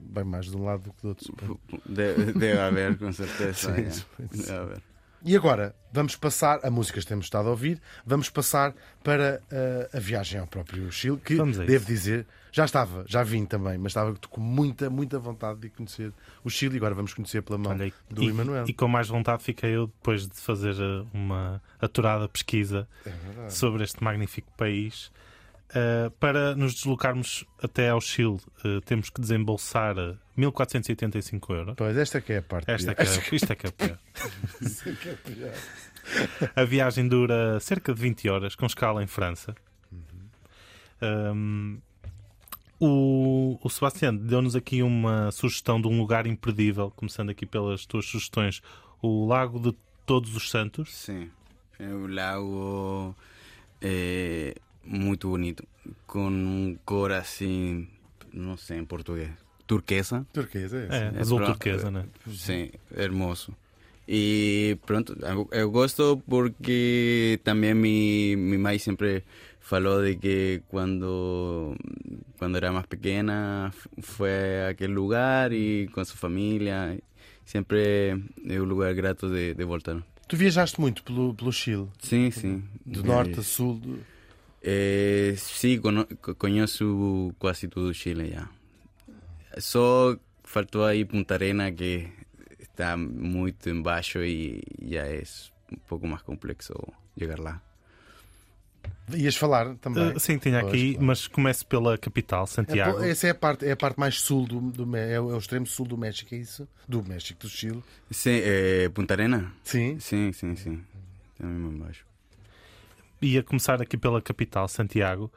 bem 0.01 0.23
mais 0.23 0.47
de 0.47 0.57
um 0.57 0.65
lado 0.65 0.83
do 0.85 0.93
que 0.93 1.01
do 1.03 1.07
outro. 1.09 1.25
suponho. 1.25 1.59
Debe, 1.85 2.33
debe 2.33 2.59
haber, 2.59 2.97
con 2.97 3.13
certeza. 3.13 3.75
Sí, 3.75 3.83
ya. 3.83 3.91
sí. 3.91 4.05
Debe 4.31 4.51
haber. 4.57 4.81
E 5.27 5.35
agora, 5.35 5.75
vamos 5.91 6.15
passar, 6.15 6.59
a 6.61 6.69
músicas 6.69 7.03
que 7.03 7.09
temos 7.09 7.25
estado 7.25 7.47
a 7.47 7.49
ouvir, 7.51 7.81
vamos 8.05 8.29
passar 8.29 8.75
para 9.03 9.41
eh, 9.51 9.89
a 9.91 9.99
viagem 9.99 10.39
ao 10.39 10.45
próprio 10.45 10.91
Chile, 10.91 11.17
que 11.17 11.35
devo 11.35 11.83
dizer, 11.83 12.27
já 12.51 12.63
estava, 12.63 13.03
já 13.07 13.23
vim 13.23 13.43
também, 13.43 13.75
mas 13.79 13.87
estava 13.89 14.15
com 14.29 14.39
muita, 14.39 14.87
muita 14.87 15.17
vontade 15.17 15.61
de 15.61 15.69
conhecer 15.71 16.13
o 16.43 16.49
Chile 16.51 16.75
e 16.75 16.77
agora 16.77 16.93
vamos 16.93 17.11
conhecer 17.11 17.41
pela 17.41 17.57
mão 17.57 17.71
Olha, 17.71 17.91
do 18.07 18.21
e, 18.21 18.27
Emanuel. 18.27 18.65
e 18.67 18.73
com 18.73 18.87
mais 18.87 19.07
vontade 19.07 19.41
fiquei 19.41 19.71
eu 19.75 19.87
depois 19.87 20.27
de 20.27 20.35
fazer 20.35 20.75
eh, 20.75 21.05
uma 21.11 21.59
aturada 21.81 22.29
pesquisa 22.29 22.87
É 23.03 23.49
sobre 23.49 23.83
este 23.83 24.03
magnífico 24.03 24.51
país. 24.55 25.11
Uh, 25.71 26.09
para 26.19 26.55
nos 26.55 26.75
deslocarmos 26.75 27.43
até 27.61 27.89
ao 27.89 27.99
Chile, 27.99 28.39
uh, 28.63 28.79
temos 28.85 29.09
que 29.09 29.19
desembolsar 29.19 29.97
uh, 29.97 30.17
1485 30.37 31.53
euros. 31.53 31.75
Pois, 31.75 31.97
esta 31.97 32.21
que 32.21 32.33
é 32.33 32.37
a 32.37 32.41
parte. 32.41 32.71
Esta 32.71 32.91
é 32.91 32.95
que 32.95 33.01
é, 33.01 33.35
isto 33.35 33.51
é 33.51 33.55
que 33.55 33.67
é 33.67 33.71
pior. 33.71 33.99
Esta 34.61 34.91
que 34.93 35.09
é 35.09 35.13
a 35.13 35.17
pior. 35.17 35.53
A 36.55 36.63
viagem 36.63 37.07
dura 37.07 37.59
cerca 37.59 37.93
de 37.93 37.99
20 37.99 38.29
horas, 38.29 38.55
com 38.55 38.65
escala 38.65 39.03
em 39.03 39.07
França. 39.07 39.55
Um, 41.01 41.79
o, 42.79 43.59
o 43.61 43.69
Sebastião 43.69 44.15
deu-nos 44.15 44.55
aqui 44.55 44.81
uma 44.81 45.31
sugestão 45.31 45.81
de 45.81 45.87
um 45.87 45.97
lugar 45.97 46.27
imperdível, 46.27 46.91
começando 46.95 47.31
aqui 47.31 47.45
pelas 47.45 47.85
tuas 47.85 48.05
sugestões: 48.05 48.61
o 49.01 49.27
Lago 49.27 49.59
de 49.59 49.75
Todos 50.05 50.35
os 50.35 50.49
Santos. 50.49 50.95
Sí. 50.95 51.29
Es 51.79 51.91
un 51.91 52.15
lago 52.15 53.15
eh, 53.81 54.55
muy 54.85 55.17
bonito. 55.21 55.63
Con 56.05 56.33
un 56.47 56.79
cor 56.85 57.13
así. 57.13 57.87
No 58.31 58.57
sé 58.57 58.75
en 58.77 58.85
portugués. 58.85 59.29
Turquesa. 59.65 60.25
Turquesa, 60.31 60.77
é 60.77 60.85
É, 60.85 61.09
esse. 61.09 61.19
azul 61.21 61.37
pro- 61.37 61.47
turquesa, 61.53 61.89
né? 61.91 62.05
Sí, 62.31 62.71
hermoso. 62.95 63.53
Y 64.07 64.75
pronto, 64.85 65.15
eu- 65.51 65.69
gosto 65.71 66.21
porque 66.29 67.39
también 67.43 67.81
mi, 67.81 68.35
mi 68.35 68.57
mai 68.59 68.77
siempre 68.77 69.23
faló 69.59 69.99
de 69.99 70.19
que 70.19 70.61
cuando, 70.67 71.75
cuando 72.37 72.59
era 72.59 72.71
más 72.71 72.85
pequeña 72.85 73.69
f- 73.69 73.89
fue 74.03 74.61
a 74.63 74.67
aquel 74.69 74.91
lugar 74.91 75.53
y 75.53 75.87
con 75.87 76.05
su 76.05 76.15
familia. 76.17 76.95
Siempre 77.45 78.09
es 78.11 78.59
un 78.59 78.69
lugar 78.69 78.93
grato 78.95 79.29
de, 79.29 79.53
de 79.55 79.63
voltar. 79.63 80.03
Tu 80.27 80.37
viajaste 80.37 80.79
muito 80.81 81.03
pelo, 81.03 81.33
pelo 81.35 81.51
Chile, 81.51 81.87
sí. 81.99 82.29
de 82.85 82.99
Eh, 82.99 83.03
norte 83.03 83.39
a 83.39 83.43
sul. 83.43 83.79
do- 83.81 83.97
Eh, 84.67 85.35
sí, 85.37 85.77
cono- 85.79 86.07
co- 86.21 86.33
conozco 86.35 87.31
casi 87.39 87.67
todo 87.67 87.93
Chile 87.93 88.31
ya. 88.31 88.49
Solo 89.59 90.19
faltó 90.43 90.85
ahí 90.87 91.05
Punta 91.05 91.35
Arena 91.35 91.71
que 91.71 92.11
está 92.57 92.97
muy 92.97 93.53
en 93.65 93.83
bajo 93.83 94.23
y 94.23 94.63
ya 94.79 95.05
es 95.07 95.53
un 95.71 95.77
poco 95.87 96.07
más 96.07 96.23
complejo 96.23 96.93
llegar 97.15 97.37
lá. 97.39 97.61
Ias 99.13 99.37
falar 99.37 99.75
também. 99.77 100.15
Uh, 100.15 100.19
sim, 100.19 100.39
tinha 100.39 100.61
Pois, 100.61 100.73
aqui, 100.73 100.93
claro. 100.93 101.05
mas 101.05 101.27
começo 101.27 101.63
pela 101.67 101.95
capital, 101.95 102.43
É, 102.45 102.47
Santiago. 102.47 102.97
pô, 102.97 103.03
essa 103.03 103.27
é 103.27 103.29
a 103.29 103.35
parte, 103.35 103.65
é 103.67 103.71
a 103.71 103.75
parte 103.77 103.99
mais 103.99 104.19
sul 104.19 104.47
do, 104.47 104.59
do 104.71 104.95
é, 104.97 105.19
o, 105.19 105.29
é 105.31 105.35
o 105.35 105.37
extremo 105.37 105.67
sul 105.67 105.85
do 105.85 105.95
México, 105.95 106.33
é 106.33 106.39
isso? 106.39 106.67
Do 106.87 107.03
México, 107.03 107.39
do 107.39 107.47
Chile. 107.49 107.83
Sí, 108.09 108.41
eh, 108.43 108.89
Punta 108.89 109.13
Arena. 109.13 109.53
Sim. 109.63 109.99
Sí, 109.99 110.33
sí, 110.33 110.55
sí. 110.55 110.79
Está 111.33 111.45
muy 111.45 111.77
baixo. 111.79 112.03
Ia 113.25 113.41
começar 113.41 113.81
aqui 113.81 113.97
pela 113.97 114.21
capital, 114.21 114.67
Santiago, 114.67 115.33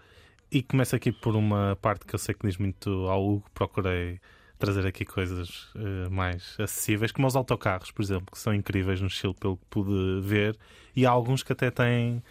e 0.53 0.63
começo 0.63 0.95
aqui 0.95 1.11
por 1.11 1.35
uma 1.35 1.75
parte 1.81 2.05
que 2.05 2.15
eu 2.15 2.19
sei 2.19 2.35
que 2.35 2.47
diz 2.47 2.59
muito 2.59 2.91
ao 3.09 3.27
Hugo. 3.27 3.47
Procurei 3.55 4.21
trazer 4.59 4.87
aqui 4.87 5.07
coisas 5.07 5.69
eh, 5.75 6.07
mais 6.11 6.55
acessíveis, 6.61 7.13
como 7.13 7.27
os 7.27 7.35
autocarros, 7.35 7.91
por 7.91 8.03
exemplo, 8.03 8.27
que 8.31 8.39
são 8.39 8.53
incríveis 8.53 9.01
no 9.01 9.09
Chile, 9.09 9.33
pelo 9.41 9.57
que 9.57 9.65
pude 9.71 10.21
ver, 10.21 10.55
e 10.95 11.07
há 11.07 11.11
alguns 11.11 11.43
que 11.43 11.51
até 11.55 11.71
têm 11.71 12.23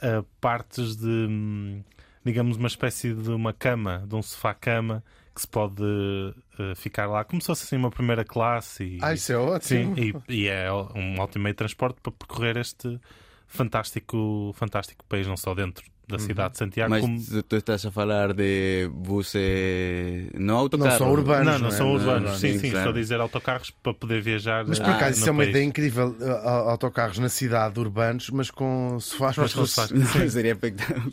eh, 0.00 0.24
partes 0.40 0.96
de, 0.96 1.06
hum, 1.06 1.82
digamos, 2.24 2.56
uma 2.56 2.68
espécie 2.68 3.12
de 3.12 3.28
uma 3.28 3.52
cama, 3.52 4.06
de 4.08 4.14
um 4.14 4.22
sofá-cama, 4.22 5.04
que 5.34 5.40
se 5.42 5.48
pode 5.48 5.82
eh, 6.58 6.74
ficar 6.76 7.08
lá, 7.08 7.24
como 7.24 7.42
se 7.42 7.48
fosse 7.48 7.64
assim 7.64 7.76
uma 7.76 7.90
primeira 7.90 8.24
classe. 8.24 8.84
E, 8.84 8.98
Ah, 9.02 9.12
isso 9.12 9.32
é 9.34 9.60
Sim, 9.60 9.90
ótimo. 9.92 10.22
e, 10.30 10.44
e 10.44 10.48
é 10.48 10.72
um 10.72 11.20
ótimo 11.20 11.44
meio 11.44 11.52
de 11.52 11.58
transporte 11.58 12.00
para 12.00 12.10
percorrer 12.12 12.56
este 12.56 12.98
fantástico, 13.54 14.52
fantástico 14.54 15.04
país, 15.06 15.26
não 15.26 15.36
só 15.36 15.54
dentro 15.54 15.93
da 16.06 16.18
cidade 16.18 16.52
de 16.52 16.58
Santiago, 16.58 16.90
Mas 16.90 17.00
como. 17.00 17.42
tu, 17.44 17.56
estás 17.56 17.84
a 17.86 17.90
falar 17.90 18.32
de 18.34 18.88
buses, 18.92 20.28
no 20.34 20.40
Não 20.40 20.56
autocarros. 20.58 20.98
são 20.98 21.10
urbanos. 21.10 21.46
Não, 21.52 21.58
não 21.60 21.68
é? 21.68 21.70
são 21.70 21.92
urbanos. 21.92 22.30
Não, 22.32 22.38
sim, 22.38 22.52
sim, 22.52 22.58
sim, 22.58 22.70
claro. 22.70 22.78
estou 22.88 22.90
a 22.98 23.02
dizer 23.02 23.20
autocarros 23.20 23.70
para 23.70 23.94
poder 23.94 24.20
viajar. 24.20 24.64
Mas 24.66 24.78
por 24.78 24.88
ah, 24.90 24.96
acaso 24.96 25.12
no 25.12 25.16
isso 25.18 25.28
é 25.28 25.32
uma 25.32 25.38
país. 25.42 25.50
ideia 25.50 25.64
incrível. 25.64 26.16
Autocarros 26.68 27.18
na 27.18 27.28
cidade, 27.28 27.78
urbanos, 27.80 28.30
mas 28.30 28.50
com 28.50 28.98
sofás 29.00 29.36
Mas 29.36 29.52
para 30.12 30.28
sería 30.28 30.52
espectacular. 30.52 31.08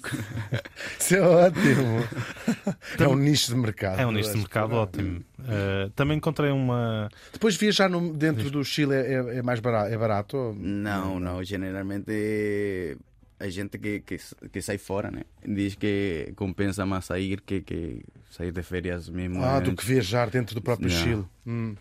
Isso 0.99 1.15
é 1.15 1.21
ótimo. 1.21 2.03
é 2.99 3.07
um 3.07 3.15
nicho 3.15 3.51
de 3.51 3.57
mercado. 3.57 3.99
É 3.99 4.05
um 4.05 4.11
nicho 4.11 4.31
de 4.31 4.37
mercado 4.37 4.73
ótimo. 4.75 5.23
Uh, 5.39 5.89
também 5.95 6.17
encontrei 6.17 6.51
uma. 6.51 7.09
Depois 7.33 7.55
viajar 7.55 7.89
no- 7.89 8.13
dentro 8.13 8.51
do 8.51 8.63
Chile 8.63 8.93
é, 8.93 9.13
é- 9.13 9.37
é 9.37 9.41
mais 9.41 9.59
barato? 9.59 9.91
É 9.93 9.97
barato? 9.97 10.37
ou- 10.37 10.53
No, 10.53 11.19
no, 11.19 11.43
generalmente 11.43 12.97
hay 13.41 13.51
gente 13.51 13.79
que, 13.79 14.01
que, 14.01 14.17
que 14.51 14.61
sai 14.61 14.77
fora, 14.77 15.09
né? 15.11 15.23
Diz 15.43 15.75
que 15.75 16.33
compensa 16.35 16.85
más 16.85 17.05
sair 17.05 17.41
que, 17.41 17.63
que 17.63 18.03
sair 18.29 18.53
de 18.53 18.63
férias 18.63 19.09
mesmo. 19.09 19.43
Ah, 19.43 19.57
eh, 19.57 19.61
do 19.61 19.75
que 19.75 19.85
viajar 19.85 20.29
dentro 20.29 20.53
do 20.55 20.61
próprio 20.61 20.89
Não. 20.89 20.95
Chile. 21.03 21.25
Hum, 21.45 21.75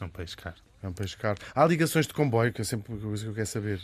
É 0.00 0.04
um 0.04 0.08
país 0.08 0.34
caro. 0.34 0.56
é 0.82 0.88
um 0.88 0.92
país 0.92 1.14
caro. 1.14 1.38
Há 1.54 1.64
ligações 1.66 2.06
de 2.06 2.12
comboio, 2.14 2.52
que 2.52 2.60
é 2.62 2.64
sempre 2.64 2.92
uma 2.92 3.00
coisa 3.00 3.22
que 3.24 3.30
eu 3.30 3.34
quero 3.34 3.46
saber. 3.46 3.80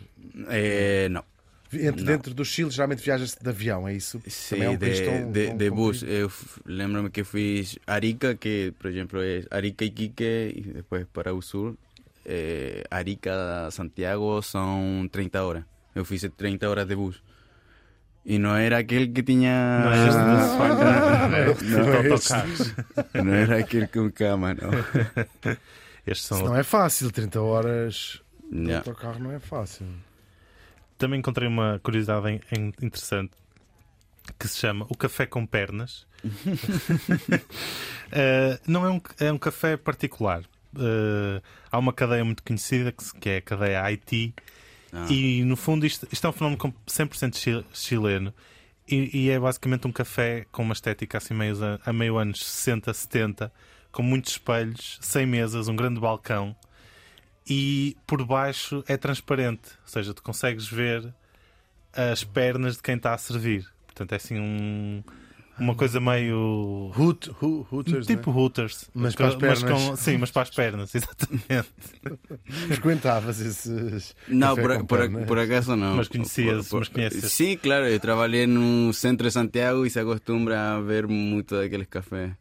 eh, 0.49 1.09
no. 1.11 1.22
Entre, 1.70 2.03
Não. 2.03 2.12
dentro 2.12 2.32
do 2.32 2.44
Chile, 2.46 2.70
geralmente 2.70 3.03
viajas 3.05 3.36
de 3.40 3.46
avião, 3.46 3.86
é 3.86 3.92
isso? 3.94 4.18
Também 4.49 4.64
é 4.66 4.70
um 4.70 4.76
de, 4.78 5.03
tão- 5.05 5.32
de, 5.32 5.46
tão 5.49 5.57
de 5.59 5.70
bus. 5.70 6.03
Eu 6.03 6.32
lembro-me 6.64 7.11
que 7.11 7.24
fiz 7.24 7.78
Arica, 7.86 8.34
que 8.36 8.72
por 8.78 8.90
ejemplo 8.90 9.22
es 9.22 9.46
Arica 9.51 9.84
y 9.84 9.90
Quique, 9.90 10.51
y 10.57 10.62
después 10.62 11.07
para 11.12 11.30
el 11.30 11.42
sur. 11.42 11.76
Eh, 12.24 12.84
Arica 12.90 13.66
a 13.66 13.70
Santiago 13.70 14.40
son 14.42 15.11
30 15.11 15.44
horas. 15.44 15.64
Eu 15.95 16.05
fiz 16.05 16.26
30 16.36 16.68
horas 16.68 16.86
de 16.86 16.95
bus. 16.97 17.22
E 18.24 18.39
não 18.39 18.55
era 18.57 18.78
aquele 18.78 19.09
que 19.09 19.22
tinha. 19.22 19.80
Não. 23.14 23.24
Não 23.24 23.34
era 23.34 23.59
aquele 23.59 23.86
com 23.89 24.11
cama, 24.11 24.55
não. 24.55 24.70
São. 26.14 26.43
não 26.43 26.57
é 26.57 26.62
fácil, 26.62 27.11
30 27.11 27.41
horas 27.41 28.22
de 28.51 28.61
Yeah. 28.62 28.78
autocarro 28.78 29.18
não 29.18 29.30
é 29.30 29.39
fácil. 29.39 29.86
Também 30.97 31.18
encontrei 31.20 31.47
uma 31.47 31.78
curiosidade 31.82 32.41
interessante 32.80 33.32
que 34.39 34.49
se 34.49 34.59
chama 34.59 34.86
o 34.89 34.97
café 34.97 35.26
com 35.26 35.45
pernas. 35.47 36.07
Uh, 36.24 36.30
não 38.66 38.84
é 38.86 38.91
um, 38.91 39.01
é 39.20 39.30
um 39.32 39.39
café 39.39 39.76
particular. 39.76 40.43
eh, 40.78 41.41
há 41.70 41.78
uma 41.78 41.93
cadeia 41.93 42.24
muito 42.24 42.43
conhecida 42.43 42.91
que, 42.93 43.05
se- 43.05 43.14
que 43.14 43.28
é 43.28 43.36
a 43.39 43.43
cadeia 43.43 43.82
Haiti. 43.82 44.34
Ah. 44.93 45.07
E 45.11 45.43
no 45.45 45.57
fundo 45.57 45.84
isto, 45.86 46.07
isto 46.11 46.26
é 46.26 46.30
um 46.30 46.32
fenómeno 46.32 46.59
com 46.59 46.72
100% 46.86 47.36
chi- 47.36 47.64
chileno 47.74 48.32
e, 48.89 49.24
e 49.26 49.30
é 49.30 49.39
basicamente 49.39 49.86
um 49.86 49.93
café 49.93 50.47
com 50.51 50.62
uma 50.62 50.72
estética 50.72 51.18
assim 51.18 51.34
meio, 51.34 51.55
a 51.84 51.93
meio 51.93 52.16
anos 52.16 52.45
60, 52.45 52.93
70, 52.95 53.53
com 53.93 54.03
muitos 54.03 54.32
espelhos, 54.32 54.99
sem 55.03 55.26
mesas, 55.26 55.68
um 55.68 55.76
grande 55.76 56.01
balcão 56.01 56.57
e 57.49 57.97
por 58.07 58.24
baixo 58.24 58.82
é 58.86 58.97
transparente, 58.97 59.70
ou 59.82 59.89
seja, 59.89 60.12
tu 60.14 60.22
consegues 60.22 60.66
ver 60.66 61.12
as 61.93 62.22
pernas 62.24 62.76
de 62.76 62.82
quem 62.82 62.97
está 62.97 63.14
a 63.14 63.18
servir. 63.18 63.66
Portanto, 63.86 64.12
é 64.12 64.16
assim 64.16 64.39
um- 64.39 65.03
uma 65.59 65.74
coisa 65.74 66.00
meio 66.00 66.92
Hoot, 66.96 67.30
Ho- 67.42 67.66
Hooters, 67.70 68.06
tipo 68.06 68.30
Hooters, 68.30 68.90
Mas 68.94 69.14
para 69.14 69.28
as 69.28 69.36
mas 69.36 69.62
pernas. 69.62 69.82
com- 69.88 69.96
sim, 69.96 70.16
mas 70.18 70.30
para 70.30 70.42
as 70.42 70.50
pernas, 70.50 70.92
exatamente. 70.96 71.44
né? 71.48 71.64
frequentavas 72.68 73.40
esses. 73.40 74.14
Café 74.40 74.62
por, 74.62 74.86
por, 74.86 75.26
por 75.26 75.38
acaso 75.38 75.76
no. 75.76 75.96
Mas 75.96 76.09
conhecias- 76.09 76.72
mas 76.72 76.88
conheces. 76.88 77.32
Sí, 77.32 77.56
claro, 77.56 77.88
yo 77.88 77.98
trabajé 78.00 78.42
en 78.44 78.56
un 78.59 78.92
centro 78.94 79.24
de 79.26 79.30
Santiago 79.30 79.84
y 79.86 79.90
se 79.90 80.00
acostumbra 80.00 80.76
a 80.76 80.80
ver 80.80 81.09
mucho 81.09 81.59
de 81.59 81.66
aquellos 81.66 81.88
cafés. 81.88 82.32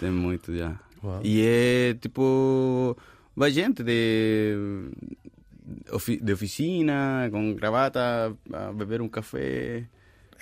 Tem 0.00 0.10
muito 0.10 0.54
já. 0.56 0.80
Uau. 1.02 1.20
E 1.24 1.42
é 1.44 1.94
tipo. 2.00 2.96
Vai 3.36 3.52
gente 3.52 3.84
de, 3.84 4.90
de 6.22 6.32
oficina, 6.32 7.28
com 7.30 7.54
gravata, 7.54 8.34
a 8.52 8.72
beber 8.72 9.00
um 9.00 9.08
café. 9.08 9.84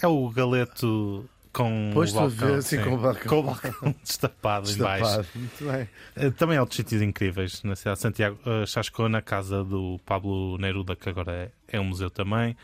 É 0.00 0.06
o 0.06 0.30
galeto 0.30 1.28
com 1.56 1.90
Pois, 1.94 2.12
o 2.12 2.16
balcão. 2.16 2.48
ver, 2.48 2.62
sim, 2.62 2.82
com 2.82 2.94
o 2.94 2.98
balcão. 2.98 3.28
Com 3.30 3.38
o 3.38 3.42
balcão 3.44 3.94
destapado, 4.04 4.70
em 4.70 4.76
baixo. 4.76 5.04
Destapado. 5.04 5.28
Muito 5.34 5.64
bem. 5.64 5.88
Eh, 6.14 6.30
Também 6.32 6.58
há 6.58 6.60
outros 6.60 6.76
sítios 6.76 7.00
incríveis 7.00 7.62
na 7.62 7.74
cidade 7.74 7.96
de 7.96 8.02
Santiago. 8.02 8.38
Uh, 8.44 8.66
Chascona, 8.66 9.18
a 9.18 9.22
casa 9.22 9.64
do 9.64 9.98
Pablo 10.04 10.58
Neruda, 10.58 10.94
que 10.94 11.08
agora 11.08 11.32
é, 11.32 11.76
é 11.78 11.80
um 11.80 11.84
museu 11.84 12.10
também. 12.10 12.54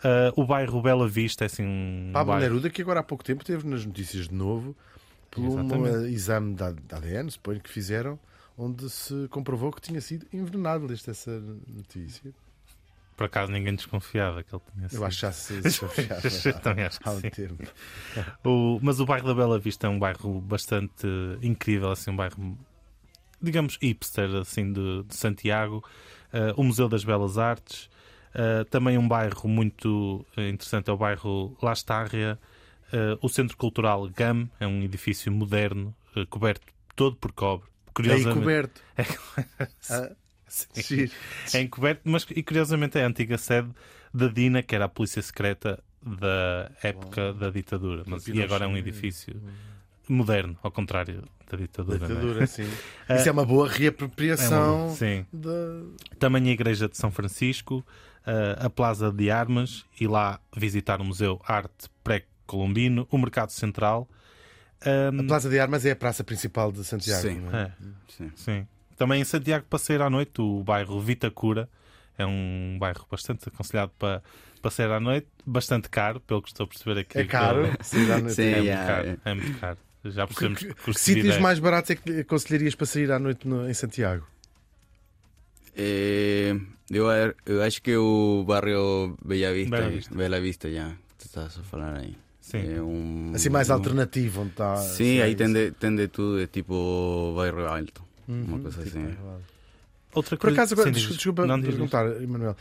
Uh, 0.00 0.38
o 0.38 0.44
bairro 0.44 0.82
Bela 0.82 1.08
Vista 1.08 1.44
é 1.44 1.46
assim 1.46 1.64
um. 1.64 2.10
Pablo 2.12 2.34
bairro... 2.34 2.42
Neruda, 2.42 2.68
que 2.68 2.82
agora 2.82 3.00
há 3.00 3.02
pouco 3.02 3.24
tempo 3.24 3.42
teve 3.42 3.66
nas 3.66 3.86
notícias 3.86 4.28
de 4.28 4.34
novo 4.34 4.76
por 5.30 5.40
um 5.42 5.86
eh, 5.86 6.10
exame 6.10 6.54
da 6.54 6.68
ADN, 6.68 7.30
suponho 7.30 7.60
que 7.60 7.70
fizeram, 7.70 8.18
onde 8.56 8.88
se 8.90 9.26
comprovou 9.30 9.72
que 9.72 9.80
tinha 9.80 10.00
sido 10.00 10.26
envenenado. 10.32 10.86
Leste 10.86 11.10
essa 11.10 11.42
notícia. 11.66 12.32
Por 13.16 13.24
acaso 13.26 13.52
ninguém 13.52 13.74
desconfiava 13.74 14.42
que 14.42 14.54
ele 14.54 14.62
tinha 14.74 14.88
sido. 14.88 15.00
Eu 15.00 15.06
acho 15.06 15.16
que 15.16 15.22
já 15.22 15.32
se 15.32 15.60
desconfiava 15.60 16.20
também 16.62 16.84
acho 16.84 17.00
que 17.00 17.08
há 17.08 17.12
um. 17.12 17.20
O- 18.76 18.80
mas 18.82 19.00
o 19.00 19.06
bairro 19.06 19.26
da 19.26 19.34
Bela 19.34 19.58
Vista 19.58 19.86
é 19.86 19.90
um 19.90 19.98
bairro 19.98 20.40
bastante 20.40 21.06
incrível, 21.42 21.90
assim, 21.90 22.10
um 22.10 22.16
bairro, 22.16 22.58
digamos, 23.40 23.78
hipster, 23.80 24.34
assim, 24.36 24.72
de, 24.72 25.02
de 25.04 25.14
Santiago. 25.14 25.84
Uh, 26.32 26.60
o 26.60 26.64
Museu 26.64 26.88
das 26.88 27.04
Belas 27.04 27.38
Artes. 27.38 27.88
Uh, 28.34 28.64
também 28.64 28.98
um 28.98 29.06
bairro 29.06 29.48
muito 29.48 30.26
eh, 30.36 30.48
interessante 30.48 30.90
é 30.90 30.92
o 30.92 30.96
bairro 30.96 31.56
Lastarria. 31.62 32.36
Uh, 32.92 33.16
o 33.22 33.28
Centro 33.28 33.56
Cultural 33.56 34.08
GAM 34.08 34.48
é 34.58 34.66
um 34.66 34.82
edifício 34.82 35.30
moderno, 35.30 35.94
coberto 36.28 36.66
todo 36.96 37.14
por 37.14 37.30
cobre. 37.30 37.68
Aí 37.68 37.92
Curiosamente, 37.94 38.34
coberto. 38.40 38.82
Ah, 39.88 40.10
Sim. 40.74 41.10
é 41.52 41.60
encoberto, 41.60 42.02
mas 42.04 42.26
e 42.30 42.42
curiosamente 42.42 42.98
é 42.98 43.04
a 43.04 43.06
antiga 43.08 43.36
sede 43.38 43.68
da 44.12 44.28
DINA, 44.28 44.62
que 44.62 44.74
era 44.74 44.84
a 44.84 44.88
polícia 44.88 45.20
secreta 45.22 45.82
da 46.02 46.70
época 46.82 47.32
da 47.34 47.50
ditadura. 47.50 48.02
Mas, 48.06 48.26
e 48.28 48.42
agora 48.42 48.64
é 48.64 48.68
um 48.68 48.76
edifício 48.76 49.40
moderno, 50.08 50.56
ao 50.62 50.70
contrário 50.70 51.22
da 51.50 51.56
ditadura. 51.56 52.04
é? 52.04 52.08
Ditadura, 52.08 52.46
sim. 52.46 52.68
Isso 53.10 53.28
é 53.28 53.32
uma 53.32 53.44
boa 53.44 53.66
É 53.66 53.70
uma- 53.70 53.76
reapropriação 53.78 54.94
sim. 54.94 55.24
da. 55.32 55.50
Também 56.18 56.48
a 56.48 56.52
Igreja 56.52 56.88
de 56.88 56.96
São 56.96 57.10
Francisco, 57.10 57.84
eh, 58.26 58.56
a 58.58 58.68
Plaza 58.70 59.10
de 59.10 59.30
Armas 59.30 59.84
e 60.00 60.06
lá 60.06 60.38
visitar 60.56 61.00
o 61.00 61.04
Museu 61.04 61.40
Arte 61.46 61.88
Pré-Colombino, 62.02 63.06
o 63.10 63.16
Mercado 63.18 63.50
Central. 63.50 64.08
Ahm, 64.84 65.20
A 65.20 65.24
Plaza 65.24 65.48
de 65.48 65.58
Armas 65.58 65.86
é 65.86 65.92
a 65.92 65.96
praça 65.96 66.22
principal 66.22 66.70
de 66.70 66.84
Santiago. 66.84 67.22
Sim. 67.22 67.40
não 67.40 67.58
é? 67.58 67.62
é, 67.62 67.72
Sim. 68.08 68.30
sim. 68.36 68.66
Também 68.96 69.20
em 69.20 69.24
Santiago 69.24 69.64
para 69.68 69.78
sair 69.78 70.00
à 70.00 70.08
noite, 70.10 70.40
o 70.40 70.62
bairro 70.62 71.00
Vitacura 71.00 71.68
é 72.16 72.24
um 72.24 72.76
bairro 72.78 73.06
bastante 73.10 73.48
aconselhado 73.48 73.90
para, 73.98 74.22
para 74.62 74.70
sair 74.70 74.90
à 74.90 75.00
noite, 75.00 75.26
bastante 75.44 75.88
caro, 75.88 76.20
pelo 76.20 76.40
que 76.42 76.48
estou 76.48 76.64
a 76.64 76.66
perceber 76.68 77.00
aqui. 77.00 77.18
É 77.18 77.24
caro. 77.24 77.66
Sim, 77.82 78.10
à 78.10 78.18
noite. 78.18 78.34
Sim. 78.34 78.42
É, 78.42 78.52
muito 78.54 78.64
Yeah, 78.66 78.86
caro, 78.86 79.04
yeah. 79.04 79.22
é 79.24 79.34
muito 79.34 79.58
caro. 79.58 79.78
Já 80.06 80.26
percebemos 80.26 80.58
Que, 80.60 80.66
que, 80.74 80.74
que 80.92 80.98
sítios 80.98 81.34
é- 81.36 81.40
mais 81.40 81.58
baratos 81.58 81.90
é 81.90 81.94
que 81.96 82.20
aconselharias 82.20 82.74
para 82.74 82.86
sair 82.86 83.10
à 83.10 83.18
noite 83.18 83.48
no- 83.48 83.68
em 83.68 83.72
Santiago? 83.74 84.26
Eh, 85.76 86.54
eu, 86.90 87.06
eu 87.46 87.62
acho 87.62 87.82
que 87.82 87.96
o 87.96 88.44
barrio 88.46 89.16
Bella 89.24 89.52
Vista, 89.52 89.76
Bela 89.76 89.90
Vista. 89.90 90.14
Bella 90.14 90.40
Vista 90.40 90.70
já, 90.70 90.88
tu 91.18 91.24
estás 91.26 91.58
a 91.58 91.62
falar 91.62 91.98
aí. 91.98 92.16
Sim. 92.40 92.76
É 92.76 92.82
um, 92.82 93.32
Assim, 93.34 93.48
mais 93.48 93.70
um- 93.70 93.72
alternativo, 93.72 94.42
onde 94.42 94.50
está. 94.50 94.76
Sim, 94.76 95.20
aí 95.20 95.34
tem 95.34 95.52
de, 95.52 95.70
tem 95.72 95.96
de 95.96 96.06
tudo, 96.08 96.40
é 96.42 96.46
tipo 96.46 97.32
bairro 97.34 97.66
alto, 97.66 98.03
uma 98.28 98.58
coisa 98.60 98.82
tipo, 98.82 98.98
assim. 98.98 99.16
Outra 100.14 100.36
Por 100.36 100.42
coisa- 100.42 100.56
acaso, 100.56 100.74
agora, 100.74 100.90
des- 100.92 101.02
desculpa 101.08 101.44
não, 101.46 101.60
perguntar, 101.60 102.06
Emanuel, 102.22 102.56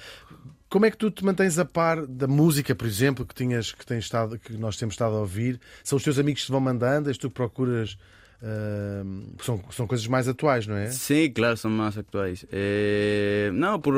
como 0.70 0.86
é 0.88 0.91
que 0.91 0.97
tu 0.97 1.11
te 1.11 1.24
mantens 1.24 1.59
a 1.59 1.66
par 1.66 2.05
da 2.07 2.28
música, 2.28 2.74
por 2.74 2.88
exemplo, 2.88 3.26
que, 3.26 3.36
tinhas, 3.36 3.72
que, 3.72 3.86
tens 3.86 4.05
estado, 4.05 4.39
que 4.39 4.53
nós 4.53 4.76
temos 4.76 4.95
estado 4.95 5.16
a 5.16 5.20
ouvir? 5.20 5.59
São 5.84 5.97
os 5.97 6.03
teus 6.03 6.18
amigos 6.18 6.41
que 6.41 6.47
te 6.47 6.51
vão 6.51 6.59
mandando, 6.61 7.09
és 7.09 7.18
tu 7.18 7.30
que 7.30 7.36
procuras. 7.36 7.95
Ah, 8.43 9.03
são, 9.41 9.61
são 9.71 9.87
coisas 9.87 10.05
mais 10.07 10.27
atuais, 10.27 10.67
não 10.67 10.75
é? 10.75 10.89
Sí, 10.91 11.31
claro, 11.33 11.55
son 11.57 11.71
más 11.71 11.97
actuales. 11.97 12.45
Eh, 12.51 13.49
no, 13.53 13.79
por, 13.81 13.93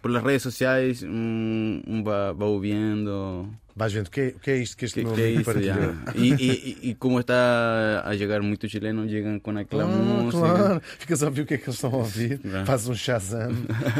por 0.00 0.10
las 0.10 0.22
redes 0.22 0.42
sociales 0.42 1.02
um, 1.02 1.80
um 1.86 2.02
va, 2.04 2.32
va 2.32 2.46
viendo 2.60 3.48
Vais 3.76 3.92
vendo 3.92 4.06
o 4.06 4.10
que, 4.10 4.20
é, 4.20 4.26
o 4.28 4.38
que 4.38 4.50
é 4.52 4.56
isto 4.58 4.76
que 4.76 4.84
este 4.84 5.00
qué, 5.00 5.06
meu 5.06 5.16
qué 5.16 5.24
amigo 5.24 5.44
partilhou. 5.44 5.94
Y, 6.14 6.32
y, 6.34 6.50
y, 6.84 6.90
y 6.90 6.94
como 6.94 7.18
está 7.18 8.08
a 8.08 8.14
llegar 8.14 8.40
muchos 8.40 8.70
chilenos, 8.70 9.10
llegan 9.10 9.40
con 9.40 9.58
aquella 9.58 9.82
Ah, 9.82 9.86
música. 9.86 10.38
claro, 10.54 10.80
ficas 11.00 11.22
a 11.24 11.26
ouvir 11.26 11.42
o 11.42 11.46
que 11.46 11.54
é 11.54 11.58
que 11.58 11.64
eles 11.64 11.74
estão 11.74 11.90
a 11.92 11.96
ouvir, 11.96 12.40
fazes 12.66 12.86
um 12.88 12.94
Shazam. 12.94 13.52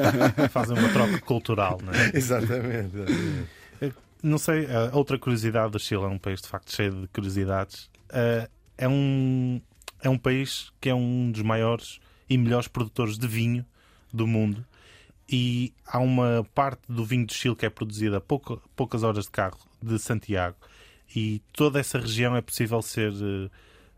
fazem 0.51 0.79
uma 0.79 0.89
troca 0.91 1.19
cultural, 1.23 1.81
não 1.83 1.93
é? 1.93 2.11
exatamente. 2.15 2.95
exatamente. 2.95 3.97
Não 4.23 4.39
sei, 4.39 4.67
a 4.67 4.97
outra 4.97 5.19
curiosidade 5.19 5.73
do 5.73 5.79
Chile 5.81 6.05
é 6.05 6.07
um 6.07 6.19
país 6.19 6.41
de 6.41 6.47
facto 6.47 6.71
cheio 6.73 6.93
de 6.93 7.09
curiosidades. 7.09 7.91
Eh, 8.13 8.49
é, 8.79 8.89
um, 8.89 9.61
é 10.03 10.09
um 10.09 10.19
país 10.19 10.73
que 10.81 10.89
é 10.89 10.95
um 10.95 11.31
dos 11.31 11.43
maiores 11.43 12.01
e 12.29 12.37
melhores 12.39 12.69
produtores 12.69 13.19
de 13.19 13.27
vinho 13.27 13.65
do 14.13 14.27
mundo. 14.27 14.65
E 15.29 15.73
há 15.87 15.99
uma 15.99 16.47
parte 16.55 16.83
do 16.89 17.05
vinho 17.05 17.27
do 17.27 17.33
Chile 17.33 17.57
que 17.57 17.65
é 17.67 17.71
produzida 17.71 18.19
a 18.19 18.21
pouca- 18.21 18.59
poucas 18.77 19.03
horas 19.03 19.25
de 19.25 19.31
carro 19.31 19.59
de 19.83 19.99
Santiago. 19.99 20.57
E 21.15 21.41
toda 21.53 21.79
essa 21.81 21.99
região 21.99 22.37
é 22.37 22.41
possível 22.43 22.83
ser 22.83 23.13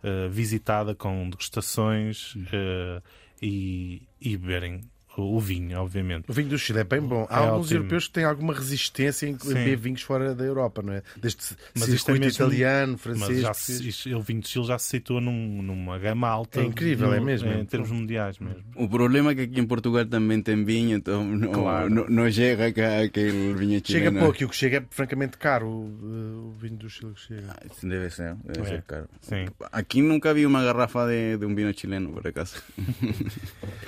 eh, 0.03 0.29
visitada 0.29 0.95
com 0.95 1.29
degustações 1.31 2.35
eh, 2.53 3.03
e, 3.43 4.03
e 4.21 4.37
beberem 4.37 4.83
o, 5.21 5.41
vinho, 5.41 5.79
obviamente. 5.79 6.25
O 6.29 6.33
vinho 6.33 6.49
do 6.49 6.59
Chile 6.59 6.81
é 6.81 6.85
bem 6.85 7.01
bom. 7.01 7.27
Há 7.31 7.41
É 7.43 7.47
alguns 7.49 7.67
ótimo. 7.67 7.81
europeus 7.81 8.07
que 8.07 8.13
têm 8.13 8.25
alguma 8.25 8.53
resistência 8.55 9.27
em 9.27 9.39
Sim. 9.39 9.55
beber 9.55 9.77
vinhos 9.77 10.03
fora 10.03 10.35
da 10.35 10.45
Europa, 10.45 10.83
não 10.83 10.93
é? 10.93 11.03
Desde 11.17 11.39
Mas 11.75 11.89
isto 11.89 12.11
é 12.11 12.15
circuito 12.15 12.21
mesmo- 12.25 12.45
italiano, 12.45 12.93
Mas 12.93 13.01
francês. 13.01 13.41
já 13.41 13.51
português. 13.53 13.79
se, 13.81 13.89
isto- 13.89 14.17
o 14.17 14.21
vinho 14.21 14.41
de 14.41 14.49
Chile 14.49 14.65
já 14.67 14.79
se 14.79 14.87
situa 14.89 15.21
num- 15.21 15.63
numa 15.63 15.99
gama 15.99 16.29
alta. 16.29 16.61
É 16.61 16.65
incrível, 16.65 17.13
é 17.13 17.21
mesmo, 17.21 17.49
Em 17.49 17.61
é. 17.61 17.65
termos 17.65 17.91
mundiais 17.91 18.39
mesmo. 18.39 18.63
O 18.75 18.89
problema 18.89 19.31
é 19.33 19.35
que 19.35 19.41
aqui 19.43 19.61
em 19.61 19.67
Portugal 19.67 20.05
também 20.07 20.41
tem 20.43 20.65
vinho, 20.65 20.97
então 20.97 21.25
não, 21.25 21.53
Claro. 21.53 21.91
não, 21.91 22.07
não 22.09 22.31
chega 22.31 22.73
cá 22.73 23.01
aquele 23.03 23.55
vinho 23.55 23.81
Chega 23.85 24.07
chileno. 24.07 24.21
pouco 24.21 24.43
e 24.43 24.45
o 24.45 24.49
que 24.49 24.57
chega 24.57 24.79
é 24.79 24.85
francamente 24.91 25.37
caro. 25.39 25.67
O, 25.67 26.51
o 26.51 26.57
vinho 26.59 26.77
do 26.77 26.89
Chile 26.91 27.13
que 27.15 27.21
chega. 27.21 27.43
Ah, 27.51 27.57
Debe 27.83 28.11
ser, 28.11 28.35
deve 28.45 28.61
É. 28.61 28.65
ser 28.65 28.83
caro. 28.83 29.09
Sim. 29.21 29.47
Aqui 29.73 30.03
nunca 30.03 30.33
vi 30.35 30.45
uma 30.47 30.63
garrafa 30.65 31.07
de, 31.07 31.37
de 31.39 31.47
um 31.47 31.55
vinho 31.55 31.73
chileno, 31.77 32.11
por 32.13 32.27
acaso. 32.27 32.57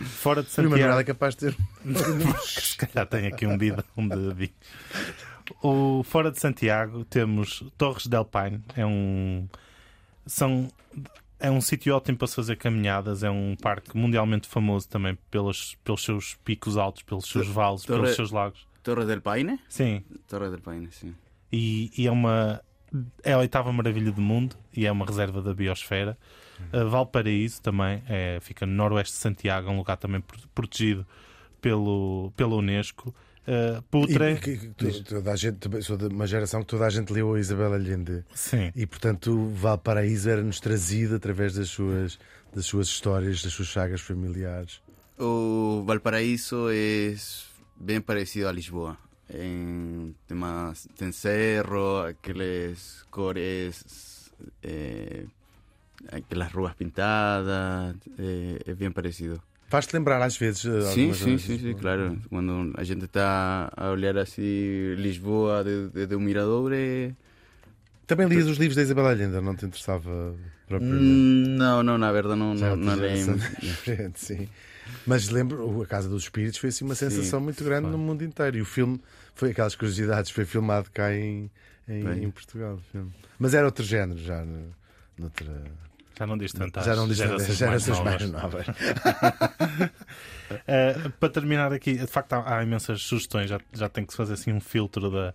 Fora 0.01 0.43
de 0.43 0.49
é 0.49 0.51
Santiago, 0.51 1.11
capaz 1.19 1.35
de 1.35 1.51
ter. 1.51 1.57
se 2.47 2.77
calhar 2.77 3.07
tem 3.07 3.27
aqui 3.27 3.47
um 3.47 3.59
bidão 3.59 3.85
de 3.97 4.35
vinho. 4.35 4.51
O, 5.62 6.03
fora 6.05 6.31
de 6.31 6.39
Santiago 6.39 7.05
temos 7.05 7.64
Torres 7.77 8.07
del 8.07 8.25
Paine. 8.25 8.62
É 8.77 8.87
um, 8.87 9.49
são, 10.27 10.69
é 11.41 11.51
um 11.51 11.61
sítio 11.61 11.95
ótimo 11.97 12.16
para 12.16 12.29
se 12.29 12.37
fazer 12.37 12.57
caminhadas. 12.57 13.23
É 13.23 13.31
um 13.31 13.57
parque 13.57 13.97
mundialmente 13.97 14.47
famoso 14.47 14.89
também 14.89 15.19
pelos, 15.31 15.77
pelos 15.83 16.05
seus 16.05 16.35
picos 16.45 16.77
altos, 16.77 17.03
pelos 17.03 17.29
seus 17.29 17.49
vales, 17.49 17.83
Torre- 17.83 18.01
pelos 18.03 18.16
seus 18.16 18.31
lagos. 18.31 18.66
Torres 18.83 19.07
del 19.07 19.21
Paine? 19.21 19.59
Sim, 19.69 20.03
Torres 20.29 20.51
del 20.51 20.61
Paine, 20.61 20.89
sim. 20.93 21.14
e, 21.53 21.91
e 21.97 22.07
é 22.07 22.11
uma 22.11 22.62
é 23.23 23.35
a 23.35 23.39
oitava 23.39 23.71
maravilha 23.71 24.11
do 24.11 24.23
mundo 24.23 24.57
e 24.75 24.87
é 24.87 24.93
uma 24.93 25.05
reserva 25.05 25.43
da 25.43 25.53
biosfera. 25.53 26.16
Uh, 26.73 26.89
Valparaíso 26.89 27.61
também 27.63 28.03
é, 28.09 28.39
fica 28.41 28.67
no 28.67 28.73
noroeste 28.73 29.15
de 29.15 29.21
Santiago, 29.21 29.69
é 29.69 29.71
um 29.73 29.77
lugar 29.79 29.97
também 29.97 30.21
pro- 30.21 30.39
protegido 30.55 31.07
pelo, 31.61 32.33
pela 32.37 32.55
Unesco. 32.57 33.15
Uh, 33.47 33.81
Putre. 33.91 34.33
E, 34.33 34.37
que- 34.37 34.57
que 34.59 34.69
to- 34.69 35.05
toda 35.05 35.33
a 35.33 35.37
gente, 35.37 35.83
sou 35.83 35.97
de 35.97 36.07
uma 36.07 36.27
geração 36.27 36.61
que 36.61 36.67
toda 36.67 36.85
a 36.87 36.91
gente 36.91 37.11
leu 37.13 37.33
a 37.35 37.41
Isabel 37.41 37.73
Allende. 37.73 38.23
Sim. 38.35 38.71
E 38.77 38.87
portanto, 38.87 39.51
Valparaíso 39.55 40.29
era-nos 40.29 40.61
trazido 40.61 41.17
através 41.17 41.55
das 41.55 41.69
suas, 41.71 42.19
das 42.55 42.67
suas 42.67 42.89
histórias, 42.89 43.43
das 43.43 43.53
suas 43.55 43.69
chagas 43.69 44.03
familiares. 44.03 44.83
O 45.19 45.83
Valparaíso 45.87 46.71
es 46.71 47.47
bien 47.81 48.03
parecido 48.03 48.49
a 48.49 48.53
Lisboa. 48.53 48.99
En 49.31 50.15
temas 50.27 50.89
de 50.99 51.13
cerro, 51.13 52.01
aqueles 52.03 53.05
cores, 53.11 54.31
eh, 54.63 55.27
aquelas 56.12 56.53
ruas 56.53 56.74
pintadas, 56.74 57.96
eh, 58.18 58.59
es 58.66 58.76
bien 58.78 58.92
parecido. 58.92 59.42
Faz-te 59.68 59.94
lembrar 59.96 60.22
às 60.22 60.38
vezes. 60.38 60.64
eh, 60.64 60.80
zonas 60.80 61.18
sí, 61.18 61.36
de 61.36 61.38
sí, 61.38 61.53
Lisboa? 61.68 61.80
claro. 61.80 62.16
Cuando 62.30 62.64
la 62.76 62.84
gente 62.84 63.05
está 63.05 63.68
a 63.68 63.90
olhar 63.90 64.16
así 64.18 64.94
Lisboa 64.96 65.62
de- 65.64 65.88
desde 65.90 66.16
un 66.16 66.24
miradobre... 66.24 67.14
Também 68.07 68.26
lias 68.26 68.46
os 68.46 68.57
livros 68.57 68.76
da 68.76 68.82
Isabel 68.82 69.07
Allende, 69.07 69.38
não 69.42 69.55
te 69.55 69.66
interessava 69.66 70.34
propriamente? 70.66 71.05
mm, 71.05 71.59
No, 71.59 71.82
no, 71.82 71.99
la 71.99 72.11
verdad 72.11 72.36
no, 72.36 72.57
Já 72.57 72.68
é 72.68 72.70
outra 72.70 72.94
leí. 72.94 73.22
geração 73.22 73.36
diferente, 73.61 74.18
sim. 74.20 74.49
Mas 75.07 75.28
lembro, 75.28 75.68
o 75.68 75.82
A 75.82 75.86
Casa 75.86 76.09
dos 76.09 76.22
Espíritos 76.22 76.59
foi 76.59 76.70
assim 76.70 76.86
uma 76.86 76.94
sensação 76.94 77.38
muito 77.38 77.62
grande 77.62 77.82
claro. 77.82 77.99
no 77.99 78.03
mundo 78.03 78.24
inteiro. 78.24 78.57
E 78.57 78.62
o 78.62 78.64
filme 78.64 78.99
foi 79.34 79.51
aquelas 79.51 79.74
curiosidades, 79.74 80.30
foi 80.30 80.46
filmado 80.46 80.90
cá 80.90 81.12
em, 81.14 81.51
em, 81.86 82.03
Bem. 82.05 82.24
em 82.24 82.30
Portugal. 82.30 82.80
o. 82.94 83.12
Mas 83.38 83.53
era 83.53 83.66
outro 83.66 83.84
género 83.84 84.18
já. 84.18 84.42
no- 84.42 84.72
noutra- 85.18 85.64
Já 86.19 86.27
não 86.27 86.37
diz 86.37 86.53
tanto 86.53 86.79
às 86.79 86.85
já 86.87 86.97
não 86.97 87.09
diz 87.09 87.19
tanto, 87.19 87.39
gerações 87.39 87.59
gerações 87.59 88.01
mais 88.01 88.21
mais 88.21 88.31
novas. 88.31 88.66
Uh, 88.69 88.73
para 91.21 91.29
terminar 91.29 91.73
aqui, 91.73 91.95
de 91.95 92.07
facto 92.07 92.33
há, 92.35 92.59
há 92.59 92.62
imensas 92.62 93.03
sugestões, 93.03 93.51
já, 93.51 93.61
já 93.73 93.89
tem 93.89 94.05
que 94.05 94.12
se 94.12 94.16
fazer 94.16 94.35
assim 94.35 94.53
um 94.53 94.61
filtro 94.61 95.11
da 95.11 95.33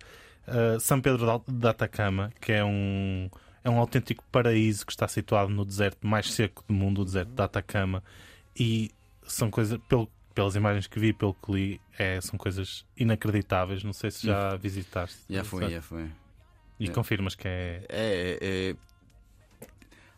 uh, 0.48 0.80
São 0.80 1.00
Pedro 1.00 1.42
da- 1.48 1.70
Atacama, 1.70 2.32
que 2.40 2.52
é 2.52 2.64
um, 2.64 3.28
é 3.62 3.70
um 3.70 3.78
autêntico 3.78 4.24
paraíso 4.30 4.84
que 4.84 4.92
está 4.92 5.08
situado 5.08 5.50
no 5.50 5.64
deserto 5.64 6.06
mais 6.06 6.32
seco 6.32 6.64
do 6.68 6.74
mundo, 6.74 7.02
o 7.02 7.04
deserto 7.04 7.30
da 7.30 7.44
Atacama, 7.44 8.02
e 8.58 8.90
são 9.26 9.50
coisas, 9.50 9.78
pelo, 9.88 10.08
pelas 10.34 10.54
imagens 10.54 10.86
que 10.86 10.98
vi, 10.98 11.12
pelo 11.12 11.34
que 11.34 11.52
li, 11.52 11.80
é, 11.98 12.20
são 12.20 12.38
coisas 12.38 12.84
inacreditáveis. 12.96 13.82
Não 13.82 13.92
sei 13.92 14.10
se 14.10 14.26
já 14.26 14.54
visitaste. 14.56 15.18
Ya 15.30 15.44
fue, 15.44 15.72
ya 15.72 15.80
fue. 15.80 16.10
E 16.78 16.86
já. 16.86 16.92
confirmas 16.92 17.34
que 17.34 17.48
é. 17.48 17.84
Eh, 17.88 18.38
eh, 18.42 18.76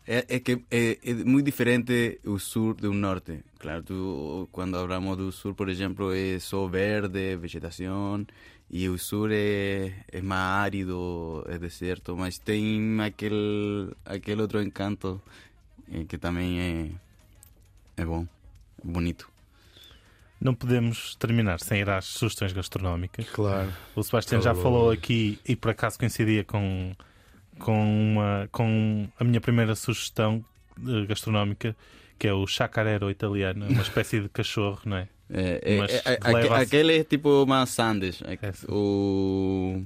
eh, 0.06 0.24
es 0.28 0.42
que 0.42 0.64
eh, 0.70 0.98
es 1.02 1.24
muy 1.24 1.42
diferente 1.42 2.20
el 2.24 2.40
sur 2.40 2.76
de 2.76 2.88
un 2.88 3.00
norte. 3.00 3.42
Claro, 3.58 3.82
tú 3.82 4.48
cuando 4.52 4.78
hablamos 4.78 5.18
del 5.18 5.32
sur, 5.32 5.54
por 5.56 5.68
ejemplo, 5.70 6.12
es 6.12 6.44
solo 6.44 6.70
verde, 6.70 7.36
vegetación, 7.36 8.28
y 8.68 8.84
el 8.86 8.98
sur 8.98 9.32
es, 9.32 9.92
es 10.08 10.22
más 10.24 10.64
árido, 10.64 11.44
es 11.48 11.60
desierto, 11.60 12.16
mas 12.16 12.40
tem 12.40 13.00
aquel, 13.00 13.96
aquel 14.04 14.40
otro 14.40 14.60
encanto 14.60 15.22
eh, 15.90 16.06
que 16.08 16.18
también 16.18 17.00
es, 17.96 18.02
es 18.02 18.06
bom, 18.06 18.26
bonito. 18.82 19.26
Não 20.38 20.54
podemos 20.54 21.16
terminar 21.16 21.60
sem 21.60 21.80
ir 21.80 21.88
às 21.88 22.04
sugestões 22.04 22.52
gastronómicas. 22.52 23.26
Claro. 23.30 23.72
O 23.94 24.02
Sebastião 24.02 24.42
já 24.42 24.54
Falou. 24.54 24.62
falou 24.62 24.90
aqui 24.90 25.40
e 25.46 25.56
por 25.56 25.70
acaso 25.70 25.98
coincidia 25.98 26.44
com, 26.44 26.94
com, 27.58 28.12
uma, 28.12 28.48
com 28.52 29.08
a 29.18 29.24
minha 29.24 29.40
primeira 29.40 29.74
sugestão 29.74 30.44
eh, 30.86 31.06
gastronómica, 31.06 31.74
que 32.18 32.26
é 32.28 32.32
o 32.32 32.46
chacarero 32.46 33.10
italiano, 33.10 33.66
uma 33.68 33.82
espécie 33.82 34.20
de 34.20 34.28
cachorro, 34.28 34.80
não 34.84 34.96
é? 34.98 35.08
Eh, 35.30 35.60
eh, 35.62 35.78
Mas 35.78 35.92
eh, 35.92 36.02
a- 36.04 36.12
aque- 36.12 36.32
leva- 36.32 36.58
aquel 36.60 36.90
es 36.90 37.06
tipo 37.08 37.44
más 37.46 37.78
Andes. 37.80 38.22
Aqu- 38.22 38.46
Eso. 38.46 38.66
O, 38.70 39.82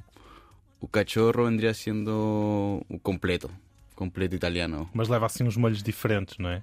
o 0.80 0.88
cachorro 0.88 1.44
vendría 1.44 1.72
siendo 1.74 2.82
o 2.88 2.98
completo, 3.02 3.50
completo 3.94 4.34
italiano. 4.34 4.90
Mas 4.92 5.08
leva 5.08 5.26
assim 5.26 5.44
uns 5.44 5.56
molhos 5.56 5.82
diferentes, 5.82 6.36
não 6.38 6.50
é? 6.50 6.62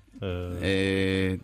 Eh, 0.62 1.40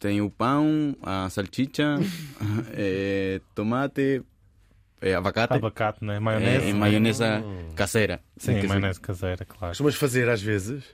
tem 0.00 0.20
o 0.20 0.28
pão, 0.30 0.96
a 1.02 1.30
salchicha, 1.30 1.96
tomate, 3.54 4.22
eh, 5.10 5.14
abacate 5.14 5.54
abacate, 5.54 6.04
é? 6.04 6.14
eh, 6.16 6.20
Maionese. 6.20 6.70
é? 6.70 6.72
maionesa 6.72 7.44
caseira. 7.76 8.20
Sim, 8.36 8.54
Que 8.56 8.62
se- 8.62 8.66
maionese 8.68 9.00
caseira, 9.00 9.44
claro. 9.44 9.70
Costumas 9.72 9.94
fazer 9.94 10.28
às 10.28 10.42
vezes. 10.42 10.84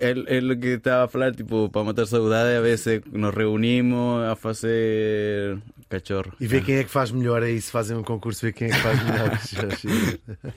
É, 0.00 0.10
é 0.36 0.40
lo 0.40 0.56
que 0.56 0.68
estaba 0.68 1.04
a 1.04 1.08
falar, 1.08 1.34
tipo, 1.34 1.68
para 1.68 1.84
matar 1.84 2.06
saudade, 2.06 2.56
a 2.56 2.60
veces 2.62 3.02
nos 3.12 3.34
reunimos 3.34 4.22
a 4.24 4.34
fazer 4.34 5.58
cachorro. 5.90 6.32
E 6.40 6.46
ver 6.46 6.64
quem 6.64 6.76
é 6.76 6.84
que 6.84 6.90
faz 6.90 7.10
melhor 7.10 7.42
é 7.42 7.50
isso. 7.50 7.70
Fazem 7.70 7.94
um 7.96 8.02
concurso, 8.02 8.40
ver 8.46 8.52
quem 8.54 8.68
é 8.68 8.70
que 8.70 8.78
faz 8.78 8.98
melhor. 9.04 9.38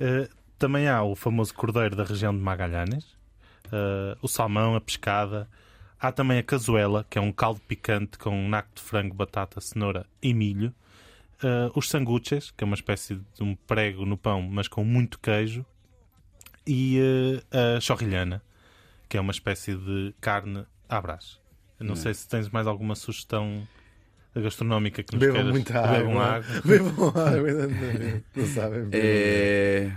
Eh, 0.00 0.28
também 0.58 0.88
há 0.88 1.02
o 1.02 1.14
famoso 1.14 1.54
cordeiro 1.54 1.94
da 1.94 2.02
região 2.04 2.34
de 2.34 2.40
Magalhães, 2.42 3.04
eh, 3.70 4.16
o 4.20 4.26
salmão, 4.28 4.74
a 4.74 4.80
pescada. 4.80 5.48
Há 6.00 6.10
também 6.10 6.38
a 6.38 6.42
cazuela, 6.42 7.06
que 7.08 7.18
é 7.18 7.20
um 7.20 7.30
caldo 7.30 7.60
picante 7.68 8.18
com 8.18 8.30
um 8.30 8.48
naco 8.48 8.70
de 8.74 8.82
frango, 8.82 9.14
batata, 9.14 9.60
cenoura 9.60 10.04
e 10.20 10.34
milho. 10.34 10.74
Eh, 11.42 11.70
os 11.74 11.88
sanguches, 11.88 12.50
que 12.56 12.62
é 12.62 12.66
uma 12.66 12.74
espécie 12.76 13.16
de 13.16 13.42
um 13.42 13.54
prego 13.54 14.06
no 14.06 14.16
pão, 14.16 14.42
mas 14.42 14.68
com 14.68 14.84
muito 14.84 15.18
queijo. 15.18 15.64
E 16.66 17.42
eh, 17.52 17.76
a 17.76 17.80
chorrilhana, 17.80 18.42
que 19.08 19.16
é 19.16 19.20
uma 19.20 19.32
espécie 19.32 19.74
de 19.74 20.14
carne 20.20 20.64
à 20.88 21.00
brás. 21.00 21.40
Eu 21.80 21.86
Não 21.86 21.94
Hum. 21.94 21.96
sei 21.96 22.14
se 22.14 22.28
tens 22.28 22.48
mais 22.48 22.66
alguma 22.68 22.94
sugestão 22.94 23.66
gastronómica 24.36 25.02
que 25.02 25.12
nos 25.14 25.20
Bebam 25.20 25.34
queiras- 25.34 25.52
muita 25.52 25.82
Bebam 25.98 26.20
água. 26.20 26.44
Bebam 26.64 27.08
água. 27.08 28.22
Não 28.36 28.46
sabem. 28.46 28.84
bebam. 28.84 28.90
Eh, 28.92 29.92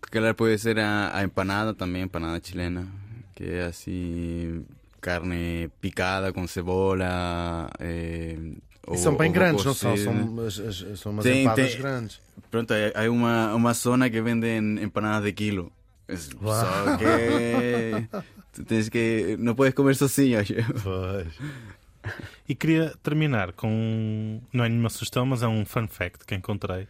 claro, 0.00 0.34
puede 0.36 0.58
ser 0.58 0.78
a, 0.78 1.16
a 1.18 1.22
empanada 1.24 1.74
también, 1.74 2.04
empanada 2.04 2.40
chilena, 2.40 2.86
que 3.34 3.58
es 3.58 3.64
así 3.66 4.64
carne 5.00 5.68
picada 5.80 6.32
con 6.32 6.46
cebola. 6.46 7.70
Eh, 7.80 8.54
E 8.92 8.96
são 8.98 9.16
bem 9.16 9.32
grandes, 9.32 9.64
não 9.64 9.74
são? 9.74 9.96
São, 9.96 10.38
as- 10.46 11.00
são 11.00 11.12
umas 11.12 11.24
Tem- 11.24 11.42
empadas 11.42 11.70
tem- 11.72 11.78
grandes. 11.80 12.20
Pronto, 12.50 12.72
hay 12.72 13.08
una, 13.08 13.54
una 13.54 13.74
zona 13.74 14.08
que 14.10 14.20
venden 14.20 14.78
empanadas 14.78 15.24
de 15.24 15.32
kilo. 15.34 15.72
Es- 16.08 16.32
Wow. 16.40 16.54
só 16.54 16.96
que 16.98 18.08
tú 18.54 18.64
tienes 18.64 18.88
que 18.88 19.36
no 19.40 19.54
puedes 19.56 19.74
comer 19.74 19.96
sozinho. 19.96 20.38
Pois. 20.84 21.26
E 22.48 22.54
queria 22.54 22.94
terminar 23.02 23.52
com. 23.52 23.68
um- 23.68 24.40
Não 24.52 24.64
é 24.64 24.68
nenhuma 24.68 24.88
sugestão, 24.90 25.26
mas 25.26 25.42
é 25.42 25.48
um 25.48 25.66
fun 25.66 25.88
fact 25.88 26.24
que 26.24 26.34
encontrei: 26.36 26.86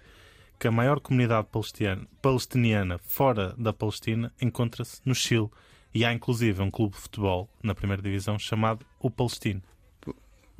que 0.58 0.68
a 0.68 0.70
maior 0.70 1.00
comunidade 1.00 1.46
palestiniana, 1.50 2.06
palestiniana 2.20 2.98
fora 2.98 3.54
da 3.56 3.72
Palestina 3.72 4.30
encontra-se 4.40 5.00
no 5.04 5.14
Chile. 5.14 5.48
E 5.94 6.04
há 6.04 6.12
inclusive 6.12 6.60
um 6.60 6.70
clube 6.70 6.94
de 6.94 7.00
futebol 7.00 7.48
na 7.62 7.74
primeira 7.74 8.02
divisão 8.02 8.38
chamado 8.38 8.84
o 9.00 9.10
Palestino. 9.10 9.62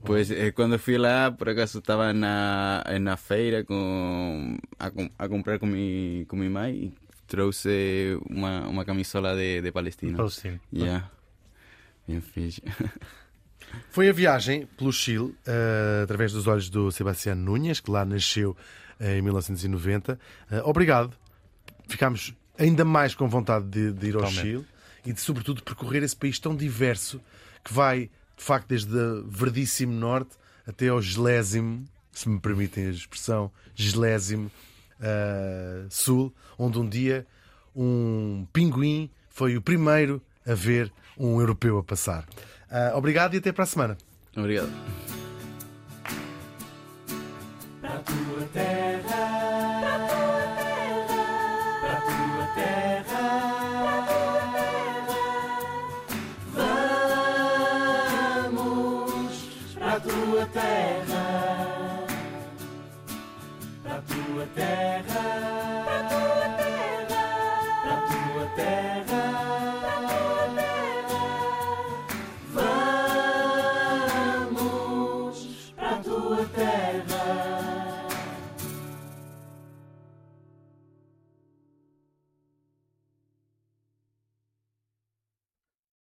Pues 0.05 0.31
eh, 0.31 0.53
cuando 0.55 0.79
fui 0.79 0.99
lá, 0.99 1.37
por 1.37 1.49
acaso 1.49 1.79
estaba 1.79 2.11
en 2.11 2.21
la, 2.21 2.83
en 2.87 3.05
la 3.05 3.17
feira 3.17 3.65
con, 3.65 4.59
a, 4.79 4.91
com- 4.91 5.11
a 5.19 5.29
comprar 5.29 5.59
con 5.59 5.71
mi, 5.73 6.25
con 6.27 6.39
mi 6.39 6.49
mãe 6.49 6.75
y 6.75 6.95
trouxe 7.27 8.17
uma, 8.29 8.69
uma 8.69 8.85
camisola 8.85 9.35
de, 9.35 9.61
de 9.63 9.73
Palestina. 9.73 10.17
Palestino. 10.17 10.61
Yeah. 10.71 11.11
Bien 12.07 12.21
fixe. 12.23 12.63
Foi 13.91 14.09
a 14.09 14.13
viagem 14.13 14.67
pelo 14.79 14.93
Chile, 14.93 15.35
eh, 15.47 16.03
através 16.05 16.33
dos 16.33 16.47
olhos 16.47 16.71
do 16.71 16.91
Sebastián 16.93 17.35
Núñez, 17.37 17.81
que 17.81 17.91
lá 17.91 18.05
nasceu 18.05 18.57
eh, 19.01 19.19
em 19.19 19.23
1990. 19.23 20.19
Eh, 20.51 20.61
obrigado. 20.65 21.13
Ficámos 21.89 22.33
ainda 22.59 22.85
mais 22.85 23.15
com 23.15 23.29
vontade 23.29 23.67
de, 23.67 23.93
de 23.93 24.07
ir 24.09 24.15
ao 24.15 24.21
Totalmente. 24.23 24.41
Chile 24.43 24.67
e 25.05 25.13
de, 25.13 25.21
sobretudo, 25.21 25.63
percorrer 25.65 26.03
esse 26.05 26.15
país 26.17 26.39
tão 26.39 26.55
diverso 26.55 27.21
que 27.65 27.73
vai, 27.73 28.09
de 28.37 28.45
facto, 28.45 28.69
desde 28.69 28.95
o 28.95 29.27
verdíssimo 29.29 29.93
norte 29.93 30.31
até 30.67 30.89
ao 30.89 31.01
gelésimo, 31.01 31.87
se 32.13 32.29
me 32.29 32.41
permitem 32.41 32.87
a 32.87 32.91
expressão, 32.91 33.51
gelésimo 33.75 34.51
eh, 35.01 35.85
sul, 35.91 36.33
onde 36.59 36.79
um 36.79 36.89
dia 36.89 37.27
um 37.75 38.47
pinguim 38.53 39.11
foi 39.29 39.57
o 39.57 39.61
primeiro 39.61 40.21
a 40.47 40.55
ver 40.55 40.91
um 41.19 41.41
europeu 41.41 41.79
a 41.79 41.85
passar. 41.85 42.27
Ah, 42.71 42.93
obrigado 42.95 43.35
e 43.35 43.39
até 43.39 43.53
para 43.53 43.65
a 43.65 43.67
semana. 43.67 43.99
Obrigado. 44.35 44.71